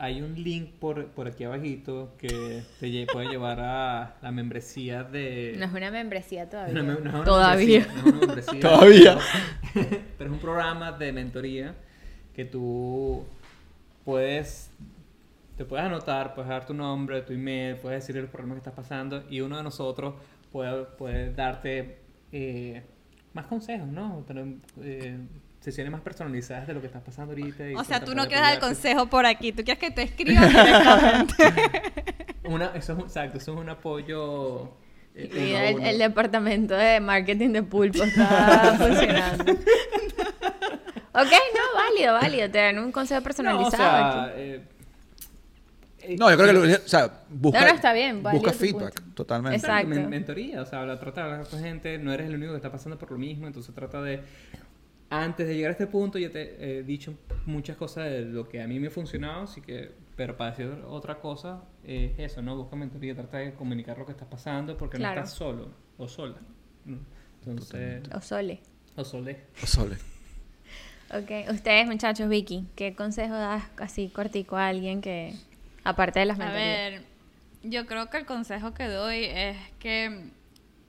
hay 0.04 0.22
un 0.22 0.36
link 0.36 0.72
por, 0.82 1.08
por 1.12 1.28
aquí 1.30 1.46
abajito 1.46 2.14
que 2.18 2.62
te 2.82 2.88
lle- 2.88 3.08
puede 3.10 3.30
llevar 3.30 3.62
a 3.62 4.18
la 4.22 4.32
membresía 4.32 5.04
de... 5.06 5.56
No 5.58 5.66
es 5.66 5.72
una 5.72 5.92
membresía 5.92 6.50
todavía. 6.50 6.82
No, 6.84 6.92
es 6.94 7.00
una 7.00 7.24
todavía. 7.24 7.80
membresía, 7.88 7.94
no 8.04 8.10
es 8.10 8.14
una 8.16 8.28
membresía, 8.28 8.60
Todavía. 8.60 9.18
Pero, 9.74 9.88
pero 10.18 10.30
es 10.30 10.34
un 10.34 10.40
programa 10.40 10.92
de 10.92 11.14
mentoría 11.14 11.74
que 12.36 12.44
tú 12.44 13.24
puedes 14.04 14.70
te 15.58 15.64
puedes 15.66 15.86
anotar, 15.86 16.34
puedes 16.34 16.50
dar 16.50 16.66
tu 16.66 16.74
nombre, 16.74 17.22
tu 17.22 17.32
email, 17.32 17.76
puedes 17.78 18.06
decir 18.06 18.20
los 18.22 18.30
problemas 18.30 18.56
que 18.56 18.60
estás 18.70 18.74
pasando 18.74 19.24
y 19.30 19.40
uno 19.42 19.56
de 19.56 19.64
nosotros 19.64 20.16
puede, 20.52 20.84
puede 20.84 21.32
darte 21.34 22.00
eh, 22.32 22.82
más 23.34 23.46
consejos, 23.46 23.88
¿no? 23.88 24.24
Tener, 24.28 24.46
eh, 24.82 25.18
sesiones 25.64 25.92
más 25.92 26.02
personalizadas 26.02 26.68
de 26.68 26.74
lo 26.74 26.82
que 26.82 26.88
estás 26.88 27.02
pasando 27.02 27.32
ahorita. 27.32 27.70
y 27.70 27.76
O 27.76 27.84
sea, 27.84 28.04
tú 28.04 28.14
no 28.16 28.24
quieres 28.28 28.42
dar 28.42 28.54
el 28.56 28.60
consejo 28.60 29.08
por 29.08 29.26
aquí, 29.26 29.52
tú 29.54 29.64
quieres 29.64 29.80
que 29.80 29.92
te 29.92 30.02
escriban 30.04 30.50
directamente. 30.50 31.34
Una, 32.44 32.66
eso 32.76 32.92
es, 32.94 33.00
un- 33.00 33.06
exacto, 33.06 33.38
eso 33.38 33.54
es 33.54 33.60
un 33.60 33.70
apoyo... 33.70 34.74
eh, 35.16 35.30
Y 35.82 35.86
el, 35.88 35.98
departamento 35.98 36.74
de 36.76 37.00
marketing 37.00 37.50
de 37.54 37.64
Pulpo 37.64 38.04
está 38.04 38.76
funcionando. 38.78 39.54
ok, 39.54 39.62
no, 41.14 41.76
válido, 41.76 42.14
válido. 42.14 42.50
Te 42.52 42.58
dan 42.58 42.80
un 42.80 42.92
consejo 42.92 43.22
No, 43.22 43.24
personalizado. 43.24 43.68
o 43.68 43.72
sea, 43.72 44.24
aquí. 44.24 44.32
eh, 44.36 44.62
eh, 46.02 46.16
No, 46.20 46.30
yo 46.30 46.36
creo 46.38 46.48
que, 46.48 46.54
lo- 46.68 46.76
o 46.76 46.88
sea, 46.88 47.10
busca, 47.30 47.62
No, 47.62 47.68
no, 47.68 47.74
está 47.74 47.94
bien, 47.94 48.22
busca 48.22 48.52
tu 48.52 48.58
feedback, 48.58 48.96
punto. 49.02 49.14
totalmente. 49.16 49.56
Exacto. 49.58 49.88
Men- 49.88 50.10
mentoría, 50.10 50.62
o 50.62 50.66
sea, 50.66 51.00
trata 51.00 51.24
de 51.26 51.32
hablar 51.32 51.48
con 51.50 51.62
gente, 51.62 51.98
no 51.98 52.12
eres 52.12 52.28
el 52.28 52.36
único 52.36 52.52
que 52.52 52.58
está 52.58 52.72
pasando 52.72 52.98
por 52.98 53.12
lo 53.12 53.18
mismo, 53.18 53.48
entonces 53.48 53.74
trata 53.74 54.02
de, 54.02 54.22
antes 55.22 55.48
de 55.48 55.56
llegar 55.56 55.70
a 55.70 55.72
este 55.74 55.88
punto, 55.88 56.18
ya 56.18 56.30
te 56.30 56.80
he 56.80 56.84
dicho 56.84 57.14
muchas 57.46 57.76
cosas 57.78 58.06
de 58.10 58.22
lo 58.22 58.48
que 58.48 58.62
a 58.62 58.68
mí 58.68 58.80
me 58.80 58.88
ha 58.88 58.92
funcionado, 58.92 59.44
así 59.44 59.62
que, 59.62 59.92
pero 60.16 60.38
para 60.38 60.52
decir 60.52 60.68
otra 60.88 61.20
cosa, 61.20 61.64
es 61.84 62.18
eso, 62.18 62.42
¿no? 62.42 62.56
Busca 62.56 62.76
mentoría, 62.76 63.16
trata 63.16 63.38
de 63.40 63.54
comunicar 63.54 63.98
lo 63.98 64.06
que 64.06 64.12
está 64.14 64.30
pasando, 64.30 64.78
porque 64.78 64.98
Claro. 64.98 65.16
no 65.16 65.22
estás 65.22 65.38
solo 65.38 65.70
o 65.98 66.08
sola. 66.08 66.38
¿no? 66.86 66.98
Entonces, 67.40 68.04
O 68.14 68.22
Sole. 68.22 68.62
o. 68.98 69.04
Sole. 69.04 69.98
Ok, 71.12 71.52
ustedes 71.52 71.86
muchachos, 71.86 72.28
Vicky, 72.30 72.66
¿qué 72.76 72.96
consejo 72.96 73.34
das 73.36 73.64
así 73.78 74.10
cortico 74.10 74.56
a 74.58 74.68
alguien 74.70 75.02
que, 75.02 75.34
aparte 75.84 76.20
de 76.20 76.26
las 76.26 76.40
A 76.40 76.46
mentorías? 76.46 76.66
ver, 76.92 77.04
yo 77.64 77.86
creo 77.86 78.10
que 78.10 78.18
el 78.18 78.26
consejo 78.26 78.74
que 78.74 78.88
doy 78.88 79.26
es 79.26 79.58
que 79.80 80.30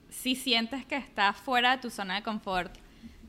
si 0.09 0.35
sientes 0.35 0.85
que 0.85 0.95
estás 0.97 1.37
fuera 1.37 1.75
de 1.75 1.81
tu 1.81 1.89
zona 1.89 2.15
de 2.15 2.23
confort, 2.23 2.73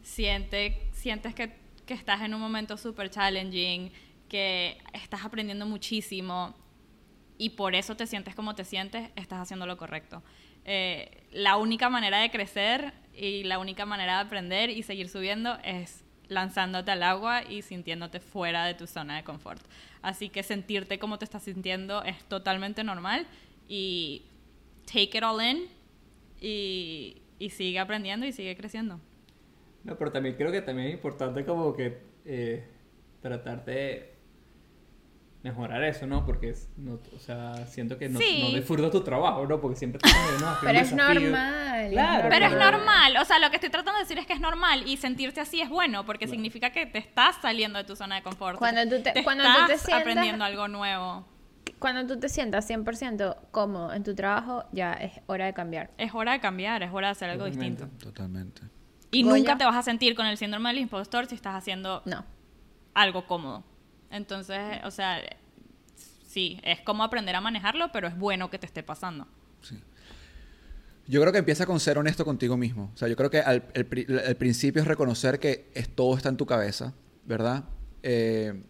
siente, 0.02 0.78
sientes 1.06 1.36
que, 1.36 1.52
que 1.86 1.94
estás 1.94 2.20
en 2.22 2.34
un 2.34 2.40
momento 2.40 2.76
súper 2.76 3.10
challenging, 3.10 3.92
que 4.28 4.76
estás 4.92 5.24
aprendiendo 5.24 5.64
muchísimo 5.64 6.52
y 7.38 7.50
por 7.50 7.76
eso 7.76 7.96
te 7.96 8.08
sientes 8.08 8.34
como 8.34 8.56
te 8.56 8.64
sientes, 8.64 9.10
estás 9.14 9.38
haciendo 9.38 9.66
lo 9.66 9.76
correcto. 9.76 10.24
Eh, 10.64 11.28
la 11.30 11.58
única 11.58 11.88
manera 11.90 12.18
de 12.18 12.32
crecer 12.32 12.92
y 13.14 13.44
la 13.44 13.60
única 13.60 13.86
manera 13.86 14.14
de 14.16 14.22
aprender 14.22 14.68
y 14.68 14.82
seguir 14.82 15.08
subiendo 15.08 15.56
es 15.62 16.02
lanzándote 16.26 16.90
al 16.90 17.04
agua 17.04 17.44
y 17.48 17.62
sintiéndote 17.62 18.18
fuera 18.18 18.64
de 18.64 18.74
tu 18.74 18.88
zona 18.88 19.14
de 19.14 19.22
confort. 19.22 19.62
Así 20.02 20.28
que 20.28 20.42
sentirte 20.42 20.98
como 20.98 21.20
te 21.20 21.24
estás 21.24 21.44
sintiendo 21.44 22.02
es 22.02 22.24
totalmente 22.24 22.82
normal 22.82 23.28
y 23.68 24.24
take 24.86 25.18
it 25.18 25.22
all 25.22 25.40
in 25.40 25.68
y, 26.40 27.22
y 27.38 27.50
sigue 27.50 27.78
aprendiendo 27.78 28.26
y 28.26 28.32
sigue 28.32 28.56
creciendo. 28.56 29.00
No, 29.86 29.96
pero 29.96 30.12
también 30.12 30.34
creo 30.36 30.50
que 30.52 30.60
también 30.62 30.88
es 30.88 30.94
importante 30.94 31.44
como 31.44 31.72
que 31.74 32.02
eh, 32.24 32.68
tratar 33.22 33.64
de 33.64 34.14
mejorar 35.42 35.84
eso, 35.84 36.06
¿no? 36.08 36.26
Porque, 36.26 36.50
es- 36.50 36.68
no, 36.76 36.98
o 37.14 37.18
sea, 37.20 37.54
siento 37.66 37.96
que 37.98 38.08
no, 38.08 38.18
Sí. 38.18 38.64
no 38.76 38.90
tu 38.90 39.02
trabajo, 39.02 39.46
¿no? 39.46 39.60
Porque 39.60 39.76
siempre 39.76 40.00
estás 40.02 40.12
como, 40.12 40.38
no, 40.50 40.56
Pero 40.60 40.78
es 40.80 40.92
normal. 40.92 41.90
Claro, 41.92 42.28
Pero 42.28 42.46
es 42.46 42.52
normal, 42.52 43.16
o 43.20 43.24
sea, 43.24 43.38
lo 43.38 43.48
que 43.50 43.56
estoy 43.56 43.70
tratando 43.70 43.98
de 43.98 44.04
decir 44.04 44.18
es 44.18 44.26
que 44.26 44.32
es 44.32 44.40
normal 44.40 44.82
y 44.88 44.96
sentirte 44.96 45.40
así 45.40 45.60
es 45.60 45.68
bueno 45.68 46.04
porque 46.04 46.26
significa 46.26 46.70
que 46.70 46.86
te 46.86 46.98
estás 46.98 47.36
saliendo 47.40 47.78
de 47.78 47.84
tu 47.84 47.94
zona 47.94 48.16
de 48.16 48.22
confort. 48.22 48.58
Cuando 48.58 48.82
tú 48.88 49.00
te- 49.02 49.22
cuando 49.22 49.44
tú 49.44 49.50
estás 49.50 49.68
te 49.68 49.78
sientas- 49.78 50.00
aprendiendo 50.00 50.44
algo 50.44 50.66
nuevo. 50.66 51.24
Cuando 51.78 52.06
tú 52.12 52.18
te 52.18 52.28
sientas 52.28 52.64
100% 52.68 53.36
cómodo 53.52 53.92
en 53.92 54.02
tu 54.02 54.14
trabajo, 54.16 54.64
ya 54.72 54.94
es 54.94 55.12
hora 55.26 55.44
de 55.46 55.52
cambiar. 55.52 55.90
Es 55.98 56.12
hora 56.14 56.32
de 56.32 56.40
cambiar, 56.40 56.82
es 56.82 56.90
hora 56.92 57.08
de 57.08 57.12
hacer 57.12 57.30
algo 57.30 57.44
Totalmente. 57.44 57.84
distinto. 57.84 58.04
Totalmente. 58.06 58.62
Y 59.16 59.22
Goya. 59.22 59.36
nunca 59.38 59.58
te 59.58 59.64
vas 59.64 59.76
a 59.76 59.82
sentir 59.82 60.14
con 60.14 60.26
el 60.26 60.36
síndrome 60.36 60.68
del 60.70 60.78
impostor 60.80 61.26
si 61.26 61.34
estás 61.34 61.54
haciendo 61.54 62.02
No. 62.04 62.24
algo 62.94 63.26
cómodo. 63.26 63.64
Entonces, 64.10 64.60
o 64.84 64.90
sea, 64.90 65.20
sí, 66.26 66.60
es 66.62 66.80
como 66.80 67.02
aprender 67.04 67.34
a 67.34 67.40
manejarlo, 67.40 67.90
pero 67.92 68.08
es 68.08 68.18
bueno 68.18 68.50
que 68.50 68.58
te 68.58 68.66
esté 68.66 68.82
pasando. 68.82 69.26
Sí. 69.62 69.78
Yo 71.08 71.20
creo 71.20 71.32
que 71.32 71.38
empieza 71.38 71.66
con 71.66 71.78
ser 71.80 71.98
honesto 71.98 72.24
contigo 72.24 72.56
mismo. 72.56 72.90
O 72.94 72.96
sea, 72.96 73.08
yo 73.08 73.16
creo 73.16 73.30
que 73.30 73.38
al- 73.40 73.64
el, 73.74 73.86
pri- 73.86 74.06
el 74.08 74.36
principio 74.36 74.82
es 74.82 74.88
reconocer 74.88 75.38
que 75.38 75.70
es, 75.74 75.88
todo 75.88 76.16
está 76.16 76.28
en 76.28 76.36
tu 76.36 76.46
cabeza, 76.46 76.92
¿verdad? 77.24 77.64
Eh, 78.02 78.64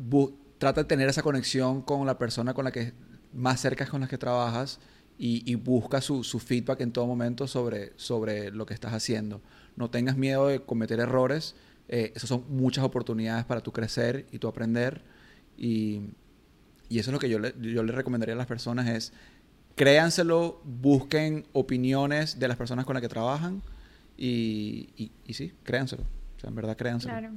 bu- 0.00 0.34
trata 0.58 0.82
de 0.82 0.88
tener 0.88 1.08
esa 1.08 1.22
conexión 1.22 1.82
con 1.82 2.04
la 2.04 2.18
persona 2.18 2.52
con 2.52 2.64
la 2.64 2.72
que 2.72 2.92
más 3.32 3.60
cerca 3.60 3.86
con 3.86 4.00
la 4.00 4.08
que 4.08 4.18
trabajas 4.18 4.80
y, 5.18 5.48
y 5.50 5.54
busca 5.54 6.00
su, 6.00 6.24
su 6.24 6.40
feedback 6.40 6.80
en 6.80 6.92
todo 6.92 7.06
momento 7.06 7.46
sobre, 7.46 7.92
sobre 7.96 8.50
lo 8.50 8.66
que 8.66 8.74
estás 8.74 8.92
haciendo. 8.92 9.40
No 9.78 9.90
tengas 9.90 10.16
miedo 10.16 10.48
de 10.48 10.60
cometer 10.60 10.98
errores. 10.98 11.54
Eh, 11.88 12.12
esas 12.14 12.28
son 12.28 12.44
muchas 12.48 12.84
oportunidades 12.84 13.44
para 13.44 13.60
tu 13.60 13.72
crecer 13.72 14.26
y 14.32 14.38
tu 14.38 14.48
aprender. 14.48 15.02
Y, 15.56 16.10
y 16.88 16.98
eso 16.98 17.10
es 17.10 17.12
lo 17.12 17.18
que 17.18 17.30
yo 17.30 17.38
le, 17.38 17.54
yo 17.60 17.82
le 17.82 17.92
recomendaría 17.92 18.34
a 18.34 18.38
las 18.38 18.46
personas 18.46 18.88
es 18.88 19.12
créanselo, 19.76 20.60
busquen 20.64 21.46
opiniones 21.52 22.40
de 22.40 22.48
las 22.48 22.56
personas 22.56 22.84
con 22.84 22.94
las 22.94 23.00
que 23.00 23.08
trabajan 23.08 23.62
y, 24.16 24.90
y, 24.96 25.12
y 25.24 25.34
sí, 25.34 25.52
créanselo. 25.62 26.02
O 26.02 26.40
sea, 26.40 26.48
en 26.50 26.56
verdad 26.56 26.76
créanselo. 26.76 27.12
Claro. 27.12 27.34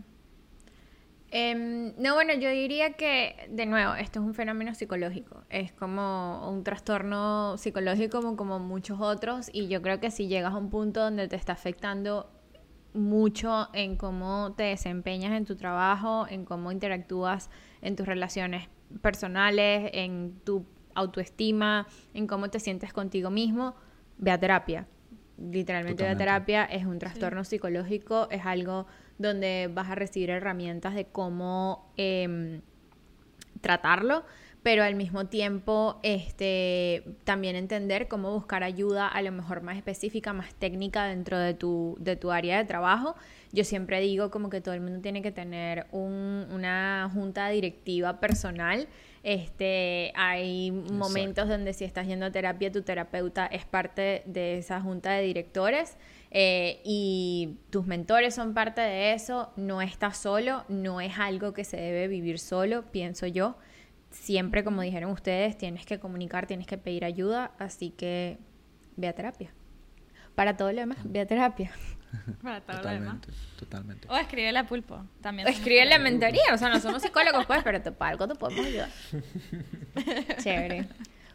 Em, 1.34 1.94
no, 1.98 2.14
bueno, 2.14 2.34
yo 2.34 2.50
diría 2.50 2.94
que, 2.94 3.48
de 3.50 3.66
nuevo, 3.66 3.96
esto 3.96 4.20
es 4.20 4.26
un 4.26 4.34
fenómeno 4.34 4.76
psicológico. 4.76 5.44
Es 5.50 5.72
como 5.72 6.50
un 6.52 6.66
trastorno 6.66 7.58
psicológico 7.58 8.20
como, 8.20 8.36
como 8.36 8.60
muchos 8.60 9.00
otros 9.00 9.50
y 9.54 9.70
yo 9.70 9.82
creo 9.82 10.02
que 10.02 10.12
si 10.12 10.28
llegas 10.28 10.54
a 10.54 10.58
un 10.58 10.70
punto 10.70 11.00
donde 11.00 11.30
te 11.30 11.38
está 11.38 11.54
afectando 11.54 12.30
mucho 12.94 13.70
en 13.74 13.96
cómo 13.96 14.54
te 14.58 14.64
desempeñas 14.64 15.32
en 15.32 15.46
tu 15.46 15.56
trabajo, 15.56 16.28
en 16.30 16.44
cómo 16.44 16.72
interactúas 16.74 17.50
en 17.82 17.96
tus 17.96 18.06
relaciones 18.06 18.68
personales, 19.02 19.90
en 19.94 20.42
tu 20.44 20.66
autoestima, 20.94 21.88
en 22.14 22.28
cómo 22.28 22.50
te 22.50 22.60
sientes 22.60 22.92
contigo 22.92 23.30
mismo, 23.30 23.76
ve 24.18 24.32
a 24.32 24.38
terapia. 24.38 24.86
Literalmente 25.38 26.04
ve 26.04 26.10
a 26.10 26.14
Totalmente. 26.14 26.18
terapia 26.18 26.66
es 26.66 26.86
un 26.86 27.00
trastorno 27.00 27.46
psicológico, 27.46 28.28
es 28.30 28.46
algo 28.46 28.86
donde 29.22 29.70
vas 29.74 29.90
a 29.90 29.96
recibir 29.96 30.30
herramientas 30.30 30.96
de 30.96 31.06
cómo 31.06 31.92
em, 31.98 32.62
tratarlo, 33.62 34.24
pero 34.64 34.84
al 34.84 34.94
mismo 34.96 35.26
tiempo 35.26 36.00
este, 36.04 37.04
también 37.24 37.56
entender 37.56 38.08
cómo 38.08 38.32
buscar 38.32 38.64
ayuda 38.64 39.08
a 39.08 39.22
lo 39.24 39.32
mejor 39.32 39.62
más 39.62 39.76
específica, 39.78 40.34
más 40.34 40.54
técnica 40.54 41.06
dentro 41.06 41.38
de 41.40 41.54
tu, 41.56 41.96
de 42.00 42.16
tu 42.16 42.32
área 42.32 42.58
de 42.60 42.66
trabajo. 42.66 43.16
Yo 43.52 43.64
siempre 43.64 44.00
digo 44.00 44.30
como 44.30 44.50
que 44.50 44.62
todo 44.62 44.76
el 44.76 44.82
mundo 44.82 45.02
tiene 45.02 45.22
que 45.24 45.32
tener 45.32 45.88
un- 45.92 46.48
una 46.52 47.10
junta 47.14 47.50
directiva 47.50 48.20
personal. 48.20 48.88
Este, 49.24 50.12
hay 50.16 50.72
momentos 50.72 51.48
donde 51.50 51.74
si 51.74 51.84
estás 51.84 52.08
yendo 52.08 52.28
a 52.28 52.32
terapia, 52.32 52.72
tu 52.72 52.82
terapeuta 52.84 53.48
es 53.48 53.66
parte 53.66 54.22
de 54.26 54.60
esa 54.60 54.80
junta 54.80 55.12
de 55.14 55.24
directores 55.24 55.98
eh, 56.32 56.82
y 56.84 57.58
tus 57.70 57.86
mentores 57.86 58.34
son 58.34 58.54
parte 58.54 58.82
de 58.82 59.14
eso. 59.14 59.52
No 59.56 59.82
estás 59.82 60.18
solo, 60.18 60.66
no 60.70 61.02
es 61.02 61.20
algo 61.20 61.54
que 61.54 61.64
se 61.64 61.78
debe 61.78 62.08
vivir 62.08 62.40
solo, 62.40 62.92
pienso 62.92 63.28
yo 63.28 63.58
siempre, 64.12 64.64
como 64.64 64.82
dijeron 64.82 65.12
ustedes, 65.12 65.58
tienes 65.58 65.86
que 65.86 66.00
comunicar, 66.00 66.46
tienes 66.46 66.68
que 66.68 66.78
pedir 66.78 67.06
ayuda, 67.06 67.52
así 67.58 67.90
que 67.92 68.38
ve 68.98 69.08
a 69.08 69.14
terapia. 69.14 69.52
Para 70.36 70.56
todo 70.56 70.72
lo 70.72 70.80
demás, 70.80 70.98
ve 71.04 71.22
a 71.22 71.26
terapia. 71.26 71.72
Para 72.44 72.62
todo 72.62 72.82
lo 72.84 72.90
demás. 72.90 73.18
Totalmente. 73.58 74.08
O 74.10 74.18
escríbele 74.18 74.60
a 74.60 74.66
Pulpo. 74.66 75.06
También 75.22 75.48
Escribe 75.48 75.84
en 75.84 75.90
la 75.90 75.98
mentoría, 76.00 76.44
o 76.54 76.58
sea, 76.58 76.70
no 76.70 76.80
somos 76.80 77.02
psicólogos, 77.04 77.46
pues, 77.46 77.64
pero 77.64 77.82
te, 77.82 77.92
para 77.92 78.12
algo 78.12 78.28
te 78.28 78.36
podemos 78.36 78.66
ayudar. 78.66 78.90
Chévere. 80.44 80.88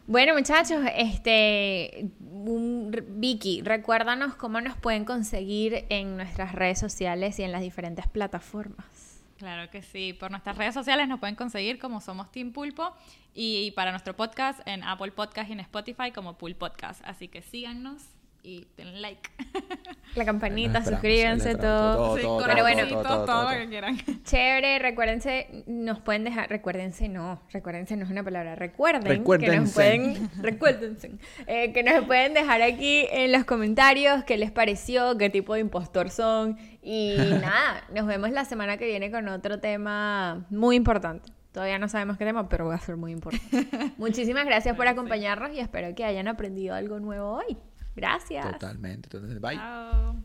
Bueno, 0.07 0.33
muchachos, 0.35 0.85
este 0.95 2.09
Vicky, 2.19 3.61
recuérdanos 3.61 4.35
cómo 4.35 4.61
nos 4.61 4.77
pueden 4.77 5.03
conseguir 5.03 5.85
en 5.89 6.15
nuestras 6.15 6.55
redes 6.55 6.79
sociales 6.79 7.37
y 7.39 7.43
en 7.43 7.51
las 7.51 7.61
diferentes 7.61 8.07
plataformas. 8.07 9.21
Claro 9.37 9.69
que 9.69 9.81
sí. 9.81 10.13
Por 10.13 10.31
nuestras 10.31 10.57
redes 10.57 10.73
sociales 10.73 11.09
nos 11.09 11.19
pueden 11.19 11.35
conseguir 11.35 11.77
como 11.77 11.99
Somos 11.99 12.31
Team 12.31 12.53
Pulpo 12.53 12.95
y 13.33 13.71
para 13.71 13.91
nuestro 13.91 14.15
podcast 14.15 14.65
en 14.65 14.81
Apple 14.81 15.11
Podcast 15.11 15.49
y 15.49 15.53
en 15.53 15.59
Spotify 15.59 16.11
como 16.15 16.37
Pul 16.37 16.55
Podcast. 16.55 17.01
Así 17.03 17.27
que 17.27 17.41
síganos 17.41 18.01
y 18.43 18.67
den 18.77 19.01
like. 19.01 19.29
La 20.15 20.25
campanita, 20.25 20.83
suscríbanse, 20.83 21.55
todo. 21.55 22.17
esperamos, 22.17 22.17
Sí, 22.17 22.23
todo, 22.23 22.43
Pero 22.47 22.61
bueno, 22.63 22.87
todo, 22.87 23.03
todo, 23.03 23.13
todo 23.17 23.25
todo. 23.25 23.51
lo 23.51 23.57
que 23.59 23.67
quieran. 23.67 23.97
Chévere, 24.23 24.79
recuérdense, 24.79 25.63
nos 25.67 25.99
pueden 25.99 26.23
dejar, 26.23 26.49
recuérdense 26.49 27.07
no, 27.07 27.39
recuérdense 27.51 27.95
no 27.97 28.05
es 28.05 28.09
una 28.09 28.23
palabra, 28.23 28.55
recuerden 28.55 29.03
que 29.03 29.09
nos 29.09 29.17
Recuérdense. 29.19 29.73
pueden, 29.75 30.29
recuérdense, 30.41 31.11
eh, 31.45 31.71
que 31.71 31.83
nos 31.83 32.05
pueden 32.05 32.33
dejar 32.33 32.61
aquí 32.63 33.05
en 33.11 33.31
los 33.31 33.43
comentarios 33.45 34.23
qué 34.23 34.37
les 34.37 34.49
pareció, 34.49 35.17
qué 35.17 35.29
tipo 35.29 35.53
de 35.53 35.59
impostor 35.59 36.09
son 36.09 36.57
y 36.81 37.15
nada, 37.17 37.83
nos 37.93 38.07
vemos 38.07 38.31
la 38.31 38.45
semana 38.45 38.77
que 38.77 38.85
viene 38.85 39.11
con 39.11 39.27
otro 39.27 39.59
tema 39.59 40.45
muy 40.49 40.77
importante. 40.77 41.31
Todavía 41.51 41.79
no 41.79 41.87
sabemos 41.89 42.17
qué 42.17 42.25
tema, 42.25 42.49
pero 42.49 42.67
va 42.67 42.75
a 42.75 42.79
ser 42.79 42.97
muy 42.97 43.11
importante. 43.11 43.67
Muchísimas 43.97 44.45
gracias 44.45 44.75
por 44.75 44.87
acompañarnos 44.87 45.51
y 45.53 45.59
espero 45.59 45.93
que 45.95 46.05
hayan 46.05 46.27
aprendido 46.27 46.75
algo 46.75 46.99
nuevo 46.99 47.31
hoy. 47.33 47.57
Gracias. 47.97 48.51
Totalmente, 48.51 49.09
totalmente. 49.09 49.39
Bye. 49.39 49.57
Chao. 49.57 50.23